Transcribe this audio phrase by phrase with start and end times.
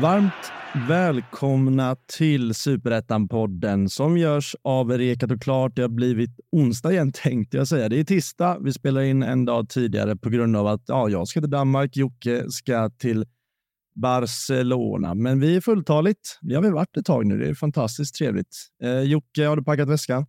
[0.00, 0.45] Varmt
[0.76, 5.76] välkomna till Superettan-podden som görs av Rekat och Klart.
[5.76, 7.88] Det har blivit onsdag igen tänkte jag säga.
[7.88, 8.58] Det är tisdag.
[8.60, 11.96] Vi spelar in en dag tidigare på grund av att ja, jag ska till Danmark,
[11.96, 13.24] Jocke ska till
[13.94, 15.14] Barcelona.
[15.14, 16.38] Men vi är fulltaligt.
[16.42, 17.38] Vi har väl varit ett tag nu.
[17.38, 18.56] Det är fantastiskt trevligt.
[18.82, 20.26] Eh, Jocke, har du packat väskan?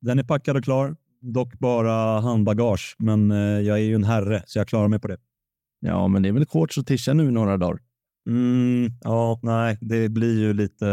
[0.00, 0.96] Den är packad och klar.
[1.20, 5.08] Dock bara handbagage, men eh, jag är ju en herre så jag klarar mig på
[5.08, 5.18] det.
[5.80, 7.87] Ja, men det är väl shorts och tisha nu i några dagar.
[8.28, 10.86] Mm, ja, nej, det blir ju lite,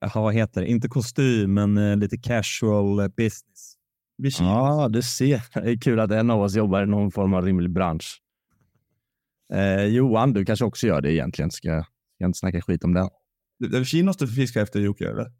[0.00, 3.76] ja, vad heter det, inte kostym, men eh, lite casual business.
[4.40, 5.42] Ja, du ser.
[5.62, 8.22] Det är kul att en av oss jobbar i någon form av rimlig bransch.
[9.52, 11.50] Eh, Johan, du kanske också gör det egentligen.
[11.50, 11.84] Ska
[12.18, 13.84] jag inte snacka skit om det.
[13.84, 15.32] Kinos du fiskar efter Jocke, eller?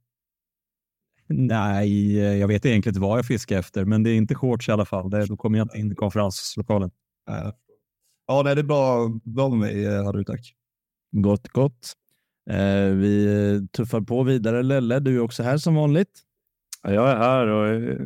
[1.28, 4.68] Nej, eh, jag vet egentligen inte vad jag fiskar efter, men det är inte shorts
[4.68, 5.10] i alla fall.
[5.10, 6.90] Det, då kommer jag inte in i konferenslokalen.
[7.26, 7.52] Ja,
[8.36, 10.54] ja nej, det är bra, bra med mig, eh, Harry, tack.
[11.10, 11.92] Gott, gott.
[12.50, 14.62] Eh, vi tuffar på vidare.
[14.62, 16.20] Lelle, du är också här som vanligt.
[16.82, 17.98] Ja, jag är här och eh,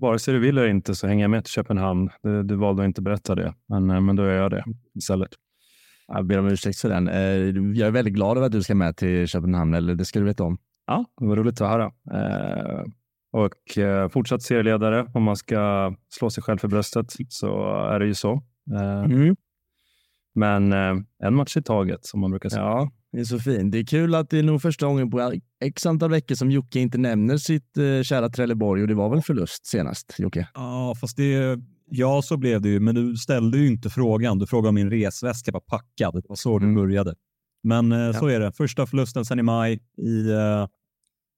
[0.00, 2.10] vare sig du vill eller inte så hänger jag med till Köpenhamn.
[2.22, 5.30] Du, du valde att inte berätta det, men, eh, men då gör jag det istället.
[6.08, 7.08] Jag ber om ursäkt för den.
[7.08, 10.18] Eh, Jag är väldigt glad över att du ska med till Köpenhamn, eller det ska
[10.18, 10.58] du veta om.
[10.86, 11.84] Ja, det var roligt att höra.
[12.12, 12.82] Eh,
[13.32, 18.06] och eh, fortsatt serieledare, om man ska slå sig själv för bröstet så är det
[18.06, 18.32] ju så.
[18.72, 19.36] Eh, Mm.
[20.34, 22.62] Men eh, en match i taget, som man brukar säga.
[22.62, 23.72] Ja, det är så fint.
[23.72, 25.32] Det är kul att det är nog första gången på
[25.64, 29.22] x antal veckor som Jocke inte nämner sitt eh, kära Trelleborg och det var väl
[29.22, 30.48] förlust senast, Jocke?
[30.54, 31.58] Ja, fast det,
[31.90, 32.80] ja, så blev det ju.
[32.80, 34.38] Men du ställde ju inte frågan.
[34.38, 36.14] Du frågade om min resväska var packad.
[36.14, 36.74] Det var så Mm.
[36.74, 37.14] du började.
[37.62, 38.52] Men eh, så är det.
[38.52, 40.66] Första förlusten sen i maj i, eh,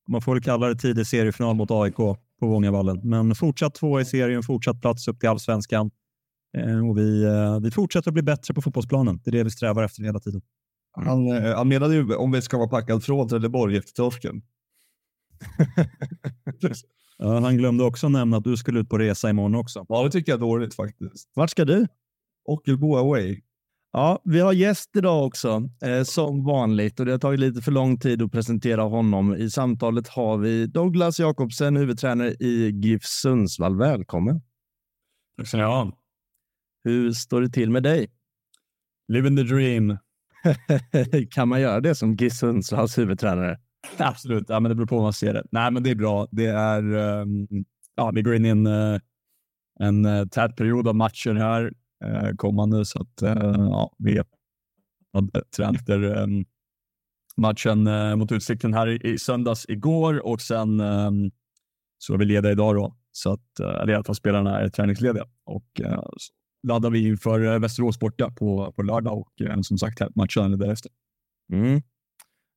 [0.08, 1.96] man får väl kalla det tidig seriefinal mot AIK
[2.40, 3.01] på Vångavallen.
[3.05, 5.90] Men fortsatt två i serien, fortsatt plats upp till allsvenskan.
[6.56, 9.20] Eh, och vi, eh, vi fortsätter att bli bättre på fotbollsplanen.
[9.24, 10.42] Det är det vi strävar efter hela tiden.
[10.92, 14.42] Han, eh, han menade ju om vi ska vara packad från Trelleborg efter torsken.
[17.18, 19.86] Ja, han glömde också nämna att du skulle ut på resa imorgon också.
[19.89, 21.30] Ja, det tycker jag är dåligt faktiskt.
[21.34, 21.86] Vart ska du?
[22.45, 23.40] Ockelbo away.
[23.92, 27.00] Ja, vi har gäst idag också, eh, som vanligt.
[27.00, 29.36] Och det har tagit lite för lång tid att presentera honom.
[29.36, 33.78] I samtalet har vi Douglas Jakobsen, huvudtränare i GIF Sundsvall.
[33.78, 34.40] Välkommen!
[35.39, 35.92] Tack ska ni ha.
[36.86, 38.07] Hur står det till med dig?
[39.08, 39.98] Living the dream.
[41.30, 43.58] kan man göra det som GIF Sundsvalls huvudtränare?
[43.98, 45.45] Absolut, ja, men det beror på hur man ser det.
[45.51, 46.27] Nej, men det är bra.
[46.30, 47.46] Det är, ehm,
[47.95, 49.01] ja, vi går in i en, eh,
[49.80, 51.73] en uh, tät period av matcher här
[52.05, 53.23] uh, kommande, så att
[53.57, 54.23] ja, vi
[55.13, 56.45] hade tränat efter ehm,
[57.36, 57.85] matchen
[58.19, 61.30] mot Utsikten här i, i söndags igår och sen ehm,
[61.98, 64.69] så är vi lediga idag då, så att uh, eller i alla fall spelarna är
[64.69, 66.33] träningslediga och uh, så
[66.66, 70.56] laddar vi inför uh, Västerås borta på, på lördag och uh, som sagt matchen är
[70.56, 70.90] därefter.
[71.52, 71.82] Mm.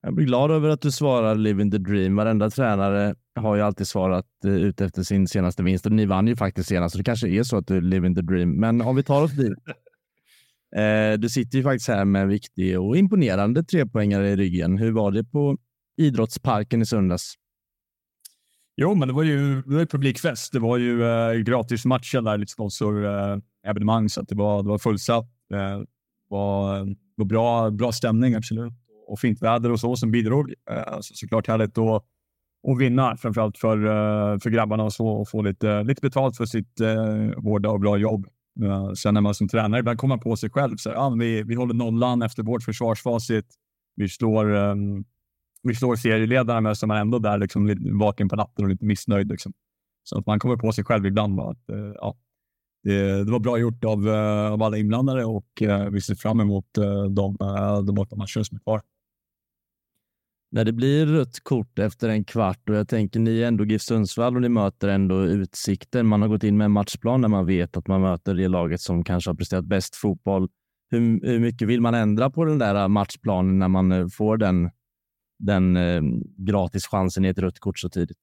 [0.01, 2.15] Jag blir glad över att du svarar Living the Dream.
[2.15, 6.27] Varenda tränare har ju alltid svarat eh, ut efter sin senaste vinst och ni vann
[6.27, 8.59] ju faktiskt senast, så det kanske är så att du Living the Dream.
[8.59, 9.53] Men om vi tar oss dit.
[10.75, 14.77] Eh, du sitter ju faktiskt här med en viktig och imponerande trepoängare i ryggen.
[14.77, 15.57] Hur var det på
[15.97, 17.35] idrottsparken i söndags?
[18.81, 20.53] Jo, men det var ju det var ju publikfest.
[20.53, 24.77] Det var ju eh, gratismatcher där, lite sponsorevenemang, eh, så att det var, det var
[24.77, 25.25] fullsatt.
[25.53, 25.81] Eh,
[26.29, 28.73] var, var bra, bra stämning, absolut.
[29.07, 30.53] Och fint väder och så som bidrog.
[30.71, 32.03] Eh, så såklart härligt att,
[32.67, 36.45] att vinna, framförallt för, eh, för grabbarna och så och få lite, lite betalt för
[36.45, 38.27] sitt eh, hårda och bra jobb.
[38.63, 41.43] Eh, sen när man som tränare ibland kommer på sig själv, så här, ah, vi,
[41.43, 43.45] vi håller nollan efter vårt försvarsfacit.
[43.95, 45.03] Vi slår ehm,
[45.63, 48.71] vi slår serieledarna men så är man ändå där liksom, lite vaken på natten och
[48.71, 49.27] lite missnöjd.
[49.27, 49.53] Liksom.
[50.03, 51.35] Så att man kommer på sig själv ibland.
[51.35, 51.51] Va?
[51.51, 52.17] att, eh, ja,
[52.83, 56.39] det, det var bra gjort av, eh, av alla inblandade och eh, vi ser fram
[56.39, 58.81] emot eh, de, eh, de åtta matcher som är kvar.
[60.51, 63.81] När det blir rött kort efter en kvart och jag tänker ni är ändå GIF
[63.81, 66.07] Sundsvall och ni möter ändå Utsikten.
[66.07, 68.81] Man har gått in med en matchplan när man vet att man möter det laget
[68.81, 70.49] som kanske har presterat bäst fotboll.
[70.91, 74.69] Hur, hur mycket vill man ändra på den där matchplanen när man eh, får den,
[75.39, 76.01] den eh,
[76.37, 78.17] gratischansen i ett rött kort så tidigt?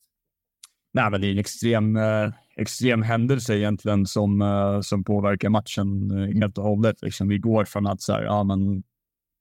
[0.95, 6.11] Nej, men det är en extrem, eh, extrem händelse egentligen som, eh, som påverkar matchen
[6.11, 7.03] eh, helt och hållet.
[7.03, 8.83] Liksom, vi går från att så här, ja, men,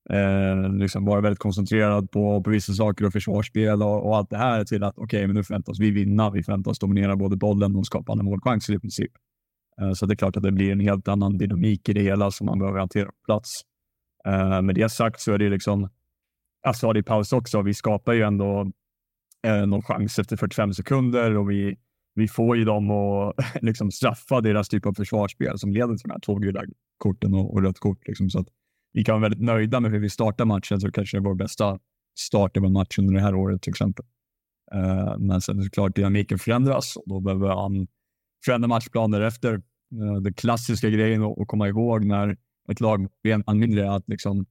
[0.10, 4.38] eh, liksom vara väldigt koncentrerad på, på vissa saker och försvarsspel och, och allt det
[4.38, 6.30] här till att okej, men nu förväntas vi vinna.
[6.30, 9.12] Vi förväntas dominera både bollen och skapa målchanser i princip.
[9.82, 12.32] Eh, så det är klart att det blir en helt annan dynamik i det hela
[12.32, 13.62] som man behöver hantera på plats.
[14.28, 15.90] Eh, med det sagt så är det liksom,
[16.66, 18.72] Alltså, Assad i paus också, vi skapar ju ändå
[19.48, 21.78] eh, någon chans efter 45 sekunder och vi,
[22.16, 26.12] vi får ju dem att liksom straffa deras typ av försvarsspel som leder till de
[26.12, 26.64] här två gula
[26.98, 28.08] korten och, och rött kort.
[28.08, 28.30] Liksom.
[28.30, 28.48] Så att
[28.94, 31.36] vi kan vara väldigt nöjda med hur vi startar matchen, så kanske det är vår
[31.36, 31.80] bästa
[32.20, 34.06] start av en match under det här året till exempel.
[34.76, 37.88] Uh, men sen såklart, dynamiken förändras och då behöver han
[38.46, 39.54] förändra matchplaner efter.
[39.54, 42.38] Uh, den klassiska grejen att, komma ihåg när
[42.72, 44.46] ett lag blir en mindre är att liksom,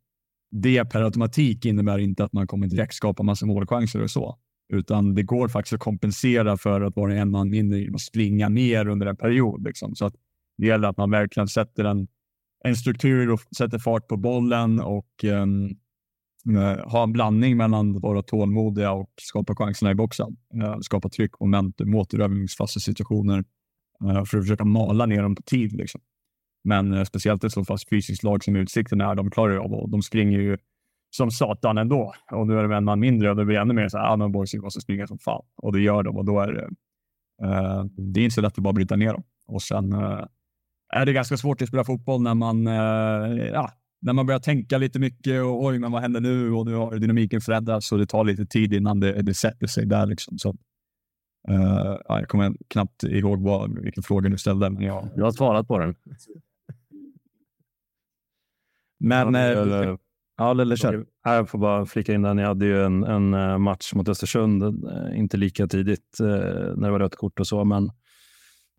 [0.57, 4.39] det per automatik innebär inte att man kommer direkt skapa massa målchanser och så,
[4.73, 8.49] utan det går faktiskt att kompensera för att vara en man mindre genom att springa
[8.49, 9.65] mer under en period.
[9.65, 9.95] Liksom.
[9.95, 10.15] Så att
[10.59, 12.09] det gäller att man verkligen sätter en,
[12.65, 15.77] en struktur och sätter fart på bollen och um,
[16.85, 20.37] ha en blandning mellan att vara tålmodiga och skapa chanserna i boxen.
[20.55, 23.45] Eh, skapa tryck, momentum, återövningsfasta situationer
[24.05, 25.73] eh, för att försöka mala ner dem på tid.
[25.73, 26.01] Liksom.
[26.65, 29.91] Men eh, speciellt ett så pass fysiskt lag som Utsikten är, de klarar av och
[29.91, 30.57] de springer ju
[31.11, 32.15] som satan ändå.
[32.33, 34.17] Och nu är det en man mindre och det blir ännu mer så här, ah,
[34.17, 35.43] men boys måste springa som fan.
[35.57, 36.69] Och det gör de och då är det,
[37.43, 39.23] eh, det är inte så lätt att bara bryta ner dem.
[39.47, 40.25] Och sen eh,
[40.95, 43.71] är det ganska svårt att spela fotboll när man, eh, ja,
[44.01, 46.53] när man börjar tänka lite mycket och oj, men vad händer nu?
[46.53, 49.87] Och nu har dynamiken förändrats och det tar lite tid innan det, det sätter sig
[49.87, 50.07] där.
[50.07, 50.39] Liksom.
[50.39, 50.49] Så,
[51.49, 54.71] eh, ja, jag kommer knappt ihåg vad, vilken fråga du ställde.
[54.71, 55.95] Men jag, jag har svarat på den.
[59.05, 59.35] Men...
[59.35, 59.97] Ja, eller, eh,
[60.37, 61.07] ja, eller kör.
[61.25, 62.35] Jag får bara flika in där.
[62.35, 64.85] Ni hade ju en, en eh, match mot Östersund,
[65.15, 67.91] inte lika tidigt när det var rött kort och så, men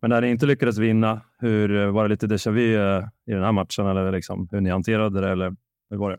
[0.00, 3.42] men när ni inte lyckades vinna, hur, var det lite déjà vu eh, i den
[3.42, 5.30] här matchen eller liksom, hur ni hanterade det?
[5.30, 5.56] Eller
[5.90, 6.18] hur var det?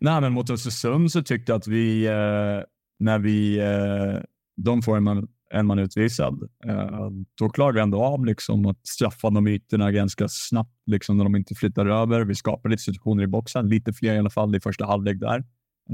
[0.00, 2.64] Nej, men mot Östersund så tyckte jag att vi, eh,
[2.98, 4.22] när vi, eh,
[4.56, 5.04] de får en
[5.52, 9.92] man, är man utvisad, eh, då klarar vi ändå av liksom, att straffa de ytorna
[9.92, 12.24] ganska snabbt liksom, när de inte flyttar över.
[12.24, 15.44] Vi skapar lite situationer i boxen, lite fler i alla fall i första halvlek där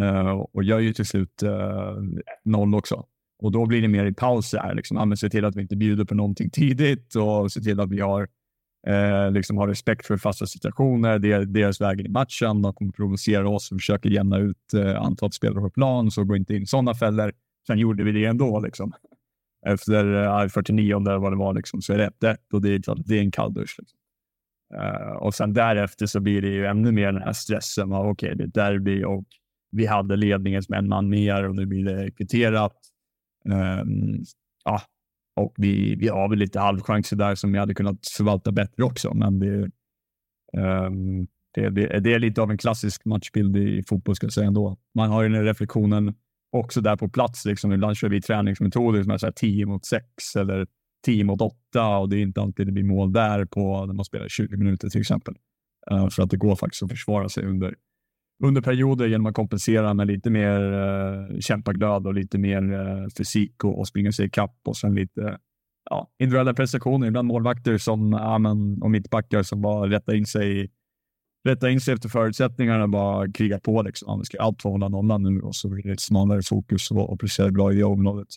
[0.01, 1.97] eh, och gör ju till slut eh,
[2.45, 3.05] noll också.
[3.43, 4.75] Och då blir det mer i pauser.
[4.75, 4.97] Liksom.
[4.97, 8.01] Ja, se till att vi inte bjuder på någonting tidigt och se till att vi
[8.01, 8.29] har,
[8.87, 11.19] eh, liksom har respekt för fasta situationer.
[11.19, 12.63] Det är deras väg i matchen.
[12.63, 16.37] De kommer provocera oss och försöka jämna ut eh, antalet spelare på plan, så gå
[16.37, 17.33] inte in i sådana fällor.
[17.67, 18.61] Sen gjorde vi det ändå.
[18.61, 18.93] Liksom.
[19.67, 23.09] Efter eh, 49 eller vad det var, liksom, så är det 1 och det är,
[23.09, 23.77] det är en kalldusch.
[23.79, 23.99] Liksom.
[24.75, 27.93] Uh, och sen därefter så blir det ju ännu mer den här stressen.
[27.93, 29.25] Okej, okay, det är derby och
[29.71, 32.77] vi hade ledningen som en man mer och nu blir det kvitterat.
[33.45, 34.25] Um,
[34.65, 34.83] ja,
[35.37, 39.15] och vi, vi har väl lite halvchanser där som vi hade kunnat förvalta bättre också,
[39.15, 39.71] men det,
[40.57, 44.47] um, det, det, det, är lite av en klassisk matchbild i fotboll ska jag säga
[44.47, 44.77] ändå.
[44.95, 46.15] Man har ju den reflektionen
[46.53, 47.45] också där på plats.
[47.45, 47.73] Liksom.
[47.73, 50.67] Ibland kör vi träningsmetoder som är så här 10 mot 6 eller
[51.05, 54.05] 10 mot 8 och det är inte alltid det blir mål där på när man
[54.05, 55.35] spelar 20 minuter till exempel.
[55.93, 57.75] Uh, för att det går faktiskt att försvara sig under
[58.45, 63.65] under perioder genom att kompensera med lite mer uh, kämpaglöd och lite mer uh, fysik
[63.65, 65.39] och, och springa sig ikapp och sen lite
[65.91, 67.07] ja, individuella prestationer.
[67.07, 70.71] Ibland målvakter som, ja, men, och mittbackar som bara rättar in sig
[71.49, 73.83] rätta in sig efter förutsättningarna och bara kriga på.
[73.83, 74.25] Liksom.
[74.25, 77.51] ska allt hålla nollan nu och så blir det ett smalare fokus och, och prestera
[77.51, 78.29] bra i det området.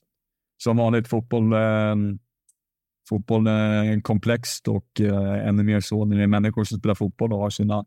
[0.64, 1.96] Som vanligt, fotboll, eh,
[3.10, 7.34] fotboll är komplext och eh, ännu mer så när det är människor som spelar fotboll
[7.34, 7.86] och har sina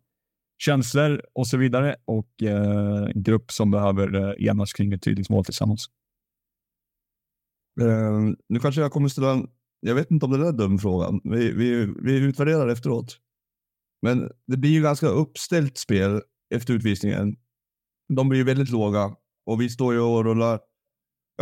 [0.58, 5.30] känslor och så vidare och eh, en grupp som behöver eh, enas kring ett tydligt
[5.30, 5.86] mål tillsammans.
[7.80, 9.48] Ehm, nu kanske jag kommer ställa en,
[9.80, 11.20] jag vet inte om det är en dum fråga.
[11.24, 13.18] Vi, vi, vi utvärderar efteråt.
[14.02, 16.20] Men det blir ju ganska uppställt spel
[16.54, 17.36] efter utvisningen.
[18.08, 20.60] De blir ju väldigt låga och vi står ju och rullar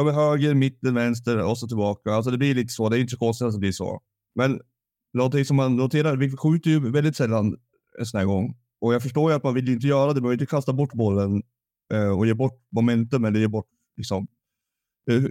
[0.01, 2.13] över höger, mitten, vänster och så tillbaka.
[2.13, 2.89] Alltså det blir lite så.
[2.89, 4.01] Det är inte så konstigt att det blir så.
[4.35, 4.61] Men
[5.13, 7.57] någonting som man noterar, vi skjuter ju väldigt sällan
[7.99, 8.57] en sån här gång.
[8.81, 10.21] Och jag förstår ju att man vill inte göra det.
[10.21, 11.43] Man vill inte kasta bort bollen
[11.95, 14.27] eh, och ge bort momentum eller ge bort liksom.
[15.11, 15.23] Eh,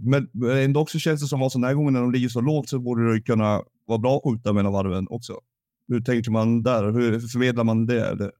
[0.00, 2.68] men ändå också känns det som att sådana här gånger när de ligger så lågt
[2.68, 5.40] så borde det kunna vara bra att skjuta mellan varven också.
[5.88, 6.92] Hur tänker man där?
[6.92, 8.30] Hur förmedlar man det?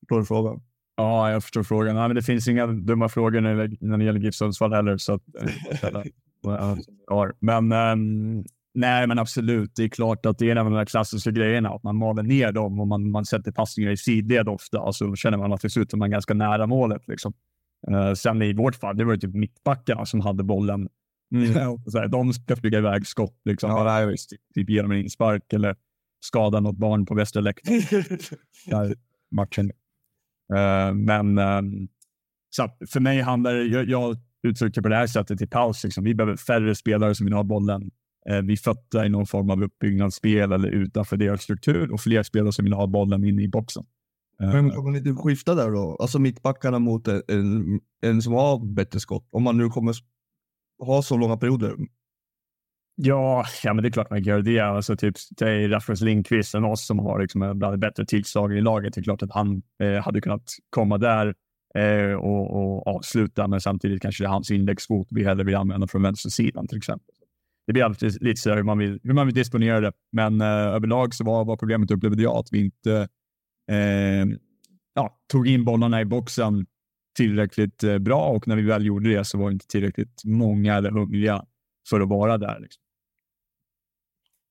[0.00, 0.60] Förstår du frågan?
[0.96, 1.96] Ja, jag förstår frågan.
[1.96, 4.96] Nej, men det finns inga dumma frågor när det, när det gäller GIF Sundsvall heller.
[4.96, 5.22] Så att,
[6.44, 8.44] äh, men ähm,
[8.74, 9.72] Nej, men absolut.
[9.76, 12.52] Det är klart att det är en av de klassiska grejerna, att man maler ner
[12.52, 15.70] dem och man, man sätter passningar i sidled ofta och så känner man att till
[15.70, 17.08] slut är man ganska nära målet.
[17.08, 17.32] Liksom.
[17.90, 20.88] Uh, sen i vårt fall, det var typ mittbackarna som hade bollen.
[21.34, 21.52] Mm.
[21.86, 23.70] så här, de ska flyga iväg skott, liksom.
[23.70, 24.16] ja, nej,
[24.54, 25.76] typ ge dem en inspark eller
[26.24, 27.82] skada något barn på västra läktaren.
[29.30, 29.70] matchen.
[30.54, 31.88] Uh, men um,
[32.50, 36.04] så för mig handlar det, jag, jag uttrycker på det här sättet i paus, liksom,
[36.04, 37.90] vi behöver färre spelare som vill ha bollen
[38.28, 42.52] eh, vi fötter i någon form av uppbyggnadsspel eller utanför deras struktur och fler spelare
[42.52, 43.84] som vill ha bollen inne i boxen.
[44.42, 45.96] Eh, Men kan man inte skifta där då?
[46.00, 49.28] Alltså mittbackarna mot en, en, en som har bättre skott.
[49.30, 49.94] Om man nu kommer
[50.78, 51.76] ha så långa perioder.
[52.94, 54.60] Ja, ja, men det är klart man kan göra det.
[54.60, 58.06] Alltså, typ, det är Rasmus Lindqvist än oss som har liksom, en bland de bättre
[58.06, 58.94] tillslag i laget.
[58.94, 61.34] Det är klart att han eh, hade kunnat komma där
[61.74, 65.86] eh, och, och, avsluta, men samtidigt kanske det är hans indexfot vi hellre vill använda
[65.86, 67.14] från vänstersidan till exempel.
[67.66, 69.92] Det blir alltid lite så hur man vill, hur man vill disponera det.
[70.12, 73.08] Men eh, överlag så var, var problemet, upplevde jag, att vi inte
[73.70, 74.26] eh,
[74.94, 76.66] ja, tog in bollarna i boxen
[77.16, 80.74] tillräckligt eh, bra och när vi väl gjorde det så var det inte tillräckligt många
[80.74, 81.44] eller hungriga
[81.90, 82.60] för att vara där.
[82.60, 82.82] Liksom.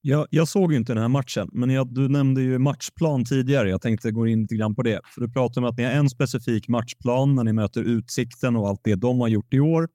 [0.03, 3.69] Jag, jag såg inte den här matchen, men jag, du nämnde ju matchplan tidigare.
[3.69, 4.99] Jag tänkte gå in lite grann på det.
[5.05, 8.67] För du pratar om att ni har en specifik matchplan när ni möter Utsikten och
[8.67, 9.87] allt det de har gjort i år.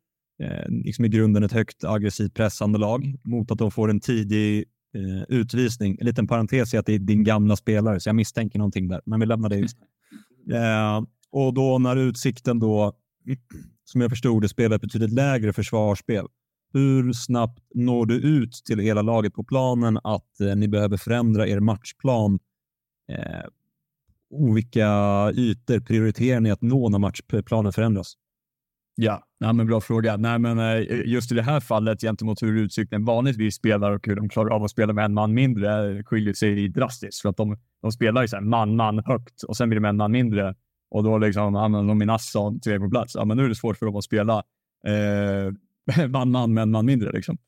[0.43, 4.65] Eh, liksom i grunden ett högt aggressivt pressande lag mot att de får en tidig
[4.95, 5.97] eh, utvisning.
[6.01, 9.01] En liten parentes är att det är din gamla spelare, så jag misstänker någonting där.
[9.07, 9.57] Men vi lämnar det
[10.57, 12.93] eh, Och då när Utsikten då,
[13.85, 16.27] som jag förstod det, spelar ett betydligt lägre försvarsspel
[16.77, 21.49] hur snabbt når du ut till hela laget på planen att eh, ni behöver förändra
[21.49, 22.39] er matchplan?
[23.13, 23.47] Eh,
[24.31, 24.89] och vilka
[25.35, 28.15] ytor prioriterar ni att nå när matchplanen förändras?
[28.95, 30.17] Ja, nej, men bra fråga.
[30.17, 34.17] Nej, men, eh, just i det här fallet gentemot hur Utsikten vanligtvis spelar och hur
[34.17, 37.23] de klarar av att spela med en man mindre skiljer sig drastiskt.
[37.23, 39.89] För att de, de spelar ju så här man, man högt och sen blir det
[39.89, 40.55] en man mindre.
[40.91, 43.15] Och då liksom använder de Minassa till på plats.
[43.15, 44.35] Ja, men nu är det svårt för dem att spela
[44.87, 45.53] eh,
[46.09, 47.13] man, man, men man mindre.
[47.13, 47.39] Liksom.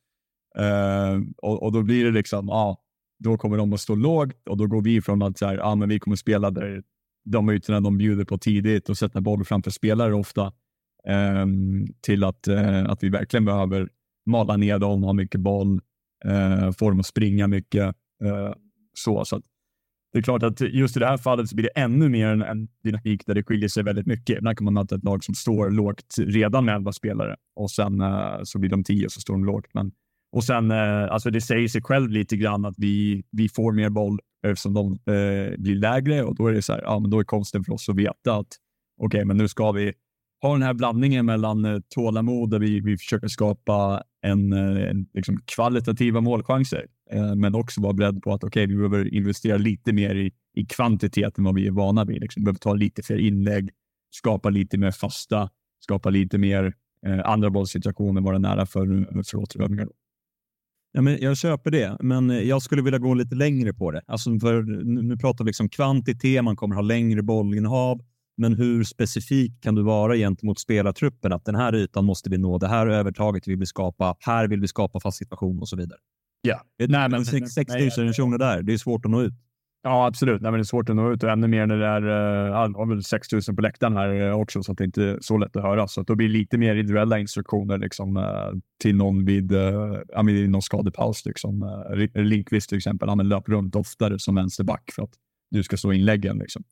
[0.58, 2.82] Uh, och, och, då blir det liksom, ja,
[3.18, 5.74] då kommer de att stå lågt och då går vi från att så här, ja,
[5.74, 6.82] men vi kommer spela där
[7.24, 10.52] de ytorna de bjuder på tidigt och sätta boll framför spelare ofta
[11.42, 13.88] um, till att, uh, att vi verkligen behöver
[14.26, 15.80] mala ner dem, ha mycket boll,
[16.26, 17.96] uh, få dem att springa mycket.
[18.94, 19.42] så, så att
[20.12, 22.42] det är klart att just i det här fallet så blir det ännu mer en,
[22.42, 24.38] en dynamik där det skiljer sig väldigt mycket.
[24.38, 28.00] Ibland kan man möta ett lag som står lågt redan med elva spelare och sen
[28.00, 29.66] uh, så blir de tio och så står de lågt.
[29.74, 29.92] Men,
[30.32, 33.90] och sen, uh, alltså det säger sig själv lite grann att vi, vi får mer
[33.90, 37.20] boll eftersom de uh, blir lägre och då är det så här, ja, men då
[37.20, 38.56] är konsten för oss att veta att
[39.00, 39.92] okej, okay, men nu ska vi
[40.42, 45.38] ha den här blandningen mellan uh, tålamod där vi, vi försöker skapa en, en liksom
[45.46, 50.14] kvalitativa målchanser Eh, men också vara beredd på att okay, vi behöver investera lite mer
[50.14, 52.20] i, i kvantitet än vad vi är vana vid.
[52.20, 52.40] Liksom.
[52.40, 53.70] Vi behöver ta lite fler inlägg,
[54.10, 55.50] skapa lite mer fasta,
[55.80, 56.74] skapa lite mer
[57.06, 59.88] eh, andra bollsituationer, vara nära för, för återövningar.
[60.92, 64.02] Ja, men jag köper det, men jag skulle vilja gå lite längre på det.
[64.06, 64.62] Alltså för,
[65.02, 68.00] nu pratar vi liksom kvantitet, man kommer ha längre bollinnehav.
[68.40, 71.32] Men hur specifik kan du vara gentemot spelartruppen?
[71.32, 74.60] Att den här ytan måste vi nå, det här övertaget vill vi skapa, här vill
[74.60, 75.98] vi skapa fast situation och så vidare.
[76.40, 76.60] Ja.
[76.88, 77.56] Nej, men 6
[77.98, 79.34] 000 kronor där, det är svårt att nå ut.
[79.82, 80.42] Ja, absolut.
[80.42, 82.88] Nej, men det är svårt att nå ut och ännu mer när det är uh,
[82.88, 85.56] väl 6 000 på läktaren här uh, också, så att det inte är så lätt
[85.56, 85.88] att höra.
[85.88, 88.52] Så att då blir det lite mer individuella instruktioner liksom, uh,
[88.82, 91.26] till någon vid uh, vid någon skadepaus.
[91.26, 91.62] Liksom.
[91.62, 95.12] Uh, Linkvist till exempel, han löper runt oftare som vänsterback för att
[95.50, 96.38] du ska slå inläggen.
[96.38, 96.64] Liksom.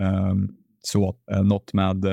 [0.00, 2.04] Um, så uh, något med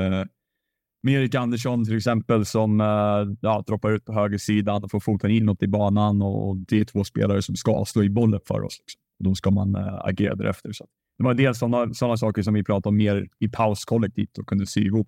[1.07, 5.31] med Erik Andersson till exempel som eh, ja, droppar ut på högersidan och får foten
[5.31, 8.79] inåt i banan och det är två spelare som ska slå i bollen för oss.
[8.79, 9.01] Liksom.
[9.19, 10.71] Och då ska man eh, agera därefter.
[10.71, 10.85] Så.
[11.17, 14.37] Det var en del sådana såna saker som vi pratade om mer i paus kollektivt
[14.37, 15.07] och kunde sy ihop.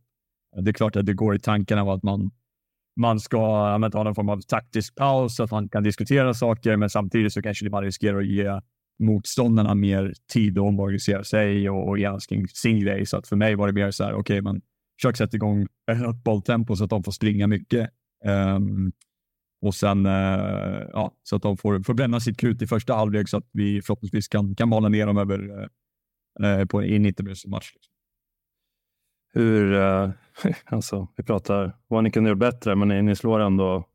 [0.64, 2.32] Det är klart att det går i tankarna av att man,
[3.00, 6.90] man ska ha någon form av taktisk paus så att man kan diskutera saker, men
[6.90, 8.62] samtidigt så kanske man riskerar att ge
[9.00, 13.06] motståndarna mer tid att omorganisera sig och, och granska kring sin grej.
[13.06, 14.62] Så att för mig var det mer så här, okej, okay,
[15.00, 17.90] försöka sätta igång ett bolltempo så att de får springa mycket.
[18.26, 18.92] Um,
[19.62, 23.30] och sen uh, ja, så att de får, får bränna sitt krut i första halvlek
[23.30, 25.70] så att vi förhoppningsvis kan, kan mala ner dem över
[26.44, 27.72] uh, på, i 90 minuters match.
[27.74, 27.94] Liksom.
[29.34, 30.10] Hur, uh,
[30.66, 33.86] alltså, vi pratar vad ni kunde gjort bättre, men ni, ni slår ändå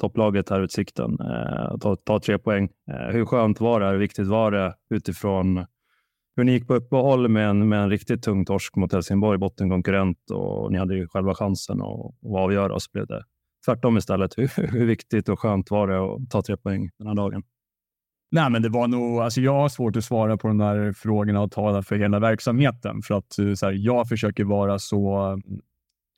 [0.00, 1.20] topplaget här Utsikten.
[1.20, 2.68] Uh, ta, ta tre poäng.
[2.90, 3.86] Uh, hur skönt var det?
[3.86, 5.66] Hur viktigt var det utifrån
[6.36, 10.30] hur ni gick på uppehåll med en, med en riktigt tung torsk mot Helsingborg, bottenkonkurrent
[10.30, 11.88] och ni hade ju själva chansen att,
[12.26, 13.24] att avgöra och så blev det
[13.66, 14.38] tvärtom istället.
[14.38, 17.42] Hur, hur viktigt och skönt var det att ta tre poäng den här dagen?
[18.30, 21.40] Nej, men det var nog, alltså jag har svårt att svara på de där frågorna
[21.40, 25.38] och tala för hela verksamheten för att eh, så här, jag försöker vara så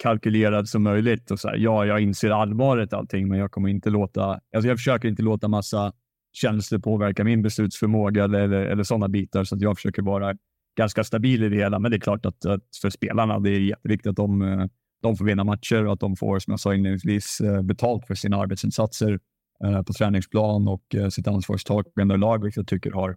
[0.02, 3.90] kalkylerad som möjligt och så här, ja, jag inser allvaret allting, men jag kommer inte
[3.90, 5.92] låta, alltså jag försöker inte låta massa
[6.37, 9.45] känslor påverkar min beslutsförmåga eller, eller, sådana bitar.
[9.45, 10.37] Så att jag försöker vara
[10.76, 11.78] ganska stabil i det hela.
[11.78, 14.66] Men det är klart att, att för spelarna det är jätteviktigt att de, eh,
[15.02, 18.14] de får vinna matcher och att de får, som jag sa inledningsvis, eh, betalt för
[18.14, 19.21] sina arbetsinsatser.
[19.64, 23.16] eh, på träningsplan och sitt ansvarstagande i lag, vilket jag tycker har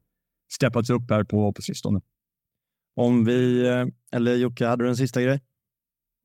[0.51, 2.01] steppats upp här på, på sistone.
[2.95, 3.67] Om vi,
[4.11, 5.39] eller Jocke, hade du en sista grej?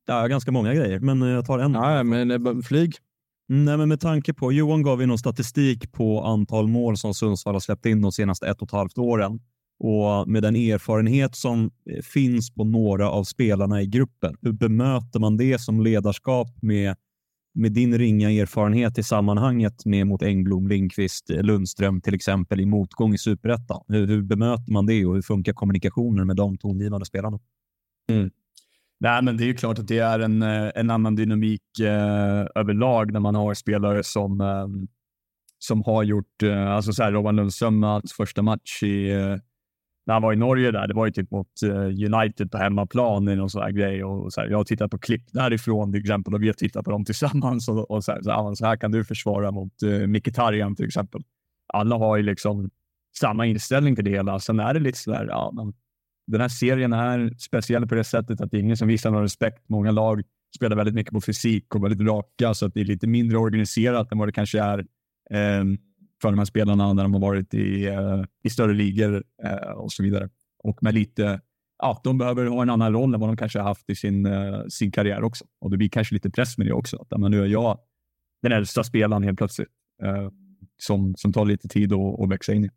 [0.07, 1.75] Ja, ganska många grejer, men jag tar en.
[1.75, 2.95] Ja, men flyg.
[3.49, 7.55] Nej, men med tanke på, Johan gav ju någon statistik på antal mål som Sundsvall
[7.55, 9.41] har släppt in de senaste ett och ett halvt åren.
[9.79, 15.21] Och med den erfarenhet som eh, finns på några av spelarna i gruppen, hur bemöter
[15.21, 16.97] man det som ledarskap med,
[17.55, 22.67] med din ringa erfarenhet i sammanhanget med mot Engblom, Lindqvist, eh, Lundström till exempel i
[22.67, 23.85] motgång i superettan?
[23.89, 27.39] Hur, hur bemöter man det och hur funkar kommunikationen med de tongivande spelarna?
[28.11, 28.31] Mm.
[29.04, 32.46] Nej, men det är ju klart att det är en, eh, en annan dynamik eh,
[32.54, 34.66] överlag när man har spelare som, eh,
[35.58, 39.37] som har gjort, eh, alltså så här, Robban Lundström, hans första match i, eh,
[40.06, 43.28] när han var i Norge där, det var ju typ mot eh, United på hemmaplan
[43.28, 44.04] i någon sån här grej.
[44.04, 46.84] Och så här, jag har tittat på klipp därifrån till exempel och vi har tittat
[46.84, 49.82] på dem tillsammans och, och så, här, så, här, så här kan du försvara mot
[49.82, 51.23] eh, Mkhitaryan till exempel.
[51.73, 52.70] Alla har ju liksom
[53.20, 54.38] samma inställning till det hela.
[54.38, 55.73] Sen är det lite så här, ja, men
[56.26, 59.23] den här serien är speciell på det sättet att det är ingen som visar någon
[59.23, 59.69] respekt.
[59.69, 60.23] Många lag
[60.57, 64.12] spelar väldigt mycket på fysik och väldigt raka, så att det är lite mindre organiserat
[64.12, 64.78] än vad det kanske är
[65.31, 65.64] eh,
[66.23, 69.93] för de här spelarna när de har varit i, eh, i större ligor eh, och
[69.93, 70.28] så vidare.
[70.59, 71.40] Och med lite,
[71.78, 74.26] ja, de behöver ha en annan roll än vad de kanske har haft i sin,
[74.26, 75.45] eh, sin karriär också.
[75.61, 76.97] Och det blir kanske lite press med det också.
[76.97, 77.78] Att, men nu är jag
[78.43, 79.69] den äldsta spelaren helt plötsligt
[80.02, 80.28] eh,
[80.76, 82.71] som, som tar lite tid att, att växa in i.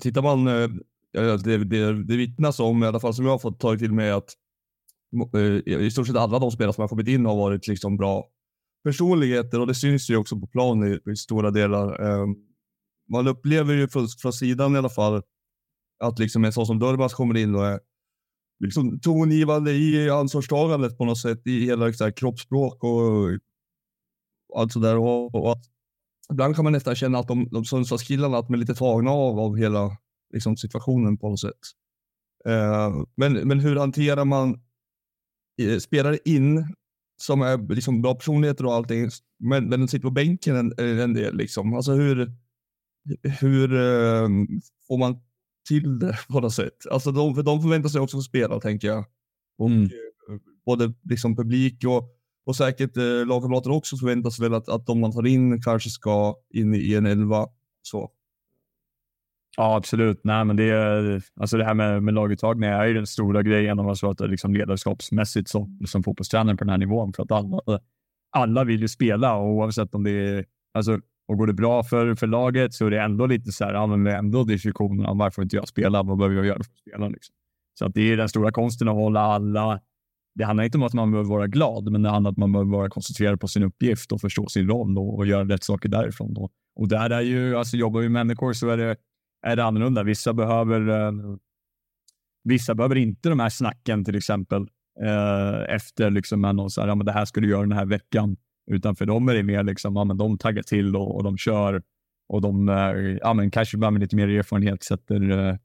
[0.00, 0.68] Tittar man eh,
[1.12, 4.10] det, det, det vittnas om, i alla fall som jag har fått tagit till mig,
[4.10, 4.34] att
[5.34, 8.28] eh, i stort sett alla de spelare som har kommit in har varit liksom bra
[8.84, 12.00] personligheter och det syns ju också på plan i, i stora delar.
[12.00, 12.34] Ehm,
[13.12, 15.22] man upplever ju från, från sidan i alla fall
[16.04, 17.80] att liksom en sån som Durmaz kommer in och är
[18.64, 23.38] liksom tongivande i ansvarstagandet på något sätt i hela liksom, kroppsspråk och
[24.54, 24.96] allt sådär.
[24.96, 25.64] Och, och att
[26.32, 29.38] ibland kan man nästan känna att de, de Sundsvallskillarna, att de är lite tagna av,
[29.38, 29.96] av hela
[30.32, 31.60] liksom, situationen på något sätt.
[32.48, 34.60] Uh, men, men hur hanterar man
[35.62, 36.74] uh, spelare in
[37.22, 41.36] som är liksom bra personligheter och allting, men, men sitter på bänken en, en del.
[41.36, 41.74] Liksom.
[41.74, 42.32] Alltså hur,
[43.40, 44.28] hur uh,
[44.88, 45.20] får man
[45.68, 46.86] till det på något sätt?
[46.90, 49.04] Alltså de, för de förväntar sig också att spela, tänker jag.
[49.58, 49.90] Och, mm.
[50.66, 55.00] Både liksom publik och, och säkert eh, lagkamrater också förväntar sig väl att, att de
[55.00, 57.48] man tar in kanske ska in i en elva.
[57.82, 58.10] Så.
[59.56, 60.20] Ja, absolut.
[60.24, 63.86] Nej, men det, alltså det här med, med laguttagning är ju den stora grejen om
[63.86, 67.12] man så att det liksom ledarskapsmässigt som, som fotbollstränare på den här nivån.
[67.12, 67.60] För att alla,
[68.30, 72.14] alla vill ju spela och oavsett om det är, alltså, och går det bra för,
[72.14, 75.42] för laget så är det ändå lite så här, ja, men ändå diskussionen om varför
[75.42, 77.08] inte jag spelar, vad behöver jag göra för att spela?
[77.08, 77.34] Liksom.
[77.78, 79.80] Så att det är den stora konsten att hålla alla
[80.36, 82.52] det handlar inte om att man behöver vara glad, men det handlar om att man
[82.52, 85.88] behöver vara koncentrerad på sin uppgift och förstå sin roll och, och göra rätt saker
[85.88, 86.34] därifrån.
[86.34, 86.50] Då.
[86.76, 88.96] Och där är ju, alltså jobbar vi med människor så är det
[89.46, 90.02] är det annorlunda.
[90.02, 91.12] Vissa behöver, eh,
[92.44, 94.62] vissa behöver inte de här snacken till exempel
[95.02, 97.86] eh, efter liksom någon så här, ja, men det här ska du göra den här
[97.86, 98.36] veckan.
[98.70, 101.38] Utan för dem är det mer liksom, ja, men de taggar till och, och de
[101.38, 101.82] kör
[102.28, 105.56] och de eh, ja, men kanske med lite mer erfarenhet sätter, eh,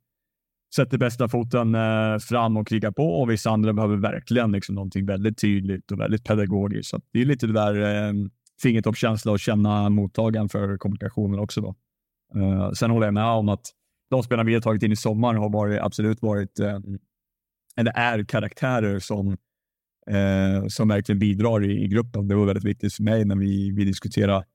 [0.75, 5.05] sätter bästa foten eh, fram och krigar på och vissa andra behöver verkligen liksom någonting
[5.05, 6.89] väldigt tydligt och väldigt pedagogiskt.
[6.89, 8.13] Så det är lite det där eh,
[8.61, 11.61] fingertoppskänsla och känna mottagaren för kommunikationen också.
[11.61, 11.75] Då.
[12.35, 13.65] Uh, sen håller jag med om att
[14.09, 16.79] de spelarna vi har tagit in i sommar har varit, absolut varit, uh,
[17.77, 19.27] eller är karaktärer som,
[20.11, 22.27] uh, som verkligen bidrar i, i, gruppen.
[22.27, 24.45] Det var väldigt viktigt för mig när vi, vi diskuterade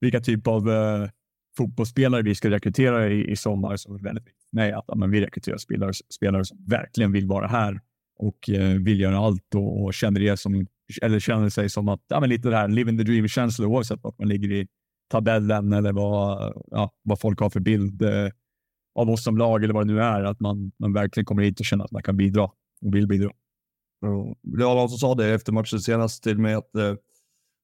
[0.00, 1.08] vilka typ av uh,
[1.56, 3.76] fotbollsspelare vi ska rekrytera i, i sommar.
[3.76, 7.26] Så var väldigt viktigt för mig att ja, vi rekryterar spelare, spelare som verkligen vill
[7.26, 7.80] vara här
[8.18, 8.38] och
[8.80, 10.66] vill göra allt och, och känner, det som,
[11.02, 14.18] eller känner sig som att, ja, men lite det här living the dream-känsla oavsett vart
[14.18, 14.66] man ligger i
[15.12, 18.28] tabellen eller vad, ja, vad folk har för bild eh,
[18.94, 20.24] av oss som lag eller vad det nu är.
[20.24, 22.42] Att man, man verkligen kommer hit och känner att man kan bidra
[22.82, 23.30] och vill bidra.
[24.00, 26.94] Ja, någon som sa det efter matchen senast till mig att, eh,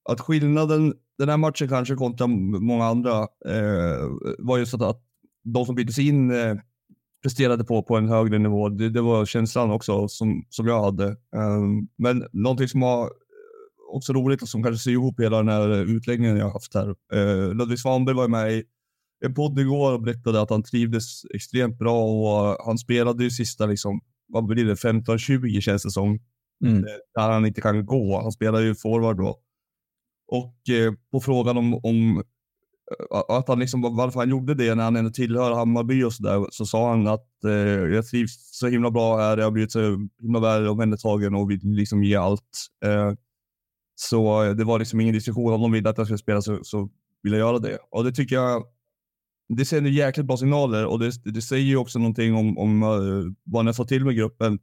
[0.08, 4.08] att skillnaden den här matchen kanske kontra många andra eh,
[4.38, 5.02] var just att, att
[5.44, 6.54] de som byttes in eh,
[7.22, 8.68] presterade på, på en högre nivå.
[8.68, 11.16] Det, det, var känslan också som, som jag hade.
[11.36, 13.10] Um, men någonting som har
[13.88, 16.94] också roligt och som kanske ser ihop hela den här utläggningen jag haft här.
[17.12, 18.64] Eh, Ludvig Svanberg var med i
[19.24, 23.66] en podd igår och berättade att han trivdes extremt bra och han spelade ju sista,
[23.66, 26.18] liksom, vad blir det, 15-20 känns det som.
[26.64, 26.78] Mm.
[26.78, 28.20] Eh, där han inte kan gå.
[28.22, 29.40] Han spelar ju forward då.
[30.28, 34.84] Och eh, på frågan om, om eh, att han liksom, varför han gjorde det när
[34.84, 37.52] han ändå tillhör Hammarby och så där, så sa han att eh,
[37.94, 41.60] jag trivs så himla bra här, jag har blivit så himla väl omhändertagen och vill
[41.62, 42.68] liksom ge allt.
[42.84, 43.12] Eh,
[44.00, 45.52] så det var liksom ingen diskussion.
[45.52, 46.90] Om de ville att jag skulle spela så, så
[47.22, 47.78] jag göra det.
[47.90, 48.64] Och det tycker jag,
[49.48, 53.32] det sänder jäkligt bra signaler och det, det säger ju också någonting om, om uh,
[53.44, 54.58] vad ni har fått till med gruppen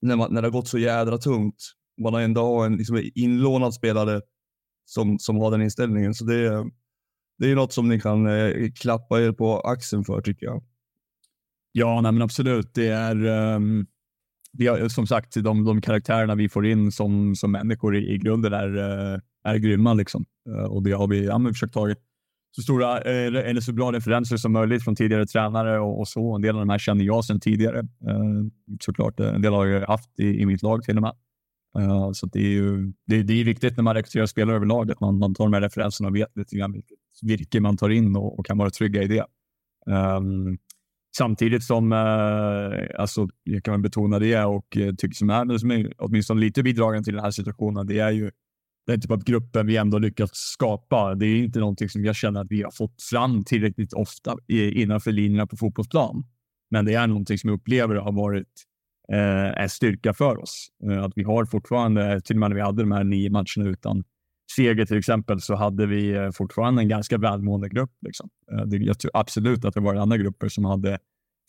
[0.00, 1.72] när, man, när det har gått så jädra tungt.
[2.02, 4.20] Man har ändå har en liksom, inlånad spelare
[4.84, 6.14] som, som har den inställningen.
[6.14, 6.70] Så det,
[7.38, 10.64] det är något som ni kan eh, klappa er på axeln för tycker jag.
[11.72, 12.74] Ja, nej, men absolut.
[12.74, 13.86] Det är um,
[14.52, 18.18] vi har, som sagt de, de karaktärerna vi får in som, som människor i, i
[18.18, 19.94] grunden är, eh, är grymma.
[19.94, 20.24] Liksom.
[20.48, 21.94] Eh, och det har vi ja, försökt ta
[22.56, 26.34] så stora eh, eller så bra referenser som möjligt från tidigare tränare och, och, så.
[26.34, 27.82] En del av de här känner jag sedan tidigare.
[28.80, 29.20] Såklart.
[29.20, 31.12] En del har jag haft i, i mitt lag till och med.
[31.78, 35.00] Uh, så det är ju det, det, är viktigt när man rekryterar spelare överlag att
[35.00, 38.16] man, man tar de här referenserna och vet lite grann vilket virke man tar in
[38.16, 39.24] och, och kan vara trygga i det.
[39.86, 40.58] Um,
[41.16, 45.92] samtidigt som, eh, alltså, jag kan betona det och eh, tycker som är, som är
[45.98, 48.30] åtminstone lite bidragande till den här situationen, det är ju
[48.86, 51.14] den typ av gruppen vi ändå lyckats skapa.
[51.14, 55.12] Det är inte någonting som jag känner att vi har fått fram tillräckligt ofta innanför
[55.12, 56.24] linjerna på fotbollsplan.
[56.70, 58.64] Men det är någonting som jag upplever har varit
[59.12, 60.68] eh, en styrka för oss.
[60.84, 63.70] Eh, att vi har fortfarande, till och med när vi hade de här nio matcherna
[63.70, 64.04] utan
[64.56, 67.92] seger till exempel, så hade vi eh, fortfarande en ganska välmående grupp.
[68.00, 68.28] Liksom.
[68.52, 70.98] Eh, jag tror absolut att det var andra grupper som hade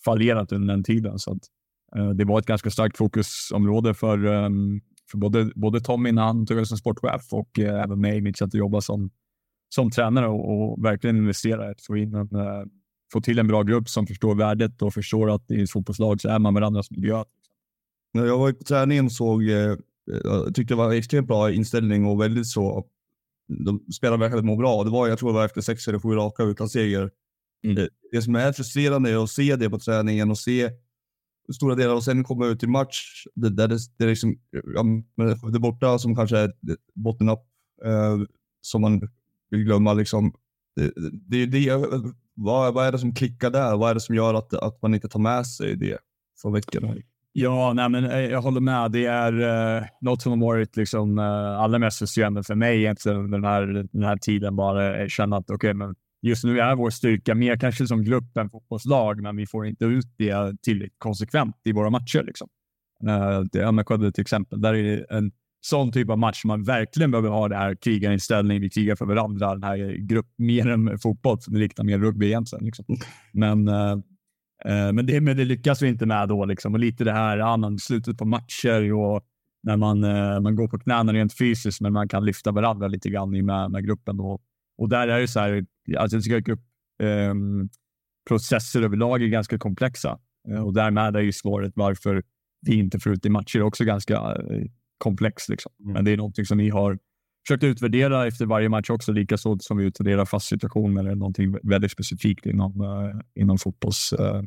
[0.05, 1.19] fallerat under den tiden.
[1.19, 1.41] Så att,
[1.95, 6.45] eh, det var ett ganska starkt fokusområde för, ehm, för både, både Tommy när han
[6.45, 9.09] tog över som sportchef och även mig i mitt sätt att jobba som,
[9.69, 12.29] som tränare och, och verkligen investera i att få, in en,
[13.13, 16.29] få till en bra grupp som förstår värdet och förstår att i ett fotbollslag så
[16.29, 17.23] är man varandras miljö.
[18.13, 19.43] När jag var på träningen såg,
[20.23, 22.85] jag tyckte det var extremt bra inställning och väldigt så,
[23.65, 24.83] de spelarna verkade må bra.
[24.83, 27.11] Det var, jag tror det var efter sex eller sju raka utan seger.
[27.63, 27.75] Mm.
[27.75, 30.69] Det, det, som är frustrerande är att se det på träningen och se
[31.53, 34.83] stora delar och sen komma ut i match det, där det, det är liksom, ja,
[35.51, 36.51] det borta som kanske är
[36.93, 37.45] botten upp
[37.85, 38.17] eh,
[38.61, 39.01] som man
[39.49, 40.33] vill glömma liksom.
[40.75, 40.93] Det,
[41.27, 41.71] det, det,
[42.33, 43.77] vad, vad är det som klickar där?
[43.77, 45.97] Vad är det som gör att, att man inte tar med sig det
[46.41, 46.95] från veckorna?
[47.33, 48.91] Ja, nej, men eh, jag håller med.
[48.91, 49.33] Det är
[49.79, 53.49] uh, något som har varit liksom, uh, allra mest frustrerande för mig egentligen under den
[53.49, 54.55] här, den här tiden.
[54.55, 58.49] Bara känna att okay, men just nu är vår styrka mer kanske som grupp än
[58.49, 62.23] fotbollslag, men vi får inte ut det tillräckligt konsekvent i våra matcher.
[62.23, 62.47] Liksom.
[63.07, 64.61] Uh, det Skövde till exempel.
[64.61, 68.61] Där är det en sån typ av match man verkligen behöver ha det här krigarinställning.
[68.61, 69.53] Vi krigar för varandra.
[69.53, 71.37] Den här grupp mer än fotboll.
[71.47, 72.65] Det liknar mer rugby egentligen.
[72.65, 72.85] Liksom.
[73.33, 73.97] Men uh, Eh,
[74.65, 76.45] men, det, men det lyckas vi inte med då.
[76.45, 76.73] Liksom.
[76.73, 79.25] Och lite det här annan slutet på matcher och
[79.63, 83.09] när man, eh, man går på knäna rent fysiskt, men man kan lyfta varandra lite
[83.09, 84.17] grann med, med gruppen.
[84.17, 84.39] Då.
[84.77, 85.65] Och där är det så här,
[85.97, 86.61] alltså jag tycker grupp,
[87.03, 87.33] eh,
[88.27, 90.19] processer överlag är ganska komplexa
[90.49, 92.23] eh, och därmed är ju svaret varför
[92.61, 94.65] vi inte får ut i matcher också ganska eh,
[94.97, 95.49] komplext.
[95.49, 95.71] Liksom.
[95.79, 95.93] Mm.
[95.93, 96.99] Men det är någonting som vi har
[97.47, 101.91] försökt utvärdera efter varje match också, likaså som vi utvärderar fast situation eller någonting väldigt
[101.91, 104.43] specifikt inom, uh, inom fotbolls, eh, uh,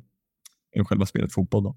[0.75, 1.63] inom själva spelet fotboll.
[1.63, 1.77] Då.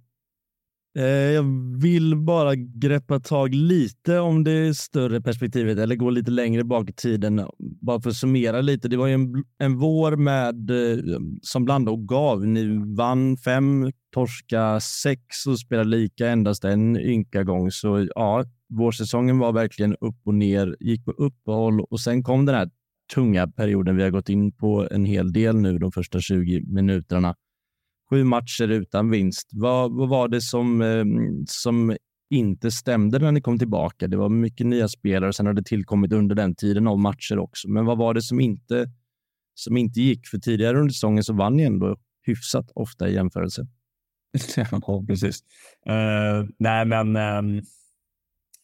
[0.97, 1.43] Eh, jag
[1.82, 6.93] vill bara greppa tag lite om det större perspektivet eller gå lite längre bak i
[6.93, 7.47] tiden.
[7.60, 8.88] Bara för att summera lite.
[8.88, 10.71] Det var ju en, en vår med
[11.41, 12.47] som blandade och gav.
[12.47, 17.71] Ni vann fem, torska sex och spelade lika endast en ynka gång.
[17.71, 22.56] Så ja, vårsäsongen var verkligen upp och ner, gick på uppehåll och sen kom den
[22.56, 22.69] här
[23.13, 27.36] tunga perioden vi har gått in på en hel del nu de första 20 minuterna.
[28.10, 29.49] Sju matcher utan vinst.
[29.53, 31.95] Vad, vad var det som, ehm, som
[32.30, 34.08] inte stämde när ni kom tillbaka?
[34.08, 37.39] Det var mycket nya spelare och sen har det tillkommit under den tiden av matcher
[37.39, 37.69] också.
[37.69, 38.91] Men vad var det som inte,
[39.53, 40.27] som inte gick?
[40.27, 43.67] För tidigare under säsongen så vann ni ändå hyfsat ofta i jämförelse.
[44.56, 45.39] ja, precis.
[45.89, 47.62] Uh, nej, men um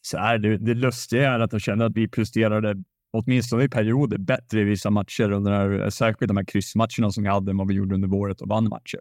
[0.06, 4.18] så är det, det lustiga är att jag känner att vi presterade, åtminstone i perioder,
[4.18, 5.30] bättre i vissa matcher.
[5.30, 8.40] Under här, särskilt de här kryssmatcherna som vi hade än vad vi gjorde under våret
[8.40, 9.00] och vann matcher.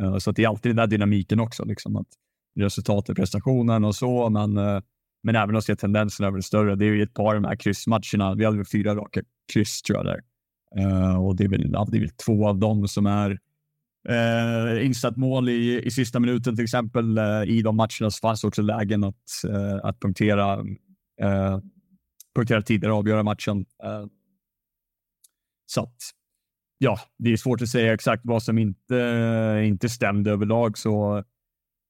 [0.00, 1.64] Eh, så så det är alltid den där dynamiken också.
[1.64, 2.06] Liksom, att
[2.60, 4.80] resultatet, prestationen och så, men, eh,
[5.22, 6.76] men även att se tendenserna över det större.
[6.76, 8.34] Det är ju ett par av de här kryssmatcherna.
[8.34, 9.20] Vi hade väl fyra raka
[9.52, 10.20] kryss tror jag där.
[10.76, 13.38] Eh, och det är, väl, det är väl två av dem som är
[14.08, 17.18] Eh, insatt mål i, i sista minuten till exempel.
[17.18, 20.52] Eh, I de matcherna så fanns också lägen att, eh, att punktera,
[21.20, 21.58] eh,
[22.34, 23.66] punktera tidigare och avgöra matchen.
[23.84, 24.06] Eh,
[25.66, 25.96] så att,
[26.78, 30.78] ja, det är svårt att säga exakt vad som inte, inte stämde överlag.
[30.78, 31.24] Så,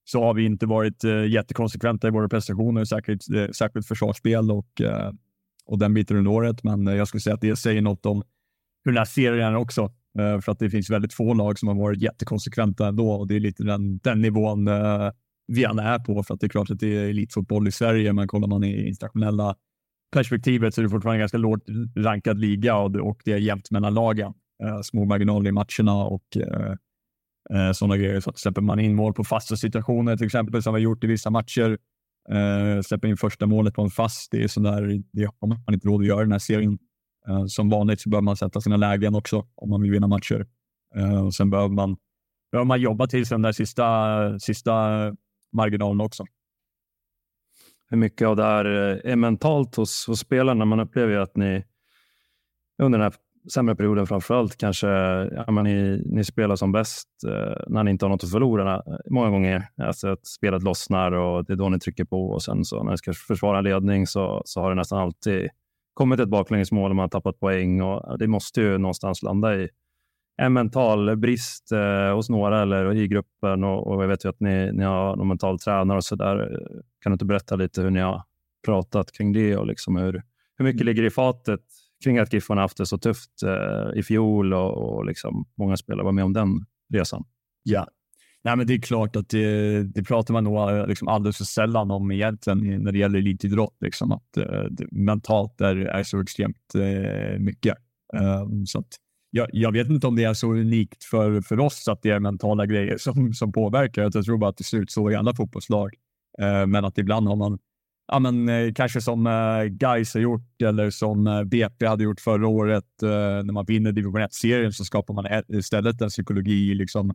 [0.03, 4.81] så har vi inte varit eh, jättekonsekventa i våra prestationer, särskilt, eh, särskilt försvarsspel och,
[4.81, 5.11] eh,
[5.65, 6.63] och den biten under året.
[6.63, 8.23] Men eh, jag skulle säga att det säger något om
[8.83, 11.75] hur den här serien också Eh, för att det finns väldigt få lag som har
[11.75, 15.11] varit jättekonsekventa ändå och det är lite den, den nivån eh,
[15.47, 16.23] vi alla är på.
[16.23, 18.87] För att det är klart att det är elitfotboll i Sverige, men kollar man i
[18.87, 19.55] internationella
[20.13, 21.63] perspektivet så är det fortfarande en ganska lågt
[21.95, 24.33] rankad liga och, och det är jämnt mellan lagen.
[24.63, 26.23] Eh, små marginaler i matcherna och
[27.75, 28.19] sådana grejer.
[28.19, 31.03] Så att släpper man in mål på fasta situationer, till exempel som vi har gjort
[31.03, 31.77] i vissa matcher,
[32.83, 36.01] släpper in första målet på en fast, det är sådär, det har man inte råd
[36.01, 36.77] att göra i den här serien.
[37.29, 40.47] Eh, som vanligt så behöver man sätta sina lägen också om man vill vinna matcher.
[41.25, 41.97] och sen behöver man,
[42.51, 44.73] behöver man jobba till sig den där sista, sista
[45.53, 46.25] marginalen också
[47.93, 50.65] hur mycket av det här eh, är mentalt hos, hos spelarna.
[50.65, 51.63] Man upplever ju att ni
[52.83, 53.13] under den här
[53.53, 57.91] sämre perioden framför allt kanske ja, men ni, ni spelar som bäst eh, när ni
[57.91, 58.83] inte har något att förlora.
[59.09, 62.65] Många gånger alltså att spelet lossnar och det är då ni trycker på och sen
[62.65, 65.49] så när ni ska försvara en ledning så, så har det nästan alltid
[65.93, 69.69] kommit ett baklängesmål och man har tappat poäng och det måste ju någonstans landa i
[70.37, 74.39] en mental brist eh, hos några eller i gruppen och, och jag vet ju att
[74.39, 76.59] ni, ni har någon mental tränare och så där.
[77.01, 78.23] Kan du inte berätta lite hur ni har
[78.65, 80.23] pratat kring det och liksom hur,
[80.57, 81.61] hur mycket ligger i fatet
[82.03, 86.05] kring att Giffarna haft det så tufft eh, i fjol och, och liksom många spelare
[86.05, 87.23] var med om den resan?
[87.63, 87.87] Ja,
[88.45, 91.45] Nej, men det är klart att det, det pratar man nog eh, liksom alldeles för
[91.45, 93.77] sällan om egentligen när det gäller elitidrott.
[93.81, 97.77] Liksom, att eh, det, mentalt är, är så extremt eh, mycket.
[98.13, 98.87] Um, så att,
[99.29, 102.19] jag, jag, vet inte om det är så unikt för, för oss att det är
[102.19, 104.01] mentala grejer som, som påverkar.
[104.01, 105.93] Jag tror bara att det ser ut så i alla fotbollslag.
[106.41, 107.59] Uh, men att ibland har man,
[108.07, 112.19] ja, men, eh, kanske som eh, Gais har gjort eller som eh, BP hade gjort
[112.19, 113.03] förra året.
[113.03, 113.09] Eh,
[113.43, 117.13] när man vinner division 1-serien så skapar man eh, istället en psykologi, liksom,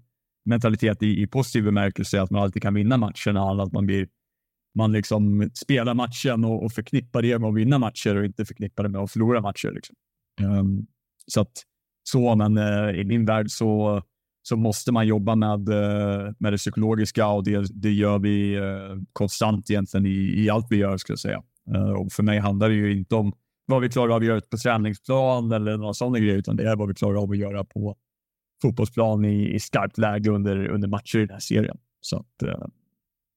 [0.49, 3.63] mentalitet i, i positiv bemärkelse, att man alltid kan vinna matcherna.
[3.63, 4.09] Att man, blir,
[4.75, 8.83] man liksom spelar matchen och, och förknippar det med att vinna matcher och inte förknippar
[8.83, 9.71] det med att förlora matcher.
[9.71, 9.97] Liksom.
[10.43, 10.87] Um,
[11.27, 11.53] så att
[12.03, 14.03] så, men uh, i min värld så,
[14.43, 19.03] så måste man jobba med, uh, med det psykologiska och det, det gör vi uh,
[19.13, 21.43] konstant egentligen i, i allt vi gör, skulle jag säga.
[21.99, 23.33] Och för mig handlar det ju inte om
[23.67, 26.77] vad vi klarar av att göra på träningsplan eller några sådana grejer, utan det är
[26.77, 27.97] vad vi klarar av att göra på
[28.63, 31.79] fotbollsplan i, i skarpt läge under, under matcher i den här serien.
[32.01, 32.67] Så att, eh,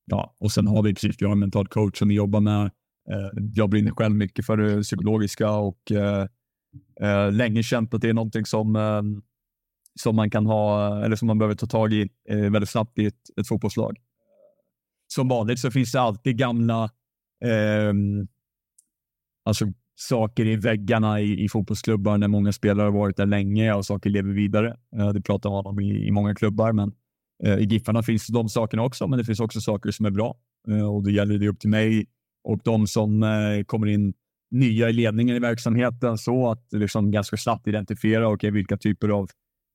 [0.06, 2.66] ja, och sen har vi precis, vi har en mental coach som vi jobbar med.
[3.12, 6.28] Eh, jag brinner själv mycket för det psykologiska och eh,
[7.02, 9.02] eh, länge känt att det är någonting som, eh,
[10.00, 13.06] som man kan ha, eller som man behöver ta tag i eh, väldigt snabbt i
[13.06, 13.98] ett, ett fotbollslag.
[15.08, 16.84] Som vanligt så finns det alltid gamla
[17.46, 17.94] eh,
[19.46, 19.66] alltså
[20.02, 24.10] saker i väggarna i, i fotbollsklubbar när många spelare har varit där länge och saker
[24.10, 24.78] lever vidare.
[24.98, 26.92] Eh, det pratar man om i, i många klubbar, men
[27.44, 30.38] eh, i Giffarna finns de sakerna också, men det finns också saker som är bra
[30.68, 32.06] eh, och då gäller det upp till mig
[32.44, 34.14] och de som eh, kommer in
[34.52, 39.30] nya i ledningen i verksamheten så att liksom ganska snabbt identifiera okay, vilka typer av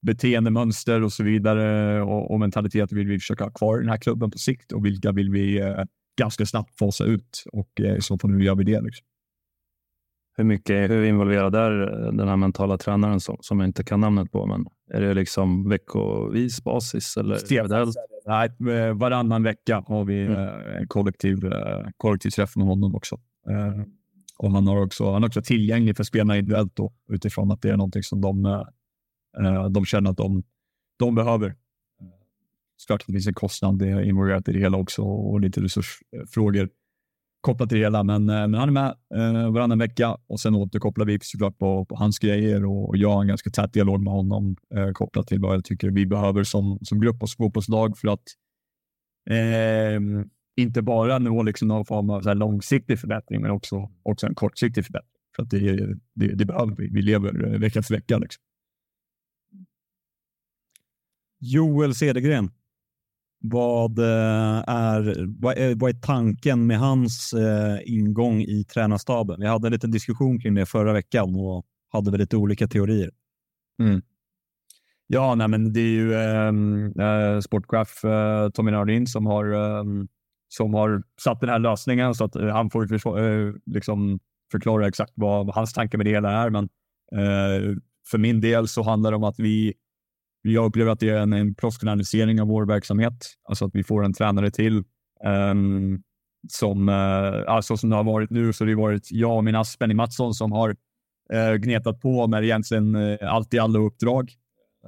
[0.07, 3.99] beteendemönster och så vidare och, och mentalitet vill vi försöka ha kvar i den här
[3.99, 5.85] klubben på sikt och vilka vill vi eh,
[6.19, 8.81] ganska snabbt fasa ut och eh, i så fall hur gör vi det?
[8.81, 9.07] Liksom.
[10.37, 14.01] Hur mycket hur involverad är eh, den här mentala tränaren som, som jag inte kan
[14.01, 14.47] namnet på?
[14.47, 17.17] Men är det liksom veckovis basis?
[17.17, 17.93] Eller Stefan,
[18.27, 20.39] nej, eh, varannan vecka har vi mm.
[20.39, 23.21] eh, kollektiv, eh, kollektiv träff med honom också.
[24.39, 27.71] Och han, har också, han är också tillgänglig för spelarna individuellt då, utifrån att det
[27.71, 28.65] är någonting som de,
[29.71, 30.43] de känner att de,
[30.99, 31.55] de behöver.
[32.77, 35.61] Såklart att det finns en kostnad det är involverat i det hela också och lite
[35.61, 36.69] resursfrågor
[37.47, 38.03] kopplat till det hela.
[38.03, 41.85] Men, eh, men han är med eh, varannan vecka och sen återkopplar vi såklart på,
[41.85, 45.41] på hans grejer och jag har en ganska tät dialog med honom eh, kopplat till
[45.41, 48.25] vad jag tycker vi behöver som, som grupp och fotbollslag för att
[49.31, 50.01] eh,
[50.57, 54.85] inte bara nå liksom någon form av så långsiktig förbättring, men också, också en kortsiktig
[54.85, 55.21] förbättring.
[55.37, 56.89] För att det, det, det behöver vi.
[56.89, 58.19] Vi lever eh, vecka för vecka.
[58.19, 58.43] Liksom.
[61.41, 62.51] Joel Cedergren.
[63.51, 69.41] Vad eh, är, vad är, vad är tanken med hans eh, ingång i tränarstaben?
[69.41, 73.11] Vi hade en liten diskussion kring det förra veckan och hade väl lite olika teorier.
[73.83, 74.03] Mm.
[75.07, 79.85] Ja, nej, men det är ju ehm, eh, sportchef eh, Tommy Nardin som har eh,
[80.49, 84.19] som har satt den här lösningen så att eh, han får för, eh, liksom
[84.53, 86.51] förklara exakt vad, vad, hans tanke med det hela är.
[86.51, 86.65] Men
[87.13, 87.77] eh,
[88.11, 89.75] för min del så handlar det om att vi,
[90.53, 93.15] jag upplever att det är en, en professionalisering av vår verksamhet.
[93.49, 94.85] Alltså att vi får en tränare till.
[95.25, 96.03] Um,
[96.49, 99.55] som, uh, alltså som det har varit nu så har det varit jag och min
[99.55, 100.71] ass Benny Mattsson som har
[101.35, 104.33] uh, gnetat på med egentligen uh, allt i alla uppdrag.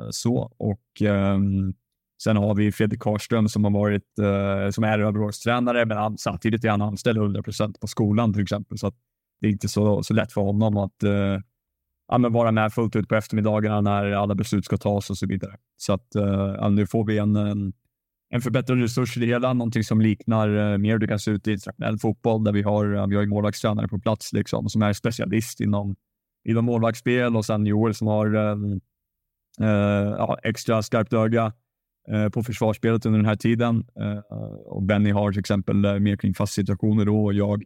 [0.00, 1.74] Uh, så och um,
[2.22, 6.64] Sen har vi Fredrik Karström som har varit uh, som är övergångstränare, men han, samtidigt
[6.64, 8.78] är han anställd 100 procent på skolan till exempel.
[8.78, 8.92] Så
[9.40, 11.40] det är inte så, så lätt för honom att uh,
[12.08, 15.56] ja, vara med fullt ut på eftermiddagarna när alla beslut ska tas och så vidare.
[15.76, 17.72] Så att eh, ja, nu får vi en, en,
[18.30, 21.30] en förbättrad resurs i det hela, någonting som liknar uh, mer hur det kan se
[21.30, 24.82] ut i internationell fotboll där vi har, uh, vi har målvaktstränare på plats liksom, som
[24.82, 25.96] är specialist inom,
[26.48, 28.80] inom målvaktsspel och sen Joel som har eh, mm,
[30.18, 31.52] ja, extra skarpt öga
[32.32, 33.84] på försvarsspelet under den här tiden.
[34.66, 37.62] och Benny har till exempel mer kring fast situationer då och jag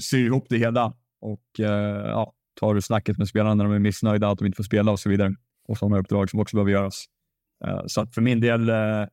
[0.00, 4.30] syr ihop det hela och ja, tar du snacket med spelarna när de är missnöjda
[4.30, 5.34] att de inte får spela och så vidare.
[5.68, 7.04] Och sådana uppdrag som också behöver göras.
[7.64, 9.06] Eh, så att för min del eh,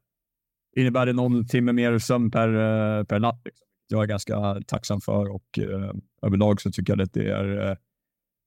[0.76, 3.42] innebär det någon timme mer sömn per, eh, per natt.
[3.46, 3.68] Liksom.
[3.88, 5.60] Jag är ganska tacksam för och
[6.22, 7.78] överlag så tycker jag att det är,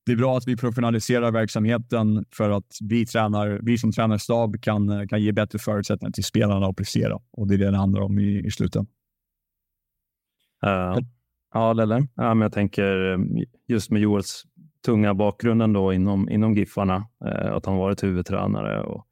[0.06, 5.08] det är bra att vi professionaliserar verksamheten för att vi, tränar, vi som tränarstab kan,
[5.08, 8.18] kan ge bättre förutsättningar till spelarna att prestera och det är det det handlar om
[8.18, 8.92] i, i slutändan.
[10.66, 10.98] Uh,
[11.54, 12.06] ja, Lelle?
[12.14, 13.18] Ja, men jag tänker
[13.68, 14.44] just med Joels
[14.84, 19.06] tunga bakgrunden då inom, inom Giffarna, eh, att han varit huvudtränare och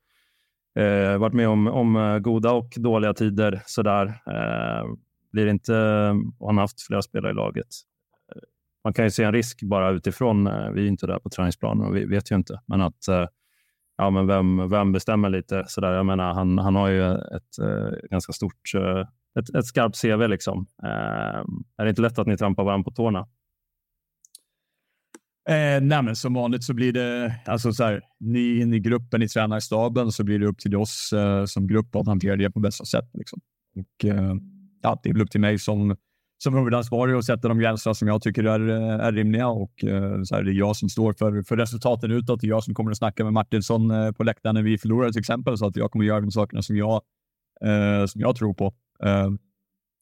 [0.79, 4.07] Eh, varit med om, om eh, goda och dåliga tider sådär.
[4.07, 4.87] Eh,
[5.33, 5.75] blir inte,
[6.39, 7.67] och han har haft flera spelare i laget.
[8.35, 8.43] Eh,
[8.85, 10.45] man kan ju se en risk bara utifrån.
[10.75, 12.61] Vi är inte där på träningsplanen och vi vet ju inte.
[12.67, 13.05] Men att
[13.97, 15.93] ja, men vem, vem bestämmer lite sådär.
[15.93, 17.57] Jag menar, han, han har ju ett
[18.11, 18.73] ganska stort,
[19.39, 20.67] ett, ett skarpt CV liksom.
[21.79, 23.29] är det inte lätt att ni trampar varandra på tårna?
[25.49, 29.23] Eh, nej, men som vanligt så blir det, alltså så här, ni in i gruppen
[29.23, 32.61] i tränarstaben så blir det upp till oss eh, som grupp att hantera det på
[32.61, 33.11] bästa sätt.
[33.15, 33.41] Liksom.
[33.77, 34.35] Och, eh,
[34.83, 35.97] ja, det är väl upp till mig som,
[36.39, 39.49] som huvudansvarig att sätta de gränser som jag tycker är, eh, är rimliga.
[39.49, 42.41] Och, eh, så här, det är jag som står för, för resultaten utåt.
[42.41, 45.11] Det är jag som kommer att snacka med Martinsson eh, på läktaren när vi förlorar
[45.11, 45.59] till exempel.
[45.59, 47.03] Så att jag kommer att göra de sakerna som jag,
[47.65, 48.75] eh, som jag tror på.
[49.05, 49.31] Eh,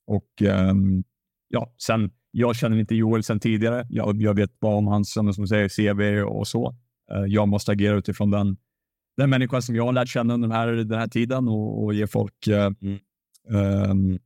[0.07, 1.05] och ehm,
[1.49, 3.87] ja, sen jag känner inte Joel sedan tidigare.
[3.89, 6.75] Jag, jag vet bara om hans som, som säger, CV och så.
[7.15, 8.57] Uh, jag måste agera utifrån den,
[9.17, 11.95] den människa som jag har lärt känna under den här, den här tiden och, och
[11.95, 12.49] ge folk...
[12.49, 13.91] Uh, mm.
[13.91, 14.19] um,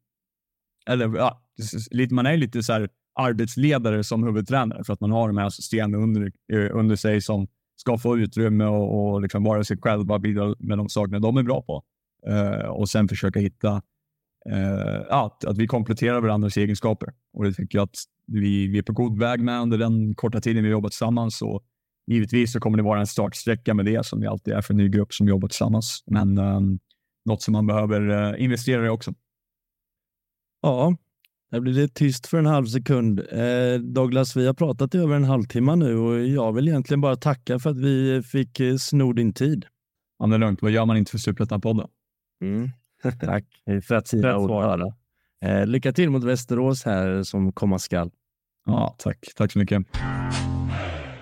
[0.86, 1.42] eller ja,
[1.90, 5.50] lite, man är lite så här arbetsledare som huvudtränare för att man har de här
[5.50, 10.18] systemen under, eh, under sig som ska få utrymme och, och liksom vara sig själva,
[10.18, 11.82] bidra med de sakerna de är bra på.
[12.28, 13.80] Uh, och sen försöka hitta eh,
[15.08, 17.14] att, att vi kompletterar varandras egenskaper.
[17.32, 20.40] Och det tycker jag att vi, vi är på god väg med under den korta
[20.40, 21.42] tiden vi jobbat tillsammans.
[21.42, 21.64] Och
[22.06, 24.78] givetvis så kommer det vara en startsträcka med det som det alltid är för en
[24.78, 26.04] ny grupp som jobbar tillsammans.
[26.06, 26.60] Men eh,
[27.24, 29.14] något som man behöver eh, investera i också.
[30.62, 30.96] Ja,
[31.50, 33.20] där blir det tyst för en halv sekund.
[33.20, 37.16] Eh, Douglas, vi har pratat i över en halvtimme nu och jag vill egentligen bara
[37.16, 39.66] tacka för att vi fick eh, sno din tid.
[40.18, 40.62] Ja, det är lugnt.
[40.62, 41.88] Vad gör man inte för Superettan-podden?
[42.42, 42.70] Mm.
[43.20, 43.44] Tack.
[43.88, 44.92] Fett fina ord.
[45.44, 48.10] Eh, lycka till mot Västerås här som komma skall.
[48.66, 49.18] Ja, tack.
[49.36, 49.82] Tack så mycket.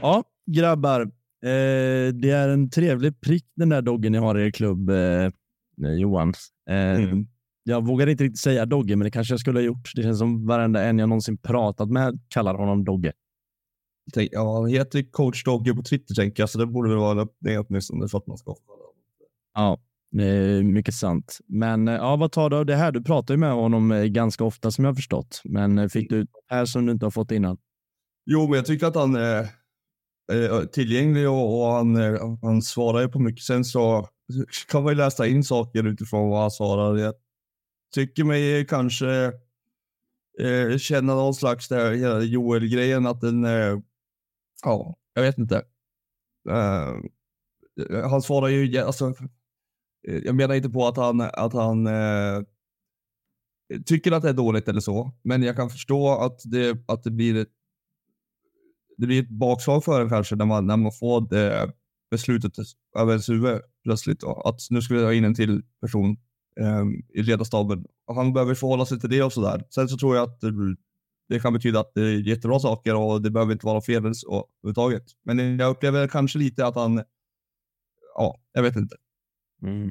[0.01, 1.01] Ja, grabbar.
[1.45, 5.29] Eh, det är en trevlig prick den där doggen ni har i er klubb, eh,
[5.99, 6.35] Johan.
[6.71, 7.27] Eh, mm.
[7.65, 9.93] Jag vågar inte riktigt säga Dogge, men det kanske jag skulle ha gjort.
[9.95, 13.13] Det känns som varenda en jag någonsin pratat med kallar honom Dogge.
[14.15, 17.59] Ja, han heter coach Dogge på Twitter, tänker jag, så det borde väl vara det
[17.59, 18.61] åtminstone för att man ska få
[19.55, 19.79] Ja,
[20.21, 21.39] Eh, mycket sant.
[21.47, 22.93] Men eh, ja, vad tar du av det här?
[22.93, 25.41] Du pratar ju med honom eh, ganska ofta som jag har förstått.
[25.45, 27.59] Men fick du ut här som du inte har fått innan?
[28.27, 29.49] Jo, men jag tycker att han är,
[30.67, 31.97] tillgänglig och, och han,
[32.43, 33.45] han svarar ju på mycket.
[33.45, 34.09] Sen så
[34.71, 36.97] kan man ju läsa in saker utifrån vad han svarar.
[36.97, 37.15] Jag
[37.95, 39.33] tycker mig kanske
[40.41, 41.69] eh, känna någon slags
[42.23, 43.79] Joel-grejen att den, eh,
[44.65, 45.57] ja, jag vet inte.
[46.51, 46.95] Eh,
[48.11, 49.15] han svarar ju, alltså
[50.09, 52.43] Eh, jag menar inte på att han, att han eh,
[53.87, 57.11] tycker att det är dåligt eller så, men jag kan förstå att det, att det
[57.11, 57.53] blir ett,
[58.97, 61.73] det blir ett bakslag för en kanske när man, när man får det
[62.11, 62.53] beslutet
[62.99, 64.21] över ens huvud plötsligt.
[64.21, 66.17] Då, att nu ska vi ha in en till person
[66.61, 66.85] eh,
[67.15, 67.85] i ledarstaben.
[68.07, 69.65] Han behöver förhålla sig till det och sådär.
[69.71, 70.53] Sen så tror jag att det,
[71.29, 75.05] det kan betyda att det är jättebra saker och det behöver inte vara fel överhuvudtaget.
[75.25, 77.03] Men jag upplever kanske lite att han,
[78.15, 78.97] ja, jag vet inte.
[79.63, 79.91] Mm.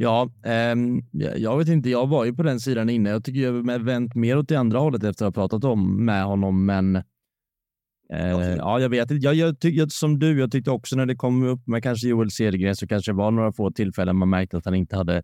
[0.00, 0.30] Ja,
[0.72, 1.90] um, jag vet inte.
[1.90, 3.10] Jag var ju på den sidan inne.
[3.10, 6.04] Jag tycker jag har vänt mer åt det andra hållet efter att ha pratat om
[6.04, 9.26] med honom, men uh, ja, jag vet inte.
[9.26, 12.30] Jag, jag, jag, som du, jag tyckte också när det kom upp med kanske Joel
[12.30, 15.22] Cedergren så kanske det var några få tillfällen man märkte att han inte hade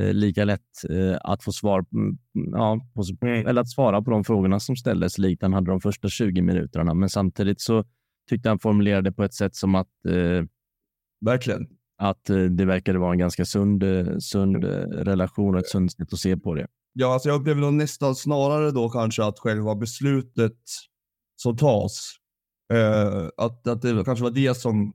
[0.00, 3.46] uh, lika lätt uh, att få svar, mm, ja, på, mm.
[3.46, 6.94] eller att svara på de frågorna som ställdes likt han hade de första 20 minuterna.
[6.94, 7.84] Men samtidigt så
[8.28, 9.88] tyckte han formulerade på ett sätt som att
[11.24, 11.66] Verkligen
[12.02, 15.92] att eh, det verkade vara en ganska sund, eh, sund eh, relation och ett sunt
[15.92, 16.66] sätt att se på det.
[16.92, 20.58] Ja, alltså jag upplever nog nästan snarare då kanske att själva beslutet
[21.36, 22.10] som tas,
[22.72, 24.92] eh, att, att det kanske var det som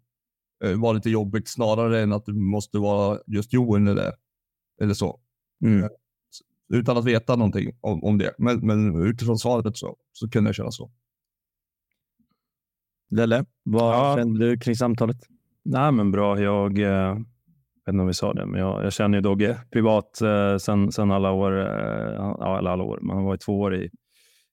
[0.63, 4.13] eh, var lite jobbigt snarare än att det måste vara just Joel eller
[4.81, 5.19] Eller så.
[5.65, 5.89] Mm.
[6.73, 8.33] Utan att veta någonting om, om det.
[8.37, 10.91] Men, men utifrån svaret så, så kunde jag känna så.
[13.09, 14.15] Lelle, vad Ja.
[14.17, 15.17] kände du kring samtalet?
[15.69, 16.39] Nej, men bra.
[16.39, 20.21] Jag eh, vet inte om vi sa det, men jag, jag känner ju Dogge privat
[20.21, 21.59] eh, sen, sen alla år.
[21.59, 22.99] Eh, alla, alla år.
[23.01, 23.89] Man har varit två år i,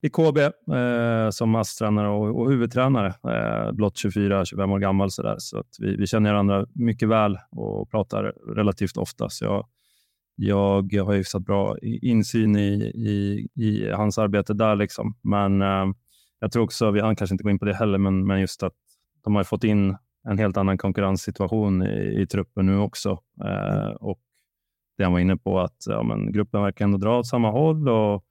[0.03, 3.07] i KB eh, som masstränare och, och huvudtränare.
[3.07, 5.11] Eh, blott 24-25 år gammal.
[5.11, 5.37] Så, där.
[5.39, 8.23] så att vi, vi känner varandra mycket väl och pratar
[8.57, 9.29] relativt ofta.
[9.29, 9.45] Så
[10.37, 14.77] jag, jag har hyfsat bra insyn i, i, i hans arbete där.
[14.77, 15.15] Liksom.
[15.23, 15.87] Men eh,
[16.41, 18.63] jag tror också, vi han kanske inte går in på det heller, men, men just
[18.63, 18.75] att
[19.25, 19.97] de har ju fått in
[20.29, 23.19] en helt annan konkurrenssituation i, i truppen nu också.
[23.45, 24.21] Eh, och
[24.97, 27.89] det han var inne på att ja, men gruppen verkar ändå dra åt samma håll
[27.89, 28.25] och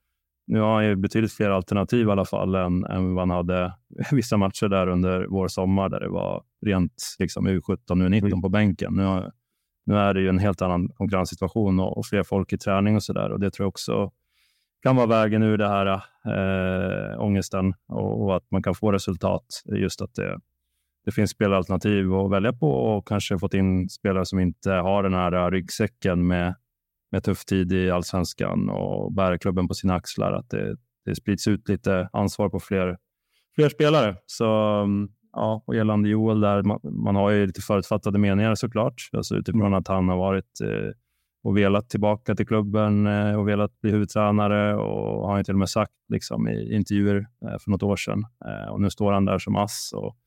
[0.48, 3.74] nu har han ju betydligt fler alternativ i alla fall än, än vad han hade
[4.12, 8.94] vissa matcher där under vår sommar där det var rent liksom, U17 U19 på bänken.
[8.94, 9.32] Nu, har,
[9.86, 13.04] nu är det ju en helt annan konkurrenssituation och, och fler folk i träning och
[13.04, 14.12] så där och det tror jag också
[14.84, 19.46] kan vara vägen ur det här äh, ångesten och, och att man kan få resultat.
[19.66, 20.40] Just att det,
[21.06, 25.14] det finns spelaralternativ att välja på och kanske fått in spelare som inte har den
[25.14, 26.56] här ryggsäcken med,
[27.12, 30.34] med tuff tid i allsvenskan och bär klubben på sina axlar.
[30.34, 30.76] Att det,
[31.06, 32.98] det sprids ut lite ansvar på fler,
[33.56, 34.16] fler spelare.
[34.26, 34.46] Så
[35.32, 39.10] ja, och gällande Joel där, man, man har ju lite förutfattade meningar såklart.
[39.12, 40.92] Alltså utifrån att han har varit eh,
[41.44, 45.60] och velat tillbaka till klubben eh, och velat bli huvudtränare och har ju till och
[45.60, 48.26] med sagt liksom, i intervjuer eh, för något år sedan.
[48.46, 49.92] Eh, och nu står han där som ass.
[49.96, 50.18] Och,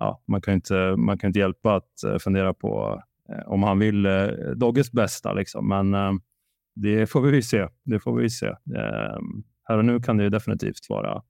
[0.00, 3.78] ja, man, kan inte, man kan inte hjälpa att eh, fundera på eh, om han
[3.78, 4.26] vill eh,
[4.56, 5.32] Dogges bästa.
[5.32, 5.68] Liksom.
[5.68, 6.20] Men
[6.74, 7.68] det får vi se.
[7.84, 8.46] Det får vi se.
[8.46, 9.18] Eh,
[9.64, 11.22] här och nu kan det ju definitivt vara,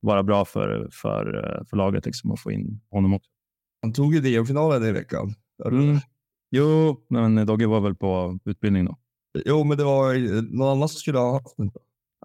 [0.00, 1.24] vara bra för, för,
[1.70, 3.30] för laget liksom, att få in honom också.
[3.82, 5.34] Han tog ju DM-finalen i veckan.
[5.64, 5.98] Mm.
[6.50, 8.98] Jo, men Dogge var väl på utbildning då?
[9.44, 10.14] Jo, men det var
[10.56, 11.70] någon annan som skulle ha haft den.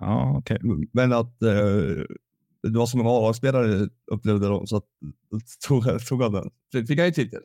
[0.02, 0.60] Ja, okej.
[0.94, 2.06] Men att eh,
[2.72, 4.84] det var som en A-lagsspelare upplevde de, så att,
[5.68, 6.50] tog, tog han den.
[6.88, 7.42] Fick han ju titel.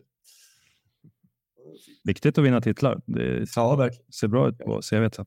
[2.05, 3.01] Viktigt att vinna titlar.
[3.07, 4.13] Det Ja, verkligen.
[4.13, 5.19] ser bra ut på CVt.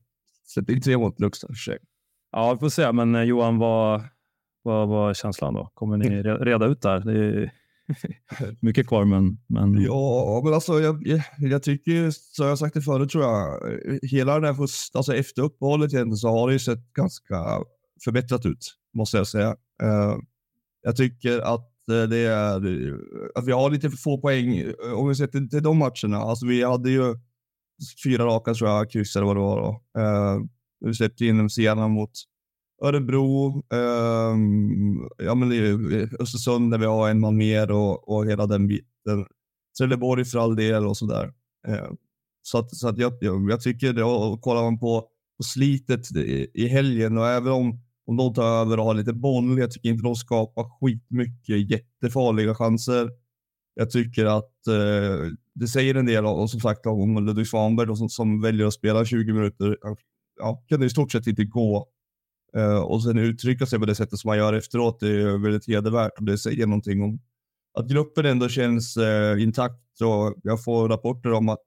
[0.46, 1.78] Släppte in tre mot Luxor för sig.
[2.32, 2.92] Ja, vi får se.
[2.92, 4.02] Men eh, Johan, vad,
[4.62, 5.70] vad var känslan då?
[5.74, 7.00] Kommer ni re- reda ut där?
[7.00, 7.50] Det är
[8.60, 9.38] mycket kvar, men...
[9.46, 9.82] men...
[9.82, 13.60] Ja, men alltså jag, jag, jag tycker, så har jag sagt det förut tror jag,
[14.02, 14.62] hela den här,
[14.94, 17.36] alltså efter uppehållet så har det ju sett ganska
[18.04, 19.56] förbättrat ut, måste jag säga.
[19.82, 20.16] Eh,
[20.82, 22.94] jag tycker att eh, det är, eh,
[23.34, 26.18] att vi har lite för få poäng om vi ser till, till de matcherna.
[26.18, 27.14] Alltså vi hade ju
[28.04, 30.00] fyra raka tror jag, kryss eller vad det var då.
[30.00, 30.38] Eh,
[30.80, 32.10] vi släppte in dem senare mot
[32.82, 34.36] Örebro, eh,
[35.26, 38.66] ja, men det är Östersund där vi har en man mer och, och hela den
[38.66, 39.26] biten.
[39.78, 41.32] Trelleborg för all del och sådär.
[41.68, 41.90] Eh,
[42.42, 45.00] så att, så att jag, jag, jag tycker det, och kollar man på,
[45.36, 49.12] på slitet i, i helgen och även om, om de tar över och har lite
[49.12, 53.10] boll, jag tycker inte de skapar skitmycket jättefarliga chanser.
[53.74, 58.08] Jag tycker att eh, det säger en del och som sagt om Ludvig Svanberg som,
[58.08, 59.76] som väljer att spela 20 minuter.
[60.36, 61.88] Ja, kan det i stort sett inte gå
[62.56, 65.68] Eh, och sen uttrycka sig på det sättet som man gör efteråt det är väldigt
[65.68, 67.20] hedervärt och det säger någonting om
[67.78, 71.66] att gruppen ändå känns eh, intakt och jag får rapporter om att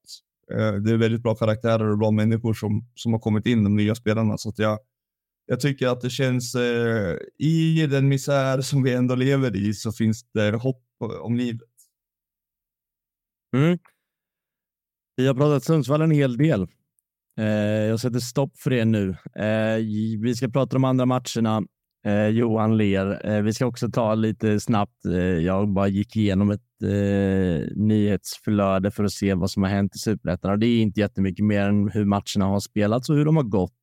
[0.52, 3.76] eh, det är väldigt bra karaktärer och bra människor som, som har kommit in, de
[3.76, 4.38] nya spelarna.
[4.38, 4.80] Så att jag,
[5.48, 9.92] jag tycker att det känns eh, i den misär som vi ändå lever i så
[9.92, 10.84] finns det hopp
[11.22, 11.70] om livet.
[13.56, 13.78] Mm.
[15.16, 16.68] Vi har pratat Sundsvall en hel del.
[17.40, 17.46] Eh,
[17.90, 19.10] jag sätter stopp för det nu.
[19.36, 19.76] Eh,
[20.22, 21.64] vi ska prata om andra matcherna.
[22.06, 23.28] Eh, Johan ler.
[23.28, 25.06] Eh, vi ska också ta lite snabbt.
[25.06, 29.96] Eh, jag bara gick igenom ett eh, nyhetsflöde för att se vad som har hänt
[29.96, 30.60] i Superettan.
[30.60, 33.74] Det är inte jättemycket mer än hur matcherna har spelats och hur de har gått.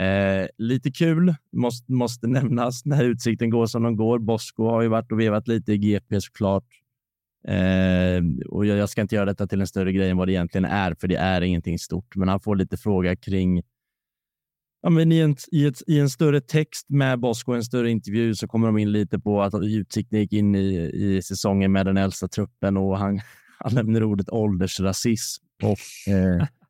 [0.00, 4.18] Eh, lite kul måste, måste nämnas när utsikten går som de går.
[4.18, 6.64] Bosko har ju varit och vevat lite i GP såklart.
[7.48, 10.32] Eh, och jag, jag ska inte göra detta till en större grej än vad det
[10.32, 12.16] egentligen är, för det är ingenting stort.
[12.16, 13.62] Men han får lite fråga kring
[14.84, 18.34] Ja, men i, en, i, ett, I en större text med Bosko, en större intervju,
[18.34, 21.96] så kommer de in lite på att Utsikten gick in i, i säsongen med den
[21.96, 23.20] äldsta truppen och han,
[23.58, 25.44] han nämner ordet åldersrasism.
[25.62, 26.46] Och, eh,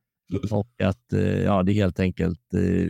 [0.51, 2.89] och att eh, ja, det är helt enkelt, eh,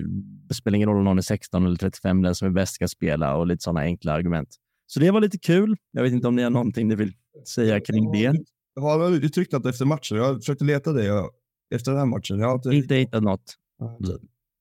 [0.49, 2.89] det spelar ingen roll om någon är 16 eller 35, den som är bäst ska
[2.89, 4.49] spela och lite sådana enkla argument.
[4.87, 5.77] Så det var lite kul.
[5.93, 7.13] Jag vet inte om ni har någonting ni vill
[7.55, 8.35] säga kring det.
[8.75, 10.17] Jag har uttryckt något efter matchen.
[10.17, 11.31] Jag försökte leta det jag,
[11.75, 12.39] efter den här matchen.
[12.39, 12.71] Jag har inte...
[12.71, 13.55] Inte hittat något.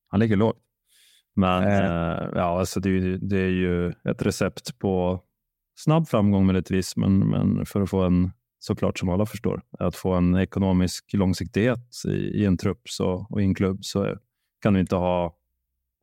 [0.09, 0.57] Han ligger lågt.
[1.35, 5.23] Men eh, ja, alltså det, är ju- det är ju ett recept på
[5.79, 8.31] snabb framgång möjligtvis, men, men för att få en
[8.63, 9.61] såklart som alla förstår.
[9.79, 14.17] Att få en ekonomisk långsiktighet i, i en trupp så, och i en klubb så
[14.61, 15.37] kan du inte ha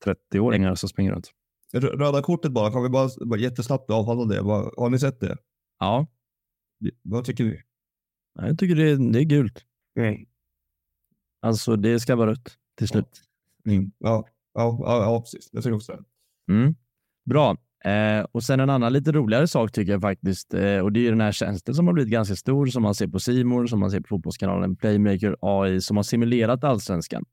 [0.04, 1.30] 30-åringar som springer runt.
[1.72, 4.42] Rö- Röda kortet bara, kan vi bara, bara jättesnabbt avhandla det?
[4.42, 5.36] Vad- Har ni sett det?
[5.78, 6.06] Ja,
[7.02, 7.62] Vad tycker ni?
[8.34, 9.64] jag tycker det är, det är gult.
[11.42, 13.22] Alltså det ska vara rött till slut.
[13.64, 15.48] Ja, ja, ja, ja precis.
[15.52, 16.52] Jag tycker också det.
[16.52, 16.74] Mm.
[17.24, 17.56] Bra.
[17.84, 20.54] Eh, och sen en annan lite roligare sak tycker jag faktiskt.
[20.54, 22.94] Eh, och det är ju den här tjänsten som har blivit ganska stor som man
[22.94, 27.24] ser på Simor, som man ser på Fotbollskanalen, Playmaker AI, som har simulerat allsvenskan.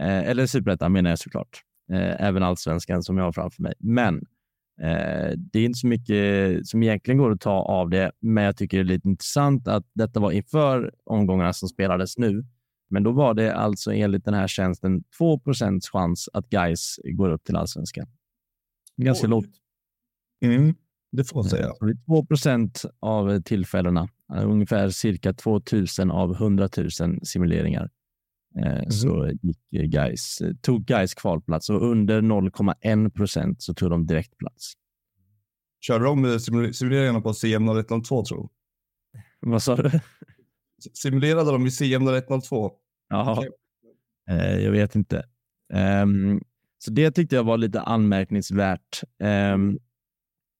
[0.00, 1.62] Eh, eller superettan menar jag såklart.
[1.92, 3.74] Eh, även allsvenskan som jag har framför mig.
[3.78, 4.16] Men
[4.82, 8.12] eh, det är inte så mycket som egentligen går att ta av det.
[8.20, 12.44] Men jag tycker det är lite intressant att detta var inför omgångarna som spelades nu.
[12.90, 15.40] Men då var det alltså enligt den här tjänsten 2
[15.92, 18.06] chans att guys går upp till allsvenskan.
[18.96, 19.30] Ganska Oj.
[19.30, 19.50] lågt.
[20.44, 20.74] Mm.
[21.12, 21.72] Det får man säga.
[21.78, 26.90] Så det är 2% av tillfällena, eh, ungefär cirka 2000 av 100 000
[27.22, 27.90] simuleringar.
[28.58, 33.90] Eh, Så gick eh, guys, eh, tog guys kvalplats och under 0,1 procent så tog
[33.90, 34.72] de direktplats.
[35.80, 38.50] Körde de eh, simul- simuleringarna på CM 0102 tror jag?
[39.50, 39.90] Vad sa du?
[40.94, 42.72] Simulerade de i CM 0102?
[43.08, 43.44] Jaha.
[44.30, 45.24] Eh, jag vet inte.
[45.72, 46.40] Ehm,
[46.78, 49.02] så det tyckte jag var lite anmärkningsvärt.
[49.22, 49.78] Ehm,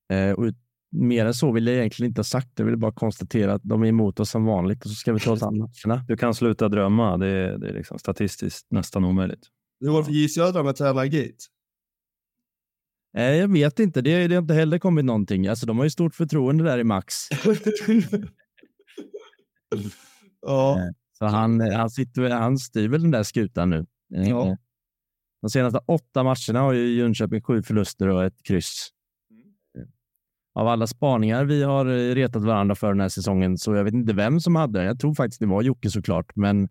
[0.09, 0.45] eh, och
[0.91, 2.49] mer än så vill jag egentligen inte ha sagt.
[2.55, 5.19] Jag vill bara konstatera att de är emot oss som vanligt och så ska vi
[5.19, 6.05] ta oss an matcherna.
[6.07, 7.17] Du kan sluta drömma.
[7.17, 9.47] Det är, det är liksom statistiskt nästan omöjligt.
[9.79, 11.35] Hur var det för J Södra med Tränargate?
[13.17, 14.01] Eh, jag vet inte.
[14.01, 15.47] Det, det har inte heller kommit någonting.
[15.47, 17.15] Alltså, de har ju stort förtroende där i Max.
[20.41, 20.79] ja,
[21.17, 23.85] Så han, han, sitter, han styr väl den där skutan nu.
[24.15, 24.57] Eh, Ja.
[25.41, 28.89] De senaste åtta matcherna har ju Jönköping sju förluster och ett kryss.
[30.53, 33.93] Av alla spaningar vi har eh, retat varandra för den här säsongen så jag vet
[33.93, 34.87] inte vem som hade den.
[34.87, 36.63] Jag tror faktiskt det var Jocke såklart, men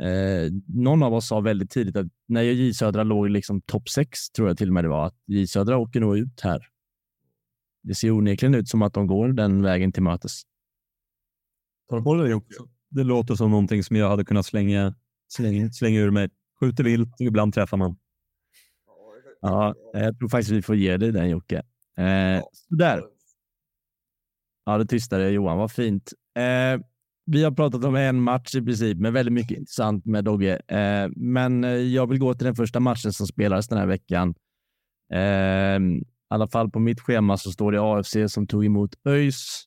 [0.00, 4.30] eh, någon av oss sa väldigt tidigt att när J Södra låg liksom topp sex,
[4.30, 6.66] tror jag till och med det var, att J Södra åker nog ut här.
[7.82, 10.42] Det ser onekligen ut som att de går den vägen till mötes.
[11.90, 12.54] tar du på dig Jocke?
[12.90, 14.94] Det låter som någonting som jag hade kunnat slänga,
[15.28, 16.30] slänga, slänga ur mig.
[16.60, 17.96] Skjuter vilt och ibland träffar man.
[19.40, 21.62] Ja, jag tror faktiskt vi får ge dig den Jocke.
[21.98, 23.02] Eh, sådär.
[24.64, 25.58] Ja, det tystade Johan.
[25.58, 26.12] Vad fint.
[26.38, 26.80] Eh,
[27.26, 30.60] vi har pratat om en match i princip, men väldigt mycket intressant med Dogge.
[30.68, 34.34] Eh, men eh, jag vill gå till den första matchen som spelades den här veckan.
[35.12, 39.64] Eh, I alla fall på mitt schema så står det AFC som tog emot ÖIS.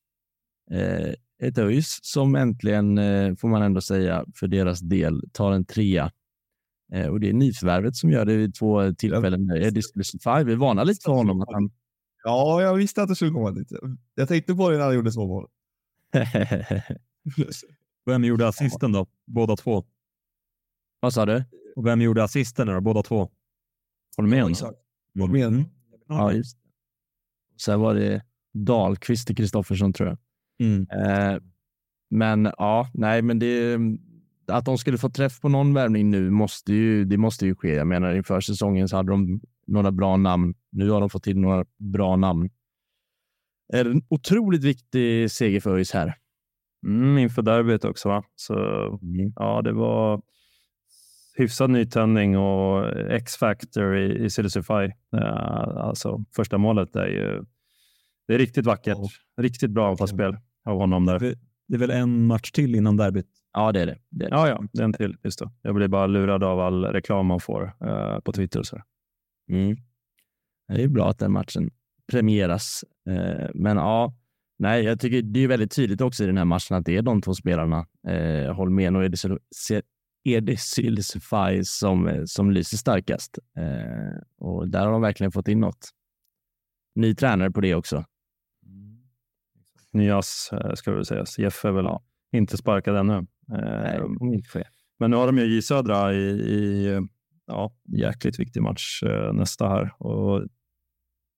[0.72, 1.14] Eh,
[1.44, 6.12] ett ÖIS som äntligen, eh, får man ändå säga, för deras del tar en trea.
[6.94, 9.52] Eh, och det är nyförvärvet som gör det vid två tillfällen.
[9.52, 9.82] Eddie
[10.24, 11.42] Five, vi varnar lite för honom.
[11.42, 11.72] Att han...
[12.24, 13.72] Ja, jag visste att det skulle komma dit.
[14.16, 15.48] Jag tänkte på det när han gjorde så mål.
[18.06, 19.08] Vem gjorde assisten då?
[19.26, 19.86] Båda två.
[21.00, 21.44] Vad sa du?
[21.76, 22.82] Och vem gjorde assisten då?
[22.82, 23.30] Båda två.
[24.18, 24.56] Holmén?
[25.14, 25.66] Vad menar du?
[26.08, 26.70] Ja, just det.
[27.62, 30.18] Sen var det Dahlqvist till Kristoffersson tror jag.
[30.68, 30.88] Mm.
[30.92, 31.42] Eh,
[32.10, 33.80] men ja, nej, men det,
[34.48, 37.74] att de skulle få träff på någon värvning nu måste ju, det måste ju ske.
[37.74, 39.42] Jag menar, inför säsongen så hade de
[39.72, 40.54] några bra namn.
[40.72, 42.50] Nu har de fått till några bra namn.
[43.74, 46.16] Är det en otroligt viktig seger för ÖIS här.
[46.88, 48.24] Mm, inför derbyt också, va?
[48.36, 48.54] Så
[49.36, 50.22] ja, det var
[51.36, 54.92] hyfsad nytändning och X-factor i, i Silicify.
[55.16, 57.44] Uh, alltså första målet är ju
[58.28, 58.98] det är riktigt vackert.
[58.98, 59.44] Ja.
[59.44, 61.20] Riktigt bra anfallsspel av honom där.
[61.68, 63.26] Det är väl en match till innan derbyt.
[63.54, 63.98] Ja, det är det.
[64.10, 64.36] det, är det.
[64.36, 65.18] Ja, ja, det är en till.
[65.24, 65.50] Just det.
[65.62, 68.82] Jag blir bara lurad av all reklam man får eh, på Twitter och så.
[69.50, 69.78] Mm.
[70.68, 71.72] Det är bra att den matchen
[72.12, 72.84] premieras.
[73.10, 74.14] Eh, men ja,
[74.58, 77.02] nej, jag tycker det är väldigt tydligt också i den här matchen att det är
[77.02, 79.04] de två spelarna, eh, Holmén och
[80.24, 83.40] Edi Silsify, som, eh, som lyser starkast.
[84.38, 85.90] Och där har de verkligen fått in något.
[86.96, 88.06] Ny tränare på det också.
[89.92, 91.40] Nyas eh, ska väl sägas.
[91.40, 91.88] Jeff är väl
[92.32, 93.28] inte sparkad ännu.
[93.48, 94.02] Nej.
[95.00, 97.00] Men nu har de ju J Södra i, i
[97.50, 99.94] ja, jäkligt viktig match eh, nästa här.
[99.98, 100.48] Och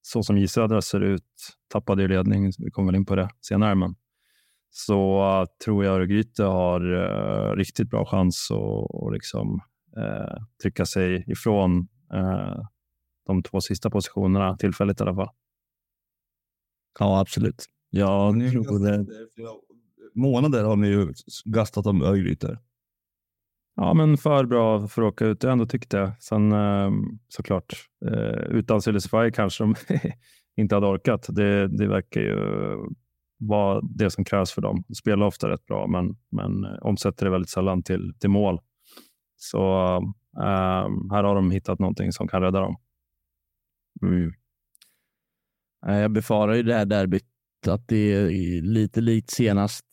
[0.01, 3.29] så som J Södra ser ut, tappade ju ledning, vi kommer väl in på det
[3.41, 3.95] senare, men
[4.69, 9.61] så uh, tror jag Örgryte har uh, riktigt bra chans att och liksom,
[9.97, 12.61] uh, trycka sig ifrån uh,
[13.25, 15.29] de två sista positionerna, tillfälligt i alla fall.
[16.99, 17.65] Ja, absolut.
[17.89, 19.05] Jag tror det.
[20.15, 21.13] Månader har ni ju
[21.45, 22.59] gastat om Örgryte.
[23.75, 26.23] Ja, men för bra för att åka ut, jag ändå tyckte jag.
[26.23, 26.91] Sen eh,
[27.27, 27.73] såklart,
[28.05, 29.75] eh, utan Silicify kanske de
[30.57, 31.25] inte hade orkat.
[31.29, 32.37] Det, det verkar ju
[33.39, 34.83] vara det som krävs för dem.
[34.87, 38.59] De spelar ofta rätt bra, men, men eh, omsätter det väldigt sällan till, till mål.
[39.35, 39.95] Så
[40.41, 42.75] ehm, här har de hittat någonting som kan rädda dem.
[44.01, 44.33] Mm.
[45.81, 47.25] Jag befarar ju det här derbyt
[47.67, 49.85] att det är lite likt senast.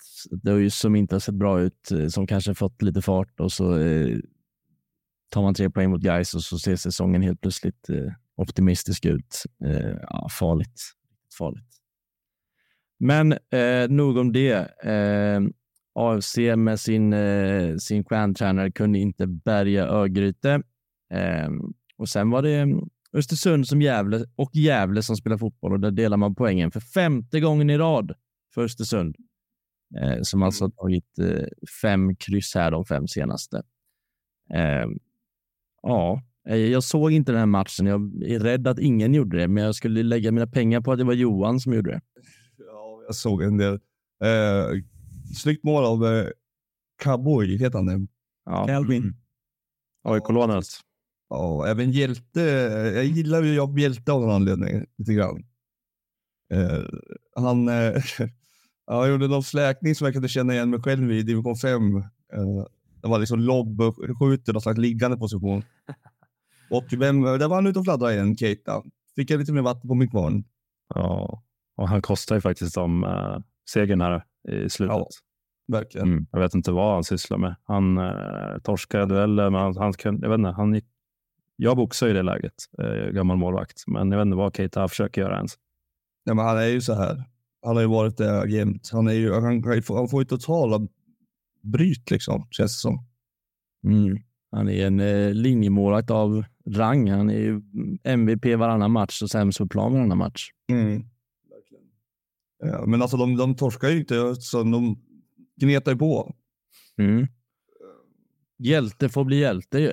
[0.43, 3.41] Det har ju som inte har sett bra ut, eh, som kanske fått lite fart
[3.41, 4.19] och så eh,
[5.31, 9.43] tar man tre poäng mot guys och så ser säsongen helt plötsligt eh, optimistisk ut.
[9.65, 10.83] Eh, ja, farligt.
[11.39, 11.69] farligt.
[12.99, 14.83] Men eh, nog om det.
[14.85, 15.41] Eh,
[15.95, 20.63] AFC med sin, eh, sin stjärntränare kunde inte bärga Örgryte.
[21.13, 21.49] Eh,
[21.97, 25.91] och sen var det mm, Östersund som Gävle och Gävle som spelar fotboll och där
[25.91, 28.13] delar man poängen för femte gången i rad
[28.55, 29.17] för Östersund.
[30.01, 31.47] Eh, som alltså har tagit eh,
[31.83, 33.63] fem kryss här de fem senaste.
[34.55, 34.87] Eh,
[35.83, 37.87] ja, jag såg inte den här matchen.
[37.87, 40.99] Jag är rädd att ingen gjorde det, men jag skulle lägga mina pengar på att
[40.99, 42.01] det var Johan som gjorde det.
[42.57, 43.75] Ja, jag såg en del.
[44.25, 44.83] Eh,
[45.37, 46.27] snyggt mål av eh,
[47.03, 48.07] Cowboy, heter han det?
[48.45, 48.67] Ja.
[48.67, 49.17] Calvin.
[50.03, 50.65] AIK-lånet.
[51.29, 52.41] Ja, även Hjälte.
[52.95, 55.45] Jag gillar ju Jakob Hjälte av någon anledning lite grann.
[56.53, 56.85] Eh,
[57.37, 58.03] han, eh,
[58.87, 61.97] han gjorde någon släkning som jag kunde känna igen mig själv i division 5.
[61.97, 62.05] Eh,
[63.03, 65.63] det var liksom lobb och skjuter någon slags liggande position.
[66.71, 68.83] Och vem, där var han ute och fladdrade igen, Keita.
[69.17, 70.45] Fick jag lite mer vatten på min kvarn.
[70.95, 71.43] Ja,
[71.77, 73.39] och han kostar ju faktiskt dem uh,
[73.71, 74.97] segern här i slutet.
[74.97, 75.09] Ja.
[75.69, 76.09] Verkligen.
[76.09, 76.27] Mm.
[76.33, 77.57] Jag vet inte vad han sysslar med.
[77.65, 80.85] Han uh, torskade dueller, men han, han, jag vet inte, han gick,
[81.61, 85.21] jag boxar i det läget, uh, gammal målvakt, men jag vet inte vad Keita försöker
[85.21, 85.55] göra ens.
[86.25, 87.25] Ja, men han är ju så här.
[87.63, 88.91] Han har ju varit där jämt.
[88.93, 90.89] Han, är ju, han, han får ju totala
[91.63, 93.05] bryt liksom, känns det som.
[93.85, 94.19] Mm.
[94.51, 97.11] Han är en eh, linjemålvakt av rang.
[97.11, 97.63] Han är ju
[98.05, 100.51] MVP varannan match och sämst på plan varannan match.
[100.71, 101.05] Mm.
[102.59, 104.99] Ja, men alltså de, de torskar ju inte, så de
[105.61, 106.35] gnetar ju på.
[106.99, 107.27] Mm.
[108.59, 109.93] Hjälte får bli hjälte ju.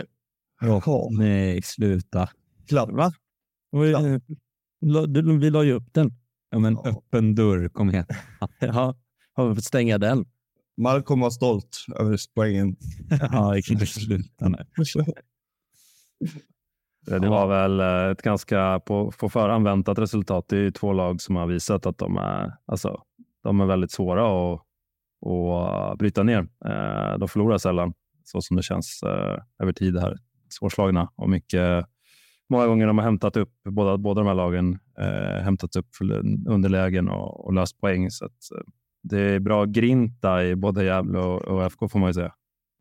[0.68, 1.08] Jaha.
[1.12, 2.30] Nej, sluta.
[2.68, 2.90] Klart.
[2.92, 3.12] Va?
[3.72, 4.20] Vi,
[5.40, 6.12] vi la ju upp den.
[6.50, 6.90] Ja, men Ja.
[6.90, 8.06] öppen dörr, kom igen.
[8.60, 8.96] Ja,
[9.34, 10.26] har vi fått stänga den?
[10.78, 12.76] Mark kommer vara stolt över poängen.
[13.32, 13.54] Ja,
[13.86, 14.58] sluta nu.
[17.06, 20.46] Det det var väl eh, ett ganska på, på förhand väntat resultat.
[20.50, 23.02] Det är ju två lag som har visat att de är, alltså,
[23.44, 24.62] de är väldigt svåra att,
[25.92, 26.40] att bryta ner.
[26.66, 27.94] Eh, De förlorar sällan,
[28.24, 30.18] så som det känns eh, över tid här.
[30.50, 31.86] Svårslagna och mycket,
[32.50, 35.90] många gånger de har hämtat upp, båda, båda de här lagen, eh, hämtat upp
[36.48, 38.12] underlägen och, och löst poäng.
[38.12, 38.64] Så att, eh,
[39.04, 42.34] det är bra grinta i både Gävle och, och FK får man ju säga.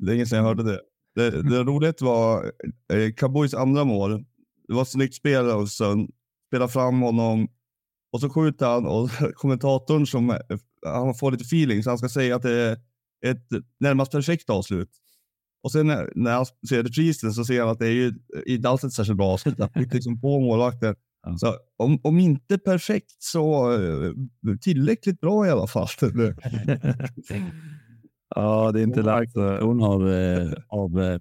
[0.02, 0.80] Länge sedan jag hörde det.
[1.14, 2.44] Det, det roligt var
[2.92, 4.24] eh, Kaboys andra mål.
[4.68, 6.08] Det var ett snyggt spel och sen
[6.48, 7.48] spela fram honom
[8.12, 10.36] och så skjuter han och kommentatorn som eh,
[10.86, 12.78] han får lite feeling så han ska säga att det är
[13.26, 13.48] ett
[13.80, 14.90] närmast perfekt avslut.
[15.64, 18.12] Och sen när, när han ser reprisen så ser han att det är ju
[18.46, 19.58] inte alls ett särskilt bra avslut.
[19.58, 20.94] Han fick liksom på målvakten.
[21.26, 21.36] Ja.
[21.38, 24.12] Så om, om inte perfekt så eh,
[24.60, 25.86] tillräckligt bra i alla fall.
[28.36, 29.36] Ja, det är inte lätt.
[29.36, 31.18] eh, Hon av, eh, av eh,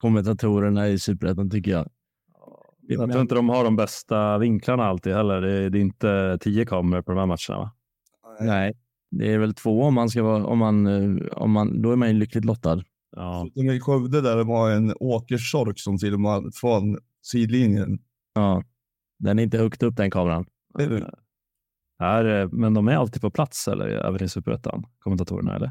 [0.00, 1.88] kommentatorerna i Superettan tycker jag.
[2.80, 5.40] Jag tror inte de har de bästa vinklarna alltid heller.
[5.40, 7.58] Det är, det är inte tio kameror på de här matcherna.
[7.58, 7.72] Va?
[8.40, 8.72] Nej,
[9.10, 11.96] det är väl två om man ska vara, om man, eh, om man, då är
[11.96, 12.82] man ju lyckligt lottad.
[13.16, 13.46] Ja.
[13.54, 17.98] I Skövde där det var en åkersork som filmade från sidlinjen.
[18.34, 18.62] Ja.
[19.18, 20.46] Den är inte högt upp den kameran.
[21.98, 25.70] Här, eh, men de är alltid på plats eller även i Superettan, kommentatorerna eller?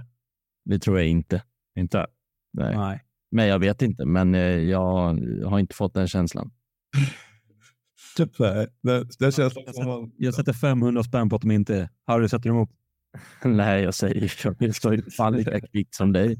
[0.65, 1.43] Det tror jag inte.
[1.75, 2.07] Inte?
[2.53, 2.77] Nej.
[2.77, 3.03] Nej.
[3.31, 5.13] Men jag vet inte, men eh, jag
[5.45, 6.51] har inte fått den känslan.
[8.17, 10.11] Typ, det, det känns som man...
[10.17, 11.89] Jag sätter 500 spänn på att de inte är.
[12.05, 12.69] Harry sätter emot.
[13.43, 16.37] Nej, jag säger jag står ju fan lika kvickt som dig.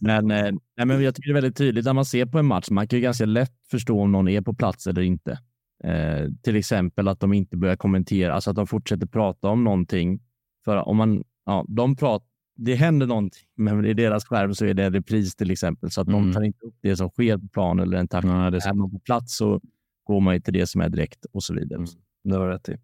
[0.00, 2.46] Men, eh, nej, men jag tycker det är väldigt tydligt när man ser på en
[2.46, 2.70] match.
[2.70, 5.38] Man kan ju ganska lätt förstå om någon är på plats eller inte.
[5.84, 10.20] Eh, till exempel att de inte börjar kommentera, alltså att de fortsätter prata om någonting.
[10.64, 12.26] För om man, ja, de pratar,
[12.56, 16.00] det händer någonting, men i deras skärm så är det en repris till exempel, så
[16.00, 16.32] att de Mm.
[16.32, 18.30] tar inte upp det som sker på plan eller en taktik.
[18.32, 19.60] Nej, det är man på plats så
[20.04, 21.76] går man ju till det som är direkt och så vidare.
[21.78, 21.88] Mm.
[22.24, 22.76] Det har rätt i.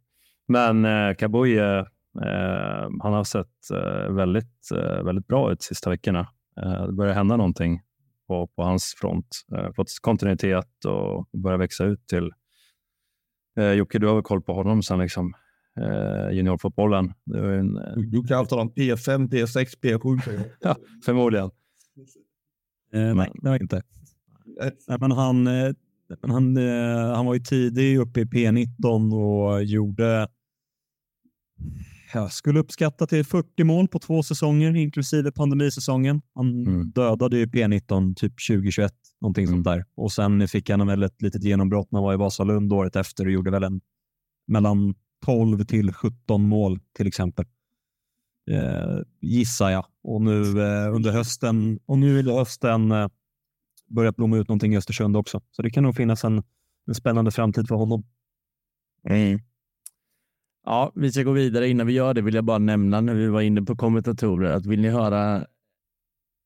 [0.49, 1.78] Men eh, Kabui, eh,
[2.22, 6.28] eh, han har sett eh, väldigt, eh, väldigt bra ut sista veckorna.
[6.63, 7.81] Eh, det börjar hända någonting
[8.27, 9.27] på, på hans front.
[9.57, 12.31] Eh, fått kontinuitet och börjar växa ut till
[13.59, 15.35] eh, Jocke, du har väl koll på honom sen liksom
[16.33, 17.15] juniorfotbollen.
[17.35, 17.75] En,
[18.11, 20.41] Du kan ta dem P5, P6, P7.
[20.61, 21.51] ja, förmodligen.
[22.93, 23.83] Eh, nej, det var inte.
[24.89, 26.57] Nej, men han, men han,
[27.15, 30.29] han var ju tidig uppe i P19 och gjorde
[32.15, 36.23] jag skulle uppskatta till 40 mål på två säsonger, inklusive pandemisäsongen.
[36.35, 36.91] Han Mm.
[36.91, 39.85] dödade ju P19 typ 2021, någonting sånt där.
[39.95, 43.25] Och sen fick han väl ett litet genombrott när han var i Vasalund året efter
[43.27, 43.81] och gjorde väl en
[44.47, 44.95] mellan
[45.25, 47.45] 12 till 17 mål till exempel.
[48.51, 49.87] Eh, gissar jag.
[50.03, 53.09] Och nu eh, under hösten, och nu under hösten eh,
[53.87, 55.41] börjat blomma ut någonting i Östersund också.
[55.51, 56.43] Så det kan nog finnas en,
[56.87, 58.05] en spännande framtid för honom.
[60.65, 61.69] Ja, vi ska gå vidare.
[61.69, 64.67] Innan vi gör det vill jag bara nämna när vi var inne på kommentatorer att
[64.67, 65.47] vill ni höra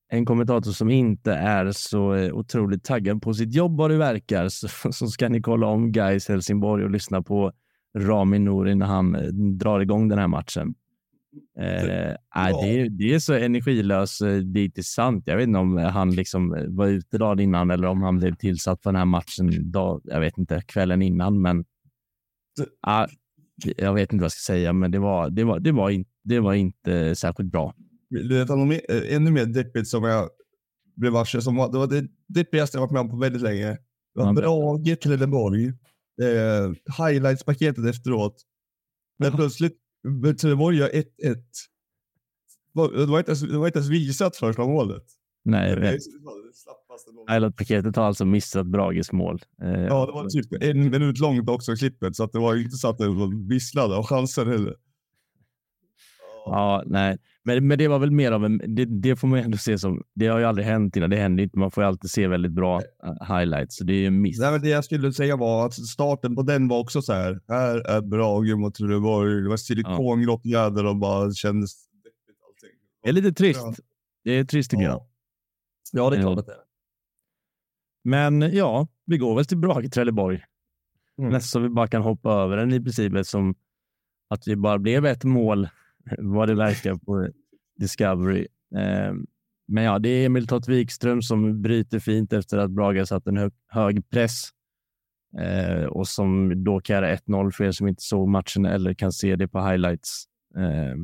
[0.09, 4.49] en kommentator som inte är så eh, otroligt taggad på sitt jobb vad det verkar
[4.49, 7.53] så, så ska ni kolla om Gais Helsingborg och lyssna på
[7.99, 10.75] Rami Nouri när han eh, drar igång den här matchen.
[11.59, 15.23] Eh, nej, det, är, det är så energilös eh, dit är sant.
[15.27, 18.83] Jag vet inte om han liksom var ute dagen innan eller om han blev tillsatt
[18.83, 21.43] för den här matchen dag, jag vet inte, kvällen innan.
[21.43, 21.64] Men
[22.81, 23.07] ah,
[23.65, 26.05] jag vet inte vad jag ska säga, men det var, det var, det var, in,
[26.25, 27.75] det var inte särskilt bra.
[28.11, 30.29] Du vet, något mer, eh, ännu mer deppigt som jag
[30.97, 33.79] blev varse, som var, det var det deppigaste jag varit med om på väldigt länge.
[34.15, 34.33] Det var.
[34.33, 35.67] Brage Trelleborg.
[36.23, 38.43] Eh, highlights-paketet efteråt.
[39.19, 39.77] Men plötsligt,
[40.41, 41.05] Trelleborg gör 1-1.
[42.75, 45.05] Det var inte ens, det var inte ens visat första målet.
[45.45, 45.99] Nej, Det är
[47.30, 49.42] Highlight-paketet har alltså missat Brages mål.
[49.62, 52.64] Eh, Ja, det var typ en minut långt också klippet, så att det var ju
[52.64, 53.07] inte så att det
[53.49, 54.74] visslade och chansade heller.
[56.44, 57.18] Ja, nej.
[57.44, 58.59] Men, men det var väl mer av en...
[58.74, 60.03] Det, det får man ju ändå se som...
[60.14, 61.11] Det har ju aldrig hänt innan.
[61.11, 61.59] Det händer inte.
[61.59, 63.76] Man får ju alltid se väldigt bra eh, highlights.
[63.76, 64.38] Så det är ju en miss.
[64.40, 67.40] Nej, men det jag skulle säga var att starten på den var också så här.
[67.49, 69.42] Här är Brage mot Trelleborg.
[69.42, 71.70] Det var silikongrått jäder och bara kändes.
[73.03, 73.61] Det är lite trist.
[73.62, 73.74] Ja.
[74.24, 74.92] Det är trist tycker jag.
[74.92, 75.09] Ja.
[75.92, 76.26] Ja, det är Ja.
[76.26, 76.68] klart att det är.
[78.09, 80.41] Men ja, vi går väl till Brage Trelleborg.
[81.19, 81.31] Mm.
[81.31, 83.55] Nästan så vi bara kan hoppa över den i princip som
[84.29, 85.69] att det bara blev ett mål
[86.19, 87.29] vad det verkar på
[87.77, 88.47] Discovery.
[88.77, 89.13] Eh,
[89.69, 93.37] men ja, det är Emil Tott Wikström som bryter fint efter att Braga satt en
[93.37, 94.49] hög, hög press
[95.41, 99.37] eh, och som då göra 1-0 för er som inte såg matchen eller kan se
[99.37, 100.25] det på highlights.
[100.57, 100.95] Eh,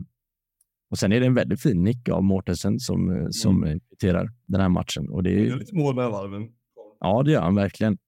[0.90, 3.80] och sen är det en väldigt fin nick av Mårtensen som, eh, som mm.
[3.80, 5.08] kvitterar den här matchen.
[5.08, 6.48] Och det är, Det är lite mål med varven.
[7.00, 7.98] Ja, det gör han verkligen.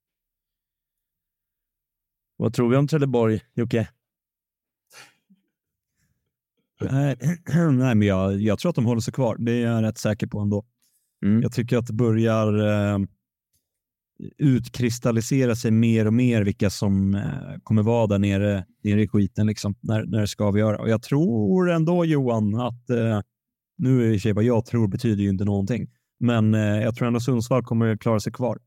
[2.37, 3.89] Vad tror vi om Trelleborg, Jocke?
[6.81, 7.17] Nej,
[7.73, 9.37] nej, men jag, jag tror att de håller sig kvar.
[9.39, 10.65] Det är jag rätt säker på ändå.
[11.25, 11.43] Mm.
[11.43, 12.99] Jag tycker att det börjar eh,
[14.39, 17.23] utkristallisera sig mer och mer vilka som eh,
[17.63, 20.79] kommer vara där nere, nere i skiten liksom, när, när det ska avgöra.
[20.79, 23.21] Och jag tror ändå Johan att, eh,
[23.79, 27.09] nu är det i vad jag tror betyder ju inte någonting, men eh, jag tror
[27.09, 28.59] ändå Sundsvall kommer klara sig kvar.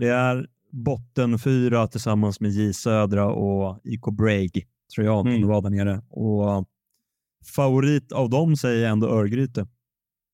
[0.00, 4.50] Det är botten fyra tillsammans med J Södra och IK Break,
[4.94, 5.34] tror jag, Mm.
[5.34, 6.02] kommer vara där nere.
[6.10, 6.66] Och
[7.56, 9.66] favorit av dem säger jag ändå Örgryte,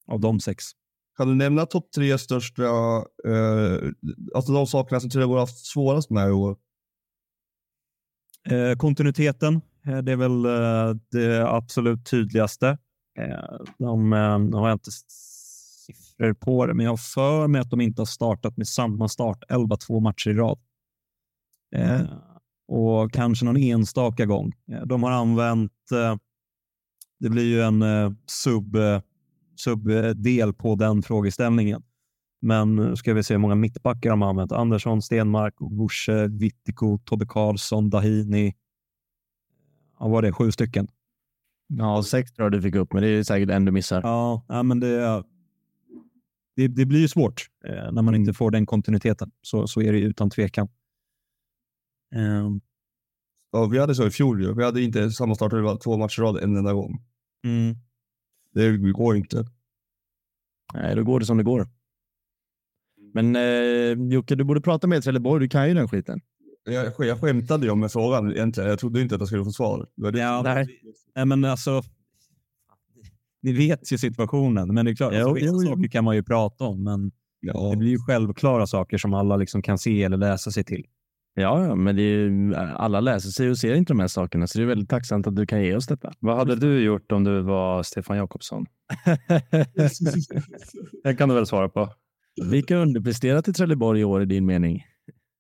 [0.07, 0.65] av de sex.
[1.17, 2.63] Kan du nämna topp tre största,
[3.29, 3.79] eh,
[4.35, 6.57] alltså de sakerna som Trelleborg har haft svårast med i år?
[8.51, 12.79] Eh, kontinuiteten, eh, det är väl eh, det absolut tydligaste.
[13.19, 14.91] Eh, de, eh, de har jag inte
[16.13, 19.09] siffror på det, men jag har för mig att de inte har startat med samma
[19.09, 20.59] start 11 två matcher i rad.
[21.75, 22.03] Eh,
[22.69, 24.53] och kanske någon enstaka gång.
[24.73, 26.17] Eh, de har använt, eh,
[27.21, 29.01] det blir ju en eh, sub, eh,
[29.57, 31.83] subdel på den frågeställningen.
[32.41, 34.53] Men nu ska vi se hur många mittbackar de har använt.
[34.53, 38.55] Andersson, Stenmark, Busche, Vittiko, Tobbe Karlsson, Dahini.
[39.99, 40.89] Ja, var det sju stycken?
[41.69, 44.01] Ja, sex tror jag du fick upp, men det är säkert en du missar.
[44.05, 45.25] Ja, ja men det,
[46.57, 49.31] det, det blir ju svårt eh, när man inte får den kontinuiteten.
[49.43, 50.69] Så, så är det ju utan tvekan.
[52.15, 52.51] Eh,
[53.55, 54.55] Ja, vi hade så i fjol ju.
[54.55, 57.05] Vi hade inte samma start, det var två matcher i rad en enda gång.
[57.45, 57.77] mm.
[58.55, 59.45] Det går inte.
[60.75, 61.69] Nej, då går det som det går.
[63.15, 65.41] Men eh, Jocke, du borde prata med Trelleborg.
[65.41, 66.21] Du kan ju den skiten.
[66.65, 68.71] Jag, jag skämtade ju med frågan egentligen.
[68.71, 69.89] Jag trodde inte att jag skulle få svar.
[69.97, 70.19] Det var det.
[70.19, 70.81] Ja, Nej.
[71.15, 71.83] Nej, men alltså,
[73.43, 75.69] ni vet ju situationen, men det är klart, Jo, alltså, jo, jo.
[75.71, 77.71] saker kan man ju prata om, men Ja.
[77.71, 80.87] det blir ju självklara saker som alla liksom kan se eller läsa sig till.
[81.35, 84.67] Ja, men ju- alla läser sig och ser inte de här sakerna, så det är
[84.67, 86.13] väldigt tacksamt att du kan ge oss detta.
[86.19, 88.67] Vad hade du gjort om du var Stefan Jakobsson?
[91.05, 91.89] Det kan du väl svara på?
[92.51, 94.85] Vilka underpresterat i Trelleborg i år i din mening?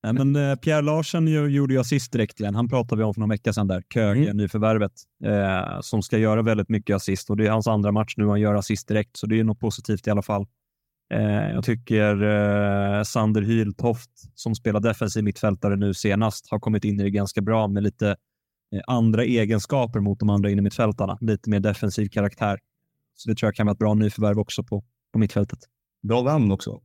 [0.02, 2.54] Nej, men eh, Pierre Larsen ju, gjorde ju assist direkt till en.
[2.54, 4.36] Han pratade vi om för någon vecka sedan där, Köge, Mm.
[4.36, 4.92] nyförvärvet,
[5.24, 8.40] eh, som ska göra väldigt mycket assist och det är hans andra match nu han
[8.40, 10.46] gör assist direkt, så det är något positivt i alla fall.
[11.14, 17.00] Eh, jag tycker eh, Sander Hyltoft, som spelar defensiv mittfältare nu senast, har kommit in
[17.00, 18.08] i det ganska bra med lite
[18.74, 21.18] eh, andra egenskaper mot de andra innermittfältarna.
[21.20, 22.58] Lite mer defensiv karaktär.
[23.14, 25.58] Så det tror jag kan vara ett bra nyförvärv också på, på mittfältet.
[26.08, 26.80] Bra namn också.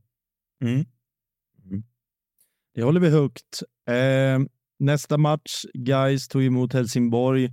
[2.74, 3.62] Det håller vi högt.
[3.88, 4.38] Eh,
[4.78, 7.50] nästa match, Guys tog emot Helsingborg.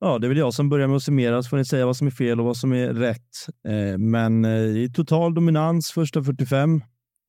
[0.00, 1.96] Ja, det är väl jag som börjar med att summera, så får ni säga vad
[1.96, 3.46] som är fel och vad som är rätt.
[3.68, 6.76] Eh, men eh, det är total dominans första 45.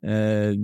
[0.06, 0.54] Eh,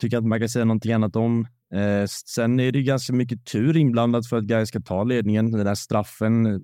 [0.00, 1.46] tycker att man kan säga någonting annat om.
[1.74, 5.50] Eh, sen är det ganska mycket tur inblandat för att Guys ska ta ledningen.
[5.50, 6.58] Den där straffen, eh,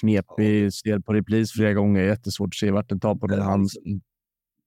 [0.00, 2.02] knepig, ser på repris flera gånger.
[2.02, 3.68] Jättesvårt att se vart den tar på den hand.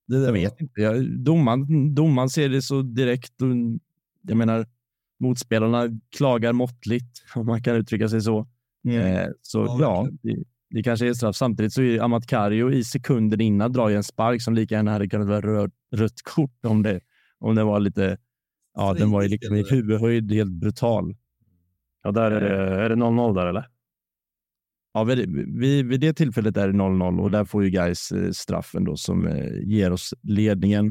[0.08, 0.82] Det Jag vet inte.
[0.82, 3.42] Jag, domaren, domaren ser det så direkt.
[3.42, 3.48] Och,
[4.22, 4.66] jag menar,
[5.20, 8.40] motspelarna klagar måttligt, om man kan uttrycka sig så.
[8.88, 11.36] Eh, så Ja, ja, det, det kanske är straff.
[11.36, 14.92] Samtidigt så är Amat Kario i sekunden innan drar ju en spark som lika gärna
[14.92, 17.00] hade kunnat vara rött kort om det,
[17.40, 18.18] om det var lite...
[18.74, 21.16] Ja, den var ju liksom i huvudhöjd helt brutal.
[22.04, 23.68] Ja, där är det, är det 0-0 där eller?
[24.98, 25.30] Ja, vid,
[25.60, 29.28] vid, vid det tillfället är det 0-0 och där får ju guys straffen då som
[29.28, 30.88] eh, ger oss ledningen.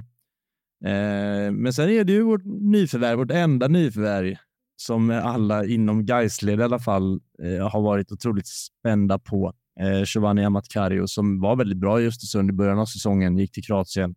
[0.85, 4.35] Eh, men sen är det ju vårt nyförvärv, vårt enda nyförvärv
[4.77, 9.53] som alla inom Gaisled i alla fall eh, har varit otroligt spända på.
[9.81, 13.65] Eh, Giovanni Amatkario som var väldigt bra i Östersund i början av säsongen, gick till
[13.65, 14.15] Kroatien.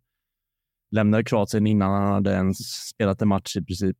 [0.90, 3.96] Lämnade Kroatien innan han hade ens spelat en match i princip.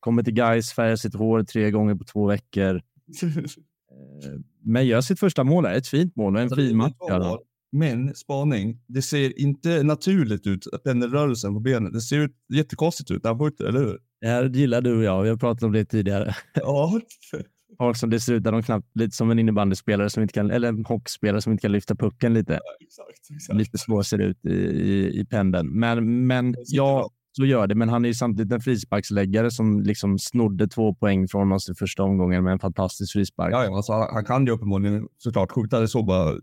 [0.00, 2.82] Kommer till Gais, färgar sitt hår tre gånger på två veckor.
[4.64, 5.64] Men gör sitt första mål.
[5.64, 5.74] Där.
[5.74, 7.40] Ett fint mål och en Alltså, fin är match.
[7.72, 11.92] Men spaning, det ser inte naturligt ut, pendelrörelsen på benen.
[11.92, 13.98] Det ser ut jättekonstigt ut när han skjuter, eller hur?
[14.20, 15.22] Det här gillar du och jag.
[15.22, 16.34] Vi har pratat om det tidigare.
[16.54, 17.00] Ja.
[17.78, 20.50] Folk som det ser ut där de knappt, lite som en innebandyspelare som inte kan,
[20.50, 22.60] eller en hockeyspelare som inte kan lyfta pucken lite.
[22.80, 23.58] exakt, exakt.
[23.58, 25.78] Lite svår ser det ut i, i, i pendeln.
[25.78, 27.10] Men, men ja, bra.
[27.36, 27.74] Så gör det.
[27.74, 31.74] Men han är ju samtidigt en frisparksläggare som liksom snodde två poäng från oss i
[31.74, 33.52] första omgången med en fantastisk frispark.
[33.52, 35.80] Ja, ja, alltså, han, kan ju uppenbarligen såklart skjuta.
[35.80, 36.34] Det såg bara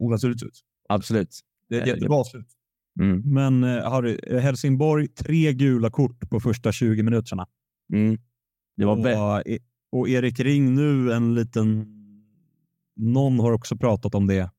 [0.00, 0.60] onaturligt ut.
[0.88, 1.40] Absolut.
[1.68, 2.46] Det är ett Eh, jättebra slut.
[3.00, 3.22] Mm.
[3.34, 7.46] Men eh, Harry, eh, Helsingborg, tre gula kort på första 20 minuterna.
[7.92, 8.18] Mm.
[8.76, 9.58] Det var och, E-
[9.92, 11.86] och Erik Ring nu en liten...
[12.96, 14.50] Någon har också pratat om det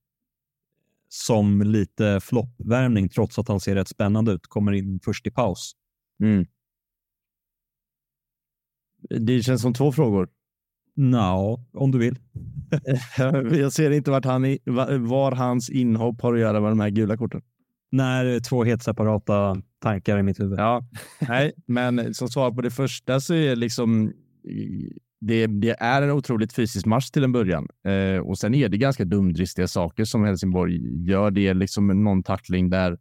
[1.16, 4.48] som lite floppvärmning trots att han ser rätt spännande ut.
[4.48, 5.74] Kommer in först i paus.
[6.24, 6.46] Mm.
[9.20, 10.30] Det känns som två frågor.
[10.96, 12.20] Nå, om du vill.
[13.60, 16.80] Jag ser inte vart han i, va- var hans inhopp har att göra med de
[16.80, 17.42] här gula korten.
[17.92, 20.60] När två helt separata tankar i mitt huvud.
[20.60, 20.84] Ja,
[21.28, 24.14] nej, men som svar på det första så är liksom
[25.28, 28.78] det, det är en otroligt fysisk match till en början eh, och sen är det
[28.78, 31.32] ganska dumdristiga saker som Helsingborg gör.
[31.32, 32.98] Det är liksom någon tackling där.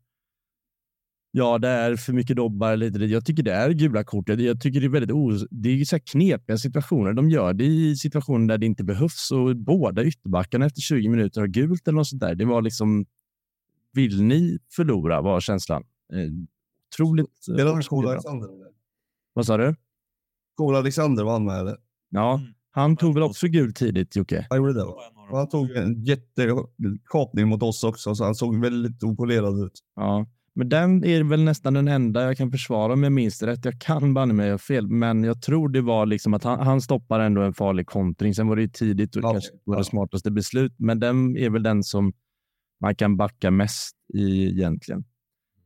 [1.31, 2.77] Ja, det är för mycket dobbar.
[2.77, 2.99] Lite.
[3.05, 4.29] Jag tycker det är gula kort.
[4.29, 7.13] Jag, jag tycker det är väldigt os- det är så knepiga situationer.
[7.13, 11.41] De gör det i situationer där det inte behövs och båda ytterbackarna efter 20 minuter
[11.41, 12.35] har gult eller något sånt där.
[12.35, 13.07] Det var liksom.
[13.93, 15.21] Vill ni förlora?
[15.21, 15.83] Var känslan.
[16.13, 16.19] Eh,
[16.95, 17.27] otroligt.
[17.49, 18.07] eh, Spelar spelat.
[18.11, 18.49] Alexander?
[19.33, 19.75] Vad sa du?
[20.55, 21.77] Kola Alexander var han med eller?
[22.15, 22.41] Ja,
[22.71, 24.47] han tog väl också gult tidigt, Jocke?
[24.51, 24.95] Han gjorde det va?
[25.31, 29.73] Och Han tog en jättekapning mot oss också, så han såg väldigt opolerad ut.
[29.97, 33.65] Ja, men den är väl nästan den enda jag kan försvara om jag minns rätt.
[33.65, 37.21] Jag kan banne mig fel, men jag tror det var liksom att han, han stoppar
[37.21, 38.35] ändå en farlig kontring.
[38.35, 39.79] Sen var det ju tidigt och det Ja, kanske var ja.
[39.79, 42.13] det smartaste beslut, men den är väl den som
[42.81, 45.05] man kan backa mest i egentligen.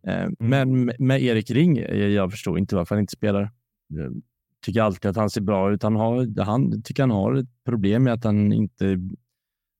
[0.06, 3.50] Eh, Men med- Erik Ring, eh, jag förstår inte varför han inte spelar.
[4.66, 5.82] Tycker alltid att han ser bra ut.
[5.82, 8.98] Han, har, han tycker han har ett problem med att han inte...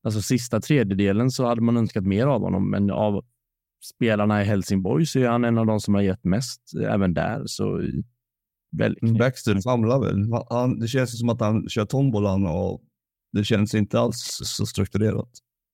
[0.04, 3.24] Alltså sista tredjedelen så hade man önskat mer av honom, men av
[3.94, 7.14] spelarna i Helsingborg så är han en av de som har gett mest eh, även
[7.14, 7.42] där.
[7.46, 7.82] Så
[8.76, 9.18] väldigt.
[9.18, 10.42] Baxter famlar väl.
[10.50, 12.82] Han, det känns som att han kör tombolan och
[13.32, 15.30] det känns inte alls så strukturerat.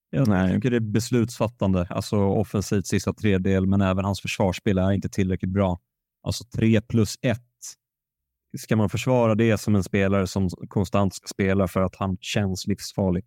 [0.09, 0.55] Jag Nej.
[0.55, 5.51] tycker det är beslutsfattande, alltså offensivt sista tredjedel, men även hans försvarsspel är inte tillräckligt
[5.51, 5.79] bra.
[6.23, 7.39] Alltså 3 plus 1.
[8.57, 12.67] Ska man försvara det som en spelare som konstant ska spela för att han känns
[12.67, 13.25] livsfarlig?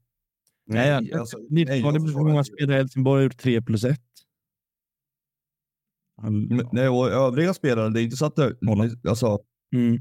[0.66, 4.00] Nej, alltså, ni, nej, jag hur många spelare i Helsingborg har gjort 3 plus 1?
[6.22, 8.56] Men- Nej, och övriga spelare, det är inte så att det,
[9.08, 9.38] alltså,
[9.74, 9.98] Mm.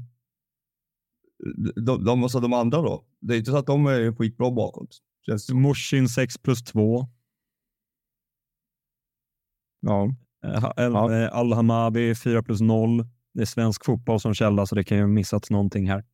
[1.86, 3.06] de, de, alltså de andra då.
[3.20, 4.98] Det är inte så att de är skitbra bakåt.
[5.26, 5.50] Känns.
[5.52, 7.06] Mushin 6 plus 2.
[9.80, 10.14] Ja.
[10.44, 13.04] Eh, eh, Al-Hamabi 4 plus 0.
[13.36, 16.04] Det är svensk fotboll som källa, så det kan ju ha missats någonting här.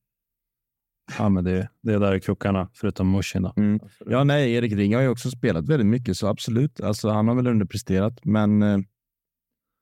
[1.18, 3.50] Ja, men det, det är där krokarna, förutom Mushin.
[3.56, 3.80] Mm.
[4.06, 6.80] ja, nej, Erik Ring har ju också spelat väldigt mycket, så absolut.
[6.80, 8.78] Alltså, han har väl underpresterat, men eh,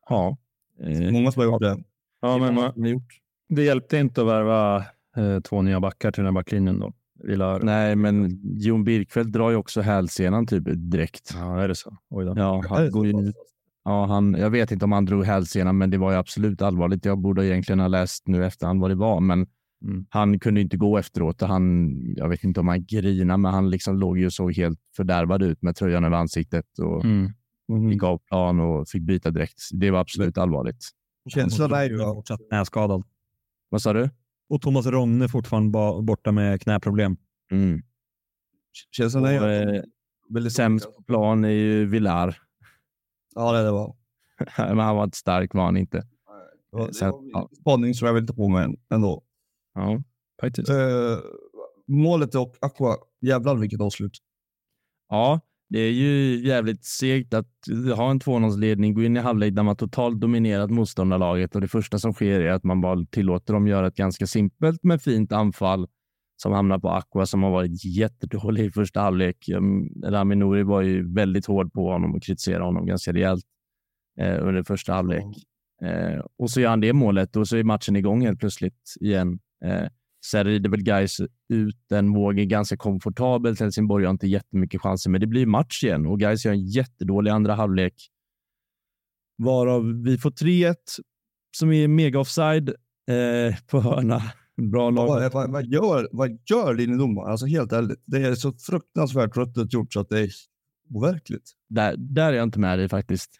[0.09, 0.36] ja.
[0.80, 1.82] Eh, Många som har gjort det.
[2.20, 3.18] Ja, men man, gjort?
[3.49, 4.84] det hjälpte inte att värva
[5.16, 6.80] eh, två nya backar till den här backlinjen.
[6.80, 6.93] Då.
[7.24, 7.61] Vilar.
[7.62, 11.34] Nej, men Jon Birkfeldt drar ju också hälsenan typ direkt.
[11.34, 11.97] Ja, är det så?
[12.11, 12.34] Oj då.
[12.36, 13.32] Ja, han går ju,
[13.85, 17.05] ja, han, jag vet inte om han drog hälsenan, men det var ju absolut allvarligt.
[17.05, 19.47] Jag borde egentligen ha läst nu efterhand vad det var, men
[19.85, 20.07] Mm.
[20.11, 21.43] han kunde inte gå efteråt.
[21.43, 24.78] Och han, jag vet inte om han grinade, men han liksom låg ju så helt
[24.97, 27.33] fördärvad ut med tröjan över ansiktet och Mm.
[27.91, 29.59] gick av plan och fick byta direkt.
[29.72, 30.85] Det var absolut allvarligt.
[31.28, 31.99] Känslan är ju...
[31.99, 33.03] fortsatt knäskadad.
[33.68, 34.11] Vad sa du?
[34.49, 37.16] Och Thomas Rogne fortfarande ba- borta med knäproblem.
[37.53, 37.83] Mm.
[38.91, 39.74] Känslan är
[40.35, 40.51] Och, ju...
[40.51, 42.37] sämst på plan är ju Villar.
[43.35, 43.97] Ja, det, det var.
[44.59, 45.99] men han var inte stark var han inte.
[45.99, 49.22] Det var, det Sen- var spaning som jag vill ta på mig ändå.
[49.74, 50.03] Ja,
[50.41, 50.68] faktiskt.
[50.68, 50.76] Eh,
[51.89, 54.18] målet och Aqua, jävlar vilket avslut.
[55.09, 57.49] Ja, det är ju jävligt segt att
[57.97, 61.99] ha en 2-0-ledning, gå in i halvlek där man totalt dominerat motståndarlaget och det första
[61.99, 65.89] som sker är att man bara tillåter dem göra ett ganska simpelt men fint anfall
[66.43, 69.49] som hamnar på Aqua som har varit jättedålig i första halvlek.
[69.49, 73.45] Um, Rami Nouri var ju väldigt hård på honom och kritiserade honom ganska rejält
[74.20, 75.24] eh, under första halvlek.
[75.82, 79.38] Eh, och så gör han det målet och så är matchen igång helt plötsligt igen.
[79.64, 79.86] Eh,
[80.26, 83.61] Sen rider väl Gais ut den vågen ganska komfortabelt.
[83.61, 87.30] Helsingborg har inte jättemycket chanser, men det blir match igen och Gais gör en jättedålig
[87.30, 87.95] andra halvlek.
[89.38, 90.74] Varav vi får 3-1
[91.57, 94.22] som är mega offside eh, på hörna.
[94.57, 95.07] Bra lag.
[95.07, 97.30] Vad, vad, vad gör, vad gör linjedomaren?
[97.30, 98.03] Alltså helt ärligt.
[98.05, 100.30] Det är så fruktansvärt tröttet gjort så att det är
[100.94, 101.53] overkligt.
[101.68, 103.30] Där, där är jag inte med dig faktiskt.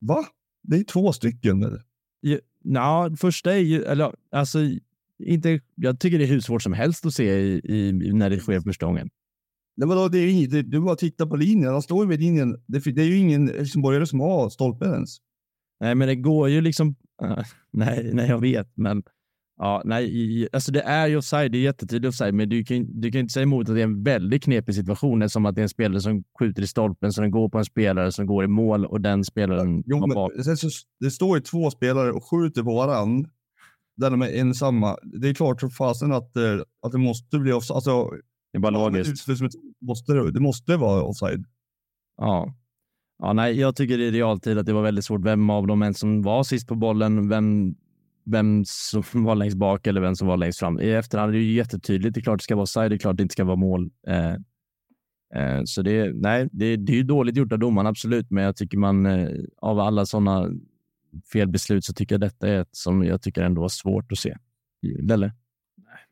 [0.00, 0.24] Va?
[0.62, 1.62] Det är två stycken.
[1.62, 1.82] Eller?
[2.20, 4.58] Ja, nja, första är ju, eller alltså,
[5.24, 8.38] inte, jag tycker det är hur svårt som helst att se i, i, när det
[8.40, 9.10] sker första gången.
[9.76, 11.72] Nej, men då, det är, ju- det, du bara tittar på linjen.
[11.72, 12.62] Han står ju vid linjen.
[12.66, 15.16] Det, det är ju ingen helsingborgare som har stolpen ens.
[15.80, 16.94] Nej, men det går ju liksom...
[17.72, 19.02] nej, nej, jag vet, men...
[19.56, 23.10] Ja, nej, alltså det är ju offside, det är jättetydligt offside, men du kan, du
[23.10, 25.62] kan inte säga emot att det är en väldigt knepig situation som att det är
[25.62, 28.48] en spelare som skjuter i stolpen, så den går på en spelare som går i
[28.48, 30.32] mål och den spelaren Jo, bak.
[30.46, 30.68] men, så,
[31.00, 33.26] det står ju två spelare och skjuter på varann.
[33.96, 34.96] Där de är ensamma.
[35.02, 36.42] Det är klart som fasen att, eh,
[36.86, 37.74] att det måste bli offside.
[37.74, 38.10] Alltså,
[38.52, 39.10] Det är bara logiskt.
[39.12, 41.44] utförsmetod måste, det- det måste vara offside.
[42.16, 42.54] Ja.
[43.18, 45.98] ja, nej, jag tycker i realtid att det var väldigt svårt vem av dem ens
[45.98, 47.74] som var sist på bollen, vem,
[48.24, 50.80] vem som var längst bak eller vem som var längst fram.
[50.80, 52.14] I efterhand är det ju jättetydligt.
[52.14, 53.90] Det är klart det ska vara offside, det är klart det inte ska vara mål.
[54.06, 54.32] Eh,
[55.34, 58.56] eh, så det, nej, det, det är ju dåligt gjort av domaren, absolut, men jag
[58.56, 60.48] tycker man eh, av alla sådana
[61.32, 64.36] felbeslut så tycker jag detta är ett som jag tycker ändå var svårt att se.
[64.82, 65.32] Lelle?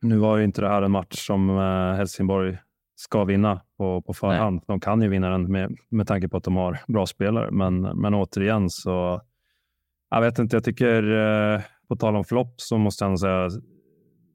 [0.00, 2.58] Nu var ju inte det här en match som eh, Helsingborg
[2.94, 4.62] ska vinna på, på förhand.
[4.66, 7.50] De kan ju vinna den med, med tanke på att de har bra spelare.
[7.50, 9.22] Men, men återigen så,
[10.10, 11.02] jag vet inte, jag tycker
[11.92, 13.50] på tal om flopp så måste jag säga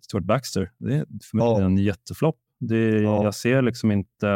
[0.01, 0.71] Stuart Baxter.
[0.77, 1.61] Det är för mig Ja.
[1.61, 2.35] en jätteflopp.
[2.59, 3.23] Det, Ja.
[3.23, 4.29] Jag ser liksom inte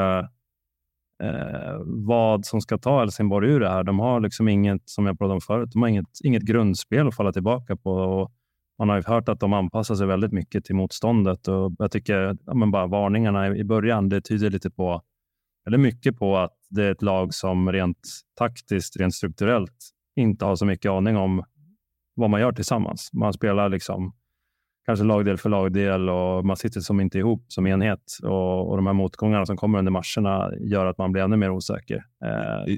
[1.23, 3.83] eh, vad som ska ta Helsingborg ur det här.
[3.83, 7.15] De har liksom inget, som jag pratade om förut, de har inget, inget grundspel att
[7.15, 7.91] falla tillbaka på.
[7.91, 8.31] Och
[8.79, 12.37] man har ju hört att de anpassar sig väldigt mycket till motståndet och jag tycker
[12.45, 15.01] ja, men bara varningarna i i början, det tyder lite på,
[15.67, 17.99] eller mycket på att det är ett lag som rent
[18.37, 19.77] taktiskt, rent strukturellt
[20.15, 21.43] inte har så mycket aning om
[22.21, 23.09] vad man gör tillsammans.
[23.13, 24.13] Man spelar liksom
[24.85, 28.87] kanske lagdel för lagdel och man sitter som inte ihop som enhet och, och de
[28.87, 32.03] här motgångarna som kommer under matcherna gör att man blir ännu mer osäker.
[32.25, 32.75] Eh,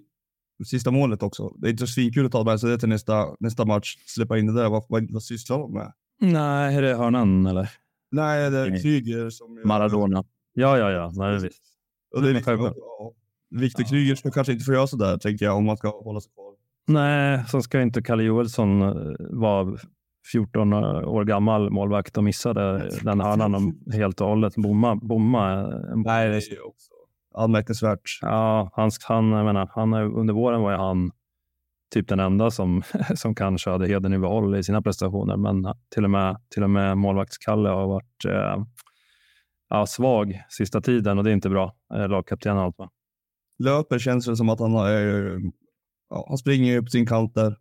[0.66, 1.50] Sista målet också.
[1.58, 3.98] Det är inte så svinkul att ta med sig det till nästa, nästa match.
[4.06, 4.70] Släppa in det där.
[4.70, 5.94] Vad, vad, vad sysslar de med?
[6.22, 7.70] nej, är det hörnan eller?
[8.12, 8.82] Nej, det är.
[8.82, 9.62] Kryger som...
[9.66, 10.24] Maradona.
[10.54, 11.12] Ja, ja, ja.
[11.16, 11.64] Nej, visst.
[12.16, 12.74] Och det är liksom,
[13.50, 16.32] Viktor Kryger ska kanske inte få göra sådär, tänker jag, om man ska hålla sig
[16.32, 16.54] kvar.
[16.88, 19.78] Nej, så ska inte Kalle Joelsson eh, vara
[20.32, 24.96] 14 år gammal målvakt och missade den hörnan och helt och hållet bomma.
[24.96, 25.52] bomma
[25.92, 26.94] en Nej, det är också
[27.34, 28.20] anmärkningsvärt.
[28.22, 31.12] Ja, han, han, jag menar, han, under våren var ju han
[31.94, 32.84] typ den enda som,
[33.16, 35.38] som kanske hade hedern i behåll i sina prestationer.
[35.38, 38.66] Men till och med, till och med målvaktskalle har varit eh,
[39.70, 41.76] ja, svag sista tiden och det är inte bra.
[41.94, 42.90] Eh, Lagkapten och allt va?
[43.64, 45.40] Löper känns det som att han har, eh,
[46.14, 47.58] ja, han springer upp sin kant där.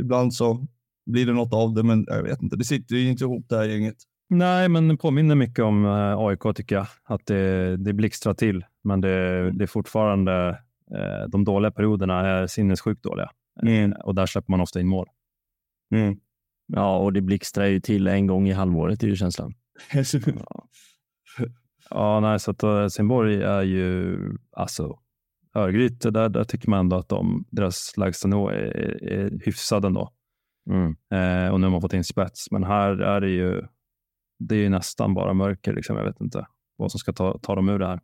[0.00, 0.66] Ibland så
[1.06, 2.56] blir det något av det, men jag vet inte.
[2.56, 3.96] Det sitter ju inte ihop det här gänget.
[4.28, 6.86] Nej, men det påminner mycket om eh, AIK tycker jag.
[7.04, 10.48] Att det, det blixtrar till, men det, det är fortfarande
[10.96, 13.30] eh, de dåliga perioderna är sinnessjukt dåliga.
[13.66, 15.06] Eh, och där släpper man ofta in mål.
[16.66, 19.54] Ja, och det blixtrar ju till en gång i halvåret, är ju känslan.
[21.90, 24.18] Ja, nej, så att Helsingborg är ju
[24.52, 24.98] alltså
[25.54, 30.12] Örgryte, där, där tycker man ändå att de, deras lägstanivå är, är hyfsad ändå.
[30.70, 30.86] Mm.
[30.90, 33.62] Eh, och nu har man fått in spets, men här är det ju,
[34.38, 35.72] det är ju nästan bara mörker.
[35.72, 36.46] Liksom, jag vet inte.
[36.76, 38.00] vad som ska ta, ta dem ur det här.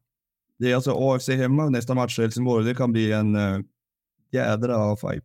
[0.59, 2.65] Det är alltså AFC hemma nästa match i Helsingborg.
[2.65, 3.61] Det kan bli en uh,
[4.33, 5.25] jädra fight.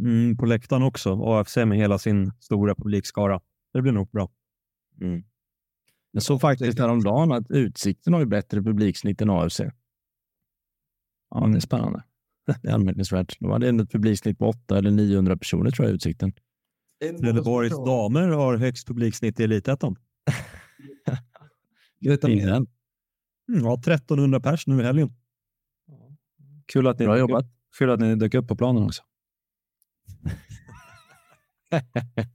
[0.00, 1.22] Mm, på läktaren också.
[1.22, 3.40] AFC med hela sin stora publikskara.
[3.72, 4.30] Det blir nog bra.
[5.00, 5.22] Mm.
[6.10, 9.60] Jag såg faktiskt häromdagen att Utsikten har ju bättre publiksnitt än AFC.
[11.34, 12.02] Ja, det är spännande.
[12.62, 13.36] Det är anmärkningsvärt.
[13.40, 16.32] De hade ett publiksnitt på 8 eller 900 personer tror jag, Utsikten.
[17.20, 19.96] Trelleborgs damer har högst publiksnitt i Elitettan.
[22.26, 22.66] Ingen.
[23.48, 25.12] Mm, ja, 1300 pers nu i helgen.
[26.66, 27.46] Kul att ni, Bra jobbat.
[27.78, 29.02] Kul att ni dök upp på planen också.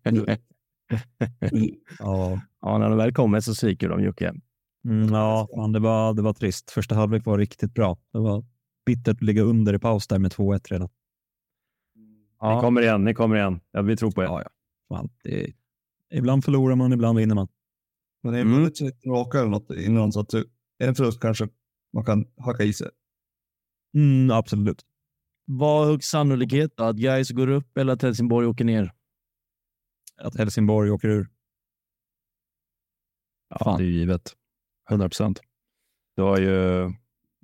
[2.00, 4.34] Ja, ja, när de väl kommer så sviker de Jocke.
[4.86, 6.72] mm, ja man, det, var, det var trist.
[6.72, 7.98] Första halvlek var riktigt bra.
[8.14, 8.46] Det var
[8.96, 10.90] bittert att ligga under i paus där med 2-1 redan.
[12.42, 13.60] Ni kommer igen, ni kommer igen.
[13.72, 14.26] Ja, vi tror på er.
[14.26, 14.50] Ja, ja.
[14.90, 15.54] Fan, det,
[16.14, 17.48] ibland förlorar man, ibland vinner man.
[18.24, 18.54] Men det är Mm.
[18.54, 20.34] vunnit 30 raka eller något innan, så att
[20.78, 21.50] en förlust kanske
[21.94, 22.90] man kan hacka i sig.
[23.96, 24.86] Mm, absolut.
[25.46, 26.84] Vad är högst sannolikhet då?
[26.84, 28.94] Att Gais går upp eller att Helsingborg åker ner?
[30.18, 31.28] Att Helsingborg åker ur.
[33.50, 33.78] Ja, Fan.
[33.78, 34.36] det är ju givet.
[34.90, 35.42] 100 procent.
[36.16, 36.92] Du har ju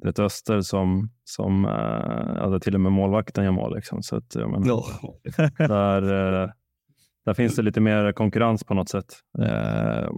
[0.07, 1.71] ett Öster som, som äh,
[2.43, 3.75] hade till och med målvakten gör mål.
[3.75, 4.03] Liksom.
[4.03, 4.85] Så att, menar, Ja.
[5.57, 6.49] där, eh,
[7.25, 9.13] där finns det lite mer konkurrens på något sätt.
[9.39, 10.09] Eh,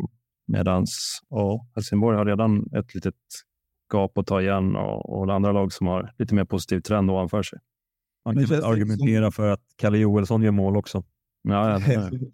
[0.47, 3.15] medans och Helsingborg har redan ett litet
[3.93, 7.11] gap att ta igen och, och det andra lag som har lite mer positiv trend
[7.11, 7.59] ovanför sig.
[8.25, 11.03] Man Men kan det argumentera för att Kalle Joelsson gör mål också.
[11.41, 12.19] Ja, ja, det-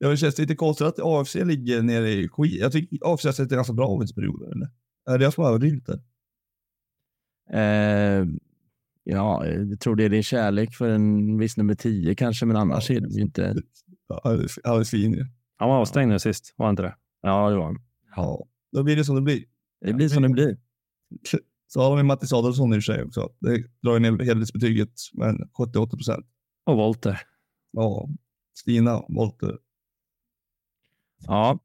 [0.00, 2.60] Ja, det känns lite konstigt att AFC ligger nere i skit.
[2.60, 4.46] Jag tycker AFC har sett ganska bra ut i perioder.
[4.52, 4.68] Eller?
[5.10, 6.00] Är det jag som har överdrivit det?
[7.52, 8.26] Eh,
[9.04, 12.90] ja, jag tror det är din kärlek för en viss nummer 10 kanske, men annars
[12.90, 13.62] är det ju inte.
[14.08, 15.26] Ja, alldeles, alldeles fin ju.
[15.56, 16.94] han var avstängd nu sist, var han inte det?
[17.22, 17.76] Ja, det var han.
[18.16, 18.46] Ja.
[18.72, 19.44] Då blir det som det blir.
[19.80, 20.56] Det blir som det blir.
[21.70, 23.32] Så har ju Mattis Adolfsson i och för sig också.
[23.38, 26.26] Det drar ju ner helhetsbetyget med 78 procent.
[26.64, 27.20] Och Volter.
[27.70, 28.08] Ja,
[28.54, 29.58] Stina Wolter.
[31.26, 31.58] Ja,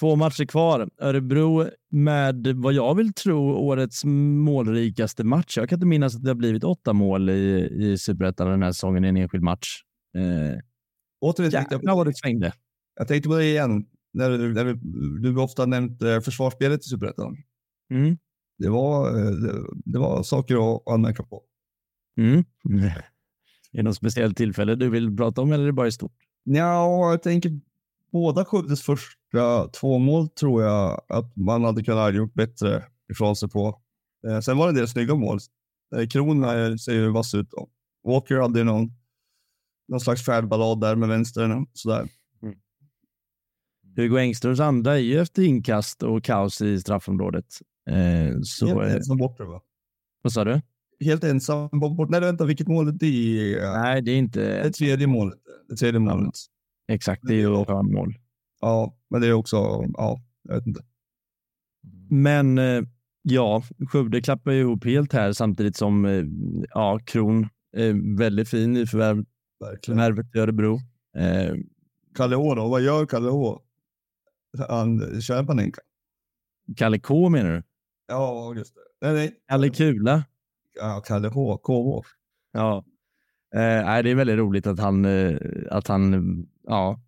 [0.00, 0.88] två matcher kvar.
[0.98, 5.56] Örebro med vad jag vill tro årets målrikaste match.
[5.56, 8.72] Jag kan inte minnas att det har blivit åtta mål i, i Superettan den här
[8.72, 9.68] säsongen i en enskild match.
[10.16, 10.58] Eh,
[11.20, 12.52] Återigen jag, vad det svängde.
[12.96, 13.86] jag tänkte på det igen.
[14.12, 14.74] När, du- när du,
[15.18, 17.36] du ofta nämnt eh, försvarsspelet i Superettan.
[17.90, 18.16] Mm.
[18.58, 19.52] Det var, eh, det,
[19.84, 21.42] det var saker att anmärka på.
[22.18, 22.44] Mm.
[23.72, 26.12] Är det något speciellt tillfälle du vill prata om eller är det bara i stort?
[26.44, 27.60] Ja, jag tänker
[28.12, 28.82] båda Skövdes
[29.34, 33.80] första två mål tror jag att man hade kunnat ha gjort bättre ifrån sig på.
[34.28, 35.38] Eh, sen var det en del snygga mål.
[35.96, 37.50] Eh, Kron eh, ser ju vass ut.
[37.50, 37.68] Då.
[38.04, 38.90] Walker hade ju någon,
[39.88, 41.66] någon slags färdballad där med vänstern.
[41.72, 42.08] Sådär.
[43.96, 47.46] Hugo Engströms andra är ju efter inkast och kaos i straffområdet.
[47.90, 49.60] Eh, så, Helt eh, ensam borta va?
[50.22, 50.60] vad sa du?
[51.00, 52.10] Helt ensam bort.
[52.10, 53.80] Nej, vänta, vilket mål är det?
[53.82, 55.38] Nej, det är inte Det tredje målet.
[55.68, 56.34] Det tredje målet.
[56.88, 57.22] exakt.
[57.26, 58.14] Det är ju mål.
[58.64, 59.56] Ja, men det är också,
[59.92, 60.84] ja, jag vet inte.
[62.10, 62.82] Men eh,
[63.22, 66.24] ja, Skövde klappar ju ihop helt här samtidigt som eh,
[66.74, 69.24] ja, Kron är väldigt fin i förvärv,
[69.60, 69.98] Verkligen.
[69.98, 70.78] förvärvet i Örebro.
[71.16, 71.54] Eh,
[72.14, 72.68] Kalle Å då?
[72.68, 73.62] Vad gör Kalle Å?
[74.68, 75.80] Han en panenka.
[76.76, 77.62] Kalle K menar du?
[78.08, 78.80] Ja, just det.
[79.06, 79.34] Nej, nej.
[79.48, 80.24] Kalle Kula?
[80.74, 81.56] Ja, Kalle H.
[81.58, 82.06] KH.
[82.52, 82.84] Ja.
[83.54, 85.38] Eh, det är väldigt roligt att han, eh,
[85.70, 87.00] att han, ja,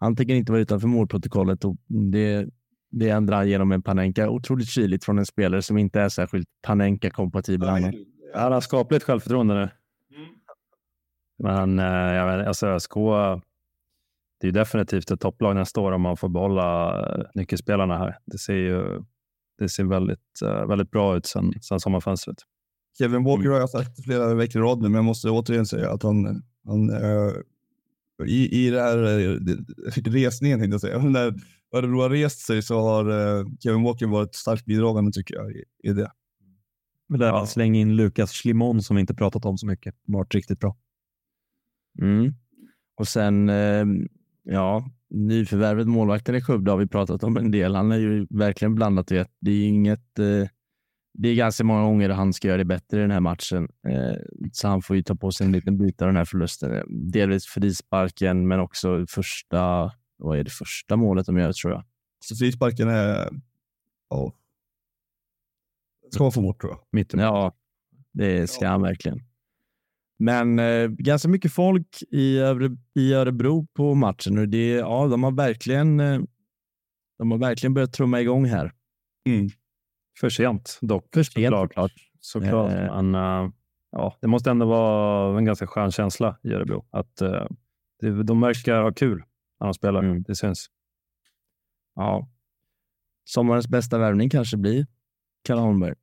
[0.00, 1.76] han tänker inte vara utanför målprotokollet och
[2.12, 2.48] det,
[2.90, 4.30] det ändrar han genom en Panenka.
[4.30, 7.68] Otroligt kyligt från en spelare som inte är särskilt Panenka-kompatibel.
[7.68, 7.94] annars.
[8.34, 9.68] Han har skapligt självförtroende nu.
[11.38, 12.94] Men eh, jag vet, alltså ÖSK,
[14.40, 18.18] det är ju definitivt ett topplag nästa år om man får behålla eh, nyckelspelarna här.
[18.26, 19.02] Det ser ju
[19.58, 22.36] det ser väldigt, eh, väldigt bra ut sen, sen sommarfönstret.
[22.98, 25.90] Kevin Walker har jag sagt flera veckor i rad nu, men jag måste återigen säga
[25.90, 27.32] att han, han eh,
[28.26, 29.38] i, i det här eh,
[30.04, 31.34] resningen, tänkte jag säga, när
[31.72, 35.64] Örebro har rest sig så har eh, Kevin Walker varit starkt bidragande tycker jag i,
[35.82, 36.10] i det.
[37.08, 39.94] Men där släng in Lukas Schlimon som vi inte pratat om så mycket.
[40.06, 40.76] Varit riktigt bra.
[42.00, 42.34] Mm.
[42.96, 43.84] Och sen, eh,
[44.42, 47.74] ja, nyförvärvet målvakten i Skövde har vi pratat om en del.
[47.74, 49.30] Han är ju verkligen blandat i ett.
[49.40, 50.48] Det är inget, eh,
[51.12, 53.68] det är ganska många gånger han ska göra det bättre i den här matchen.
[53.88, 54.16] Eh,
[54.52, 56.84] så han får ju ta på sig en liten bit av den här förlusten.
[57.10, 61.84] Delvis frisparken, men också första, vad är det första målet de gör tror jag.
[62.24, 63.28] Så frisparken är,
[64.08, 64.32] ja,
[66.12, 66.80] ska man få bort tror jag.
[66.92, 67.54] Mitt Ja,
[68.12, 69.20] det ska han verkligen.
[70.18, 75.22] Men eh, ganska mycket folk i, Öre, i Örebro på matchen och det, ja, de
[75.22, 76.00] har verkligen.
[76.00, 76.20] Eh,
[77.18, 78.72] de har verkligen börjat trumma igång här.
[80.20, 81.08] För sent dock.
[81.14, 81.70] För sent såklart.
[81.72, 81.92] såklart.
[82.20, 82.72] såklart.
[82.72, 83.02] Eh.
[83.02, 83.52] Men eh,
[83.90, 86.86] ja, det måste ändå vara en ganska skön känsla i Örebro.
[86.90, 87.46] Att, eh,
[88.00, 89.22] det, de verkar ha kul
[89.60, 90.02] när de spelar.
[90.02, 90.22] Mm.
[90.22, 90.66] Det syns.
[91.94, 92.28] Ja.
[93.24, 94.86] Sommarens bästa värvning kanske blir
[95.44, 95.94] Kalle Holmberg.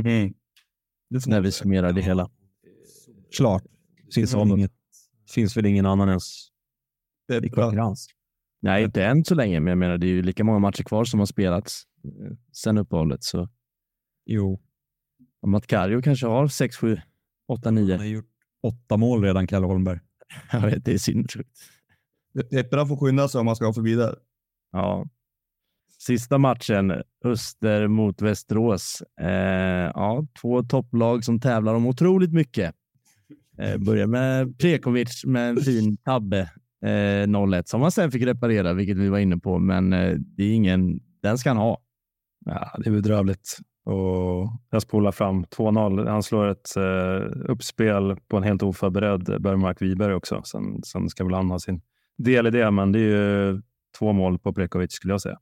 [0.00, 0.34] Mm.
[1.10, 2.30] Det När vi summerar det hela.
[3.36, 3.62] Klart.
[4.14, 4.50] Finns, Mm.
[4.50, 4.72] inget,
[5.34, 6.48] finns väl ingen annan ens
[7.28, 8.08] Det är i konkurrens.
[8.60, 11.04] Nej, inte än så länge, men jag menar det är ju lika många matcher kvar
[11.04, 11.82] som har spelats
[12.52, 13.24] sen uppehållet.
[13.24, 13.48] Så
[14.26, 14.60] Jo.
[15.46, 16.96] Matkario kanske har 6, 7,
[17.48, 17.96] 8, Han 9.
[17.96, 18.30] har gjort
[18.62, 20.00] åtta mål redan, Kalle Holmberg.
[20.52, 21.58] Jag vet, det är sinnessjukt.
[22.50, 24.14] Pepparna får skynda sig om man ska få vidare.
[24.72, 25.06] Ja.
[25.98, 26.92] Sista matchen,
[27.24, 29.02] Öster mot Västerås.
[29.20, 32.74] Eh, ja, två topplag som tävlar om otroligt mycket.
[33.58, 36.40] Eh, börjar med Prekovic med en fin tabbe.
[36.82, 39.58] Eh, 0-1 som han sen fick reparera, vilket vi var inne på.
[39.58, 41.78] Men eh, det är ingen, den ska han ha.
[42.46, 43.58] Ja, det är bedrövligt.
[43.84, 46.08] Och jag spolar fram 2-0.
[46.08, 50.42] Han slår ett eh, uppspel på en helt oförberedd Bergmark Wiberg också.
[50.44, 51.80] Sen, sen ska väl han ha sin
[52.18, 53.62] del i det, men det är ju
[53.98, 55.38] två mål på Prekovic skulle jag säga.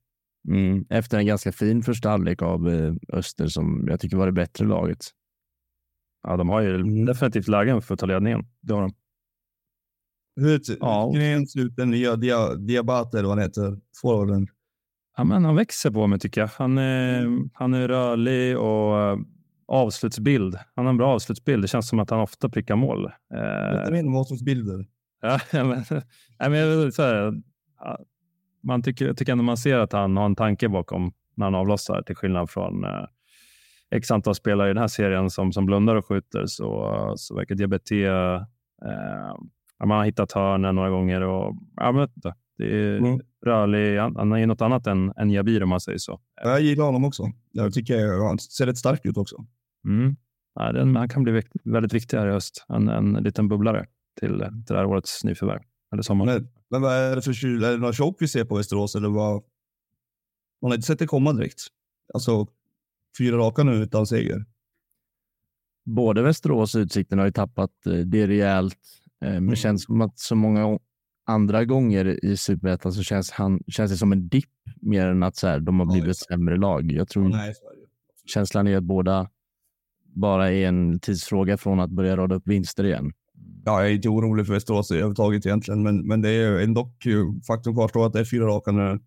[0.48, 0.84] Mm.
[0.90, 4.64] Efter en ganska fin första halvlek av eh, Öster som jag tycker var det bättre
[4.64, 5.06] laget.
[6.22, 8.46] Ja, de har ju definitivt lägen för att ta ledningen.
[8.60, 8.92] Det har de.
[10.36, 11.12] Hur Ja.
[11.14, 11.62] ja.
[11.62, 13.80] ut den nya dia, Diabate eller vad han heter?
[14.02, 14.46] Forwarden.
[15.16, 16.48] Ja, men han växer på mig tycker jag.
[16.48, 19.18] Han är, han är rörlig och eh,
[19.66, 20.58] avslutsbild.
[20.74, 21.64] Han har en bra avslutsbild.
[21.64, 23.12] Det känns som att han ofta prickar mål.
[23.30, 24.86] Berätta mer om Målsons-bilder.
[25.52, 25.84] Ja, men,
[26.38, 27.32] nej, men säga,
[27.80, 27.98] ja,
[28.62, 31.54] man tycker, jag tycker ändå man ser att han har en tanke bakom när han
[31.54, 33.04] avlossar, till skillnad från eh,
[33.90, 37.54] x antal spelare i den här serien som, som blundar och skjuter, så, så verkar
[37.54, 38.40] Diabeté eh,
[39.78, 42.08] ja, man har hittat hörnen några gånger och ja, men,
[42.58, 43.20] det är Mm.
[43.44, 43.98] Rörlig.
[43.98, 46.20] Han, är ju något annat än, än Jabir om man säger så.
[46.42, 47.32] Jag gillar honom också.
[47.52, 49.36] Jag tycker han ser rätt stark ut också.
[49.84, 50.16] Mm.
[50.54, 52.64] Ja, den, han kan bli väldigt viktig här i höst.
[52.68, 53.86] En, en liten bubblare
[54.20, 55.60] till, till det här årets nyförvärv.
[55.92, 56.26] Eller sommar.
[56.26, 57.64] Men, men vad är det för kyl?
[57.64, 59.42] Är det några chock vi ser på Västerås eller vad?
[60.62, 61.60] Man har inte sett det komma direkt.
[62.14, 62.46] Alltså
[63.18, 64.44] fyra raka nu utan seger.
[65.84, 68.78] Både Västerås och Utsikten har ju tappat eh, det rejält.
[69.24, 70.78] Eh, men det känns som att så många
[71.24, 75.36] andra gånger i Superettan så känns, han, känns det som en dipp mer än att
[75.36, 76.92] så här, de har blivit ett sämre lag.
[76.92, 77.54] Jag tror Nej,
[78.26, 79.30] känslan är att båda
[80.14, 83.12] bara är en tidsfråga från att börja rada upp vinster igen.
[83.64, 86.90] Ja, jag är inte orolig för Västerås överhuvudtaget egentligen, men, men det är ändå
[87.46, 89.00] faktum kvarstår att det är fyra raka nu.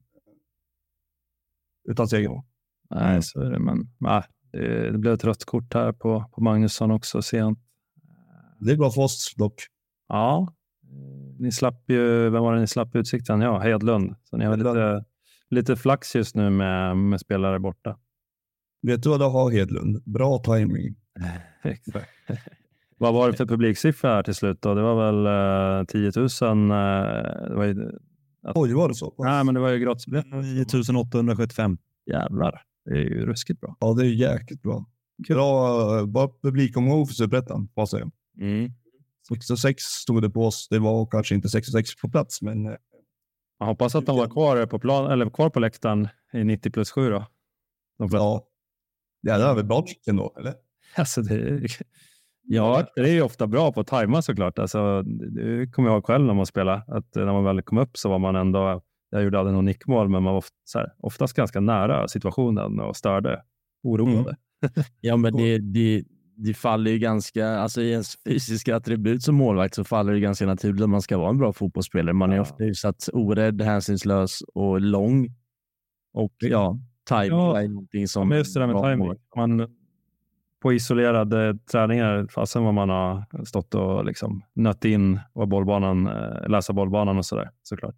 [1.89, 2.43] Utan seger.
[2.89, 3.59] Nej, så är det.
[3.59, 7.59] Men nej, det, det blev ett rött kort här på, på Magnusson också sent.
[8.59, 9.61] Det är bra för oss dock.
[10.07, 10.53] Ja,
[11.39, 13.41] ni slapp ju, vem var det ni slapp Utsikten?
[13.41, 14.15] Ja, Hedlund.
[14.23, 15.05] Så ni har lite,
[15.49, 17.97] lite flax just nu med, med spelare borta.
[18.81, 20.03] Vet du vad du har Hedlund?
[20.05, 20.95] Bra timing.
[22.99, 24.61] Vad var det för publiksiffra här till slut?
[24.61, 24.73] Då?
[24.73, 25.25] Det var väl
[25.79, 26.25] eh, 10 000?
[26.25, 27.91] Eh, det var ju,
[28.43, 28.57] att...
[28.57, 29.13] Oj, var det så?
[29.17, 30.07] Nej, men det var ju gratis.
[30.07, 30.65] 9
[30.99, 31.77] 875.
[32.05, 33.77] Jävlar, det är ju ruskigt bra.
[33.79, 34.85] Ja, det är ju jäkligt bra.
[35.27, 35.35] Kul.
[35.35, 38.11] Bra, eh, bra publikomgång för Superettan, får jag.
[38.39, 38.71] Mm.
[39.29, 40.67] 66 stod det på oss.
[40.69, 42.65] Det var kanske inte 66 på plats, men.
[42.65, 42.75] Eh,
[43.59, 46.91] man hoppas att de var kvar på plan eller kvar på läktaren i 90 plus
[46.91, 47.25] 7 då.
[47.97, 48.47] De ja,
[49.21, 50.53] det är väl bra ändå, eller?
[50.95, 51.67] Alltså det är...
[52.49, 54.59] Ja, det är ju ofta bra på att tajma såklart.
[54.59, 57.97] Alltså, det kommer jag ihåg själv när man spelade, att när man väl kom upp
[57.97, 60.93] så var man ändå, jag gjorde aldrig något nickmål, men man var ofta, så här,
[60.97, 63.43] oftast ganska nära situationen och störde,
[63.83, 64.35] oroade.
[64.61, 64.85] Mm.
[65.01, 66.03] Ja, men det, det,
[66.37, 70.45] det faller ju ganska, alltså i ens fysiska attribut som målvakt så faller det ganska
[70.45, 72.13] naturligt att man ska vara en bra fotbollsspelare.
[72.13, 72.41] Man är Ja.
[72.41, 75.27] ofta hyfsat orädd, hänsynslös och lång.
[76.13, 78.31] Och ja, timing Ja, är någonting som...
[78.31, 79.13] Ja, just det där med timing.
[79.35, 79.67] Man,
[80.61, 86.49] på isolerade träningar, fastän vad man har stått och liksom nött in och bollbanan, eh,
[86.49, 87.95] läsa bollbanan och sådär såklart.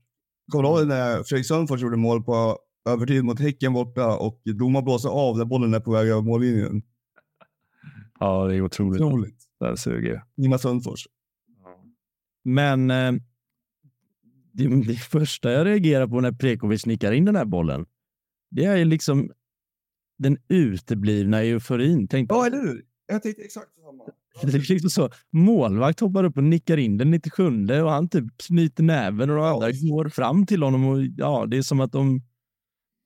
[0.51, 2.57] Kommer du ihåg när Fredrik Sundfors gjorde mål på
[2.89, 6.81] övertid mot Häcken borta och domaren blåser av när bollen är på väg över mållinjen?
[8.19, 9.01] Ja, det är otroligt.
[9.01, 9.43] Otroligt.
[9.59, 10.23] Det här suger.
[10.37, 11.07] Ingmar Sundfors.
[12.43, 13.11] Men eh,
[14.51, 17.85] det, det första jag reagerar på när Prekovic nickar in den här bollen,
[18.51, 19.31] det är liksom
[20.17, 22.07] den uteblivna euforin.
[22.07, 22.85] Tänk Ja, eller hur?
[23.07, 24.03] Jag tänkte exakt samma.
[24.41, 25.09] Det är liksom så.
[25.31, 27.43] Målvakt hoppar upp och nickar in den 97
[27.83, 30.85] och han typ knyter näven och de andra går fram till honom.
[30.85, 32.21] och ja, Det är som att de...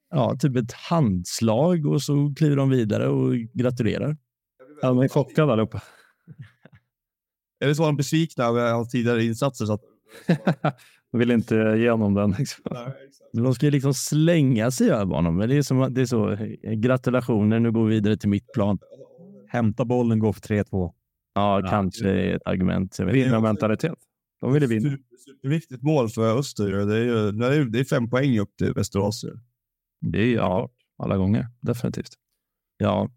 [0.10, 4.18] Ja, typ ett handslag och så kliver de vidare och gratulerar.
[4.84, 5.82] Ja, de är chockade allihopa.
[7.64, 9.66] Eller så var de besvikna över hans tidigare insatser.
[9.66, 9.82] Så att,
[11.12, 12.32] De vill inte ge honom den.
[12.40, 12.64] Liksom.
[13.34, 15.36] De ska ju liksom slänga sig över honom.
[15.38, 16.38] Men det är, som, det är så.
[16.76, 18.80] Gratulationer, nu går vi vidare till mitt plan.
[19.48, 20.66] Hämta bollen, gå för 3-2.
[21.34, 21.70] Ja, Ja.
[21.70, 23.00] kanske är ett argument.
[23.00, 23.94] Vinnarmentalitet.
[24.42, 24.90] De ville vinna.
[24.90, 26.72] Super- Superviktigt mål för Öster.
[26.72, 29.26] Det är, ju, det är, det är fem poäng upp till Västerås.
[30.02, 31.48] Det är ja, alla gånger.
[31.62, 32.14] Definitivt.
[32.78, 33.10] Ja,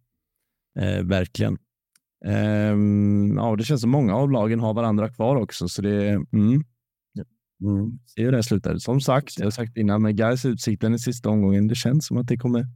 [0.79, 1.59] eh, verkligen.
[2.25, 6.63] Ehm, ja, det känns som många av lagen har varandra kvar också, så det mm,
[8.15, 8.79] ser hur det slutar.
[8.79, 12.17] Som sagt, jag har sagt innan, med Gais utsikten i sista omgången, det känns som
[12.17, 12.67] att det kommer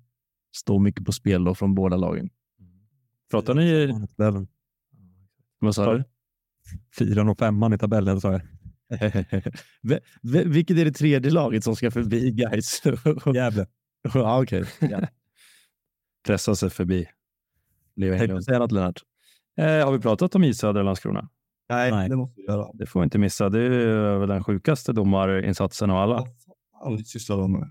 [0.57, 2.31] stå mycket på spel då från båda lagen.
[3.31, 3.95] Pratar ni...
[4.17, 4.49] Tabellen.
[5.59, 6.05] Vad sa du?
[6.99, 8.43] Fyran och femman i tabellen sa jag.
[10.47, 12.83] Vilket är det tredje laget som ska förbi Gais?
[13.35, 13.67] Gävle.
[14.15, 14.65] ja, okej.
[14.81, 15.01] Ja.
[16.27, 17.07] Pressa sig förbi.
[18.01, 18.45] Leo Tänkte Englund.
[18.45, 19.01] säga något, Lennart?
[19.59, 21.29] Eh, har vi pratat om Ishöder och Landskrona?
[21.69, 22.09] Nej, Nej.
[22.09, 22.71] det måste vi göra.
[22.75, 23.49] Det får vi inte missa.
[23.49, 26.15] Det är väl den sjukaste domarinsatsen av alla.
[26.15, 26.29] Vad
[26.99, 27.71] fan sysslar de med?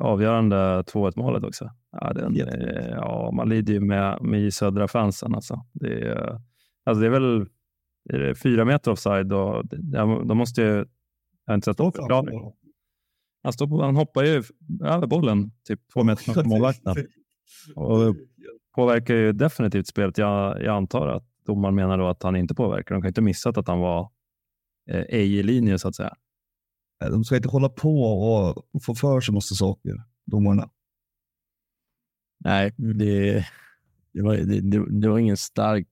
[0.00, 1.70] Avgörande 2-1 målet också.
[1.92, 5.34] Ja, den, eh, ja, man lider ju med, med södra fansen.
[5.34, 5.66] Alltså.
[5.72, 6.40] Det, är,
[6.84, 7.46] alltså det är väl
[8.10, 10.68] är det fyra meter offside och det- de, de måste ju...
[10.68, 10.86] Jag
[11.46, 12.52] har inte sett någon förklaring.
[13.42, 14.42] Han, står på, han hoppar ju
[14.84, 16.94] över bollen typ två meter framför målvakten.
[17.76, 18.16] Och
[18.74, 20.18] påverkar ju definitivt spelet.
[20.18, 22.94] Jag, jag antar att domaren menar då att han inte påverkar.
[22.94, 24.10] De kan inte ha missat att han var
[24.90, 26.14] eh, ej i linje så att säga.
[27.00, 30.70] De ska inte hålla på och, få för sig massa saker, domarna.
[32.44, 33.46] Nej, det,
[34.12, 34.60] det, var, det,
[35.00, 35.88] det, var ingen stark,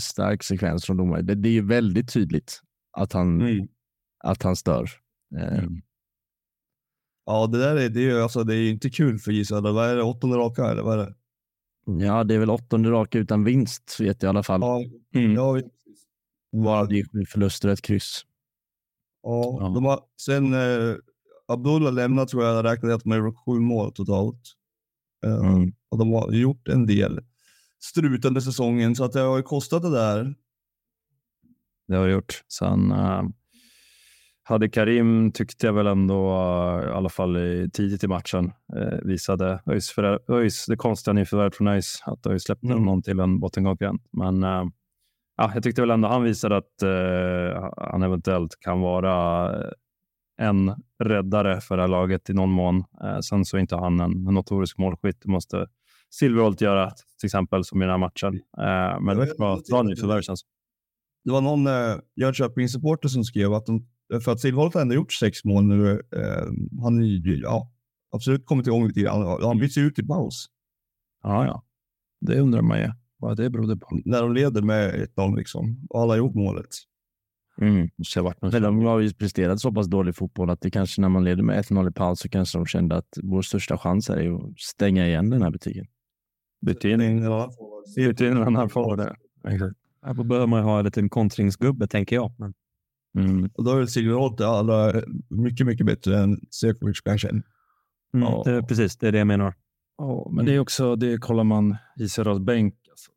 [0.00, 1.26] stark sekvens från domaren.
[1.26, 2.60] Det, det är ju väldigt tydligt
[2.92, 3.40] att han,
[4.24, 4.90] att han stör.
[5.38, 5.64] Eh,
[7.26, 9.72] Ja, det där är, det är, ju- alltså, det är inte kul för Södra.
[9.72, 11.14] Vad är det, åttonde raka eller vad är det?
[11.86, 14.60] Ja, det är väl åttonde raka utan vinst, vet jag i alla fall.
[14.60, 14.84] Ja,
[15.14, 15.34] Mm.
[15.34, 15.60] ja,
[16.64, 18.22] Bara det är sju förluster ett kryss.
[19.22, 19.68] ja, Ja.
[19.68, 20.94] De har, sen eh,
[21.48, 24.40] Abdullah lämnat tror jag, räknade jag med sju mål totalt.
[25.26, 25.72] Eh, Mm.
[25.88, 27.20] Och de har gjort en del
[27.80, 30.34] strut under säsongen, så att det har ju kostat det där.
[31.88, 32.42] Det har det gjort.
[32.48, 33.22] Sen uh,
[34.46, 38.98] hade Karim, tyckte jag väl ändå, eh, i alla fall i, tidigt i matchen, uh,
[39.02, 42.82] visade ÖIS, för, ÖIS, det konstiga nyförvärvet från ÖIS, att ÖIS släppte Mm.
[42.82, 44.02] någon till en bottenkonkurrent.
[44.12, 44.64] Men eh,
[45.36, 49.70] ja, jag tyckte väl ändå han visade att eh, han eventuellt kan vara eh,
[50.40, 52.84] en räddare för det här laget i någon mån.
[53.04, 55.20] Eh, sen så är inte han en, notorisk målskytt.
[55.22, 55.66] Det måste
[56.10, 56.90] Silverholt göra,
[57.20, 58.34] till exempel, som i den här matchen.
[58.34, 60.48] Eh, men det var bra nyförvärv känns det
[61.24, 63.86] Det var någon eh, Jönköpings-supporter som skrev att de,
[64.20, 65.90] för att Silverholt har ändå gjort sex mål nu.
[65.92, 67.70] Eh, han är ju, ja,
[68.12, 69.42] absolut kommit igång lite grann.
[69.42, 70.46] Han byts ju ut i paus
[71.22, 71.64] Ja, ja.
[72.20, 74.00] Det undrar man ju vad det berodde på.
[74.04, 75.86] när de leder med 1-0 liksom.
[75.90, 76.68] Och alla har gjort målet.
[77.60, 77.88] Mm.
[78.40, 81.42] Men de har ju presterat så pass dålig fotboll att det kanske när man leder
[81.42, 85.06] med 1-0 i paus så kanske de kände att vår största chans är att stänga
[85.06, 85.86] igen den här butiken.
[87.96, 89.00] bytte in, en annan forward.
[89.48, 89.76] Exakt.
[90.02, 92.32] Här behöver man ju ha en liten kontringsgubbe, tänker jag.
[92.38, 92.54] Men,
[93.18, 93.50] Mm.
[93.54, 97.28] Och då är Silverholt alla mycket, mycket bättre än Sefcovic kanske.
[97.28, 97.42] mm,
[98.12, 98.42] Ja.
[98.46, 99.54] det, precis, det är det jag menar.
[99.98, 102.74] Ja, men det är också, det kollar man i Södras bänk.
[102.90, 103.10] Alltså.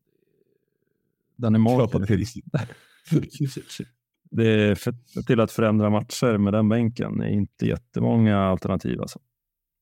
[1.35, 2.67] Den är mager.
[4.31, 4.93] Det är för,
[5.23, 9.01] till att förändra matcher med den bänken är inte jättemånga alternativ.
[9.01, 9.19] Alltså.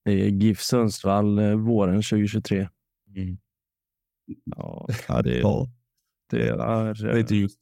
[0.04, 2.70] Det är GIF Sundsvall eh, våren 2023.
[4.44, 5.68] Ja, ja, det, Ja,
[6.30, 7.60] det, är, det är inte just.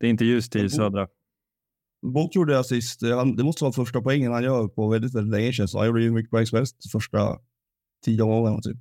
[0.00, 1.08] det är inte ljust i Södra.
[2.02, 3.02] Bok gjorde assist.
[3.02, 5.68] Han, det måste vara första poängen han gör på väldigt, väldigt länge.
[5.68, 7.38] Så han gjorde ju mycket poäng som helst första
[8.04, 8.76] tio omgångarna typ.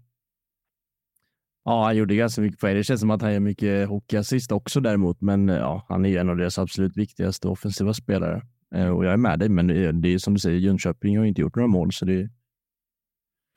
[1.64, 2.76] Ja, han gjorde ganska mycket poäng.
[2.76, 5.22] Det känns som att han gör mycket hockeyassist också däremot.
[5.22, 8.42] Men eh, ja, han är ju en av deras absolut viktigaste offensiva spelare.
[8.76, 11.18] Eh, Och jag är med dig, men det är, det är som du säger, Jönköping
[11.18, 12.30] har ju inte gjort några mål, så det, är-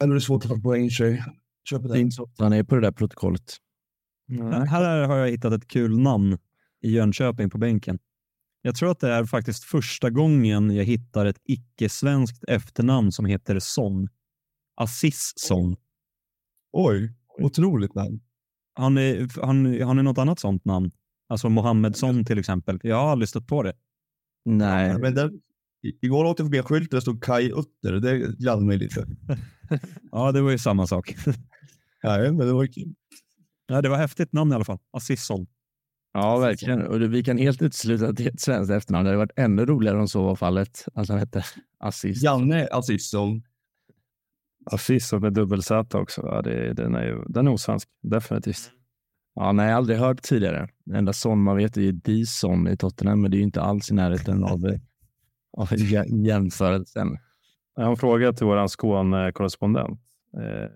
[0.03, 1.25] Ändå är det svårt att få poäng i sig.
[1.71, 3.57] Det är inte så att han är på det där protokollet.
[4.69, 6.39] Här har jag hittat ett kul namn
[6.83, 7.99] i Jönköping på bänken.
[8.63, 13.59] Jag tror att det är faktiskt första gången jag hittar ett icke-svenskt efternamn som heter
[13.59, 14.09] Son.
[14.75, 15.77] Assisson.
[16.73, 18.21] Oj, otroligt namn.
[18.75, 20.91] Han är, han, han är något annat sånt namn.
[21.29, 22.81] Alltså Mohamedsson till exempel.
[22.83, 23.73] Jag har aldrig stött på det.
[24.45, 25.31] Nej, Men där,
[26.03, 27.93] igår åkte jag förbi en skylt där det stod Kai Utter.
[27.93, 29.07] Det gladde mig lite.
[30.13, 31.17] Ja, det var ju samma sak.
[32.03, 32.95] Nej, men det var kul.
[33.67, 34.79] Ja, det var häftigt namn i alla fall.
[34.93, 35.47] Assisson.
[36.13, 36.87] Ja verkligen.
[36.87, 39.05] Och vi kan helt utesluta att det är ett svenskt efternamn.
[39.05, 40.85] Det hade varit ännu roligare om så var fallet.
[40.95, 41.45] Att han hette
[41.79, 42.23] Assist.
[42.25, 43.43] Janne Assisson.
[44.67, 46.23] Assis med dubbel Z också.
[46.25, 48.71] Ja, det, den, är ju, den är osvensk, definitivt.
[49.35, 50.69] Ja, nej, aldrig hört tidigare.
[50.85, 53.63] Den enda son man vet är ju Dison i Tottenham, men det är ju inte
[53.63, 54.79] alls i närheten av,
[55.57, 57.19] av jä- jämförelsen.
[57.77, 60.01] Jag har en fråga till vår Skåne-korrespondent.
[60.37, 60.69] Eh,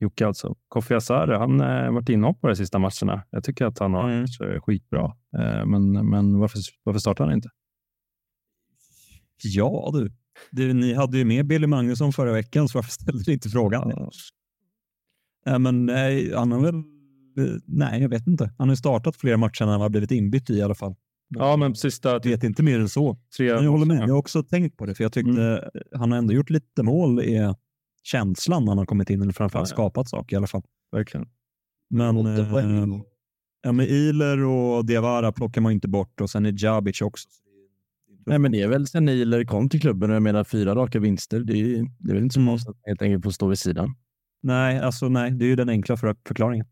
[0.00, 0.56] Jocke alltså.
[0.68, 3.22] Kofi Asare, han har eh, varit inhoppare de sista matcherna.
[3.30, 4.20] Jag tycker att han har Mm.
[4.20, 5.04] varit eh, skitbra.
[5.38, 7.48] Eh, men men varför, varför startar han inte?
[9.42, 10.12] Ja du.
[10.50, 10.74] du.
[10.74, 14.08] Ni hade ju med Billy Magnusson förra veckan, så varför ställde ni inte frågan?
[15.46, 16.74] Nej, men nej, han har väl...
[17.66, 18.52] Nej, jag vet inte.
[18.58, 20.94] Han har startat flera matcher när han har blivit inbytt i i alla fall.
[21.28, 23.16] Ja, men sista Jag vet inte mer än så.
[23.36, 24.02] tre Men jag håller med.
[24.02, 27.20] Jag har också tänkt på det, för jag tyckte han har ändå gjort lite mål
[27.22, 27.54] i
[28.08, 29.76] känslan när han har kommit in, eller framförallt Ja, ja.
[29.76, 30.62] skapat saker i alla fall.
[30.92, 31.28] Verkligen.
[31.90, 33.00] Men, eh,
[33.62, 37.28] ja, med Iler och Diawara plockar man inte bort och sen är Djabic också.
[38.26, 40.98] Nej, men det är väl sen Niler kom till klubben och jag menar fyra raka
[41.00, 41.40] vinster.
[41.40, 42.52] Det är, det är väl inte så Mm.
[42.52, 43.94] konstigt att helt enkelt får stå vid sidan.
[44.42, 46.66] Nej, alltså nej, det är ju den enkla för förklaringen.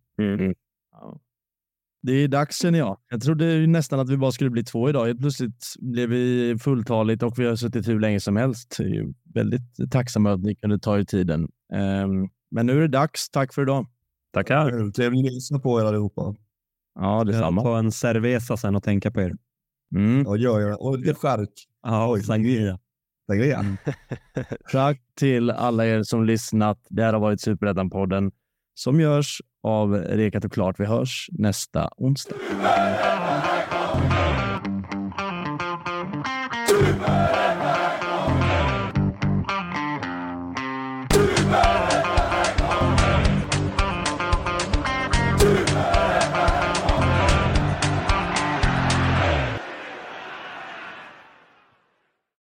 [2.07, 2.99] Det är dags känner jag.
[3.11, 5.07] Jag trodde ju nästan att vi bara skulle bli två idag.
[5.07, 8.77] Helt plötsligt blev vi fulltaligt och vi har suttit hur länge som helst.
[8.79, 11.49] Jag är ju väldigt tacksamma att ni kunde ta er tiden.
[11.75, 13.31] Ehm, men nu är det dags.
[13.31, 13.87] Tack för idag.
[14.35, 14.91] Tackar.
[14.93, 16.35] Trevligt att lyssna på er allihopa.
[16.95, 17.63] Ja, Jag detsamma.
[17.63, 19.35] tar en cerveza sen och tänka på er.
[19.95, 20.23] Mm.
[20.27, 20.83] Ja, gör jag.
[20.83, 21.53] Och lite skärk.
[21.83, 22.79] Ja, sangria.
[23.31, 23.65] Sangria.
[24.73, 26.87] Tack till alla er som lyssnat.
[26.91, 28.31] Det här har varit Superettan-podden
[28.79, 30.81] som görs av Rekat och Klart.
[30.81, 32.37] Vi hörs nästa onsdag.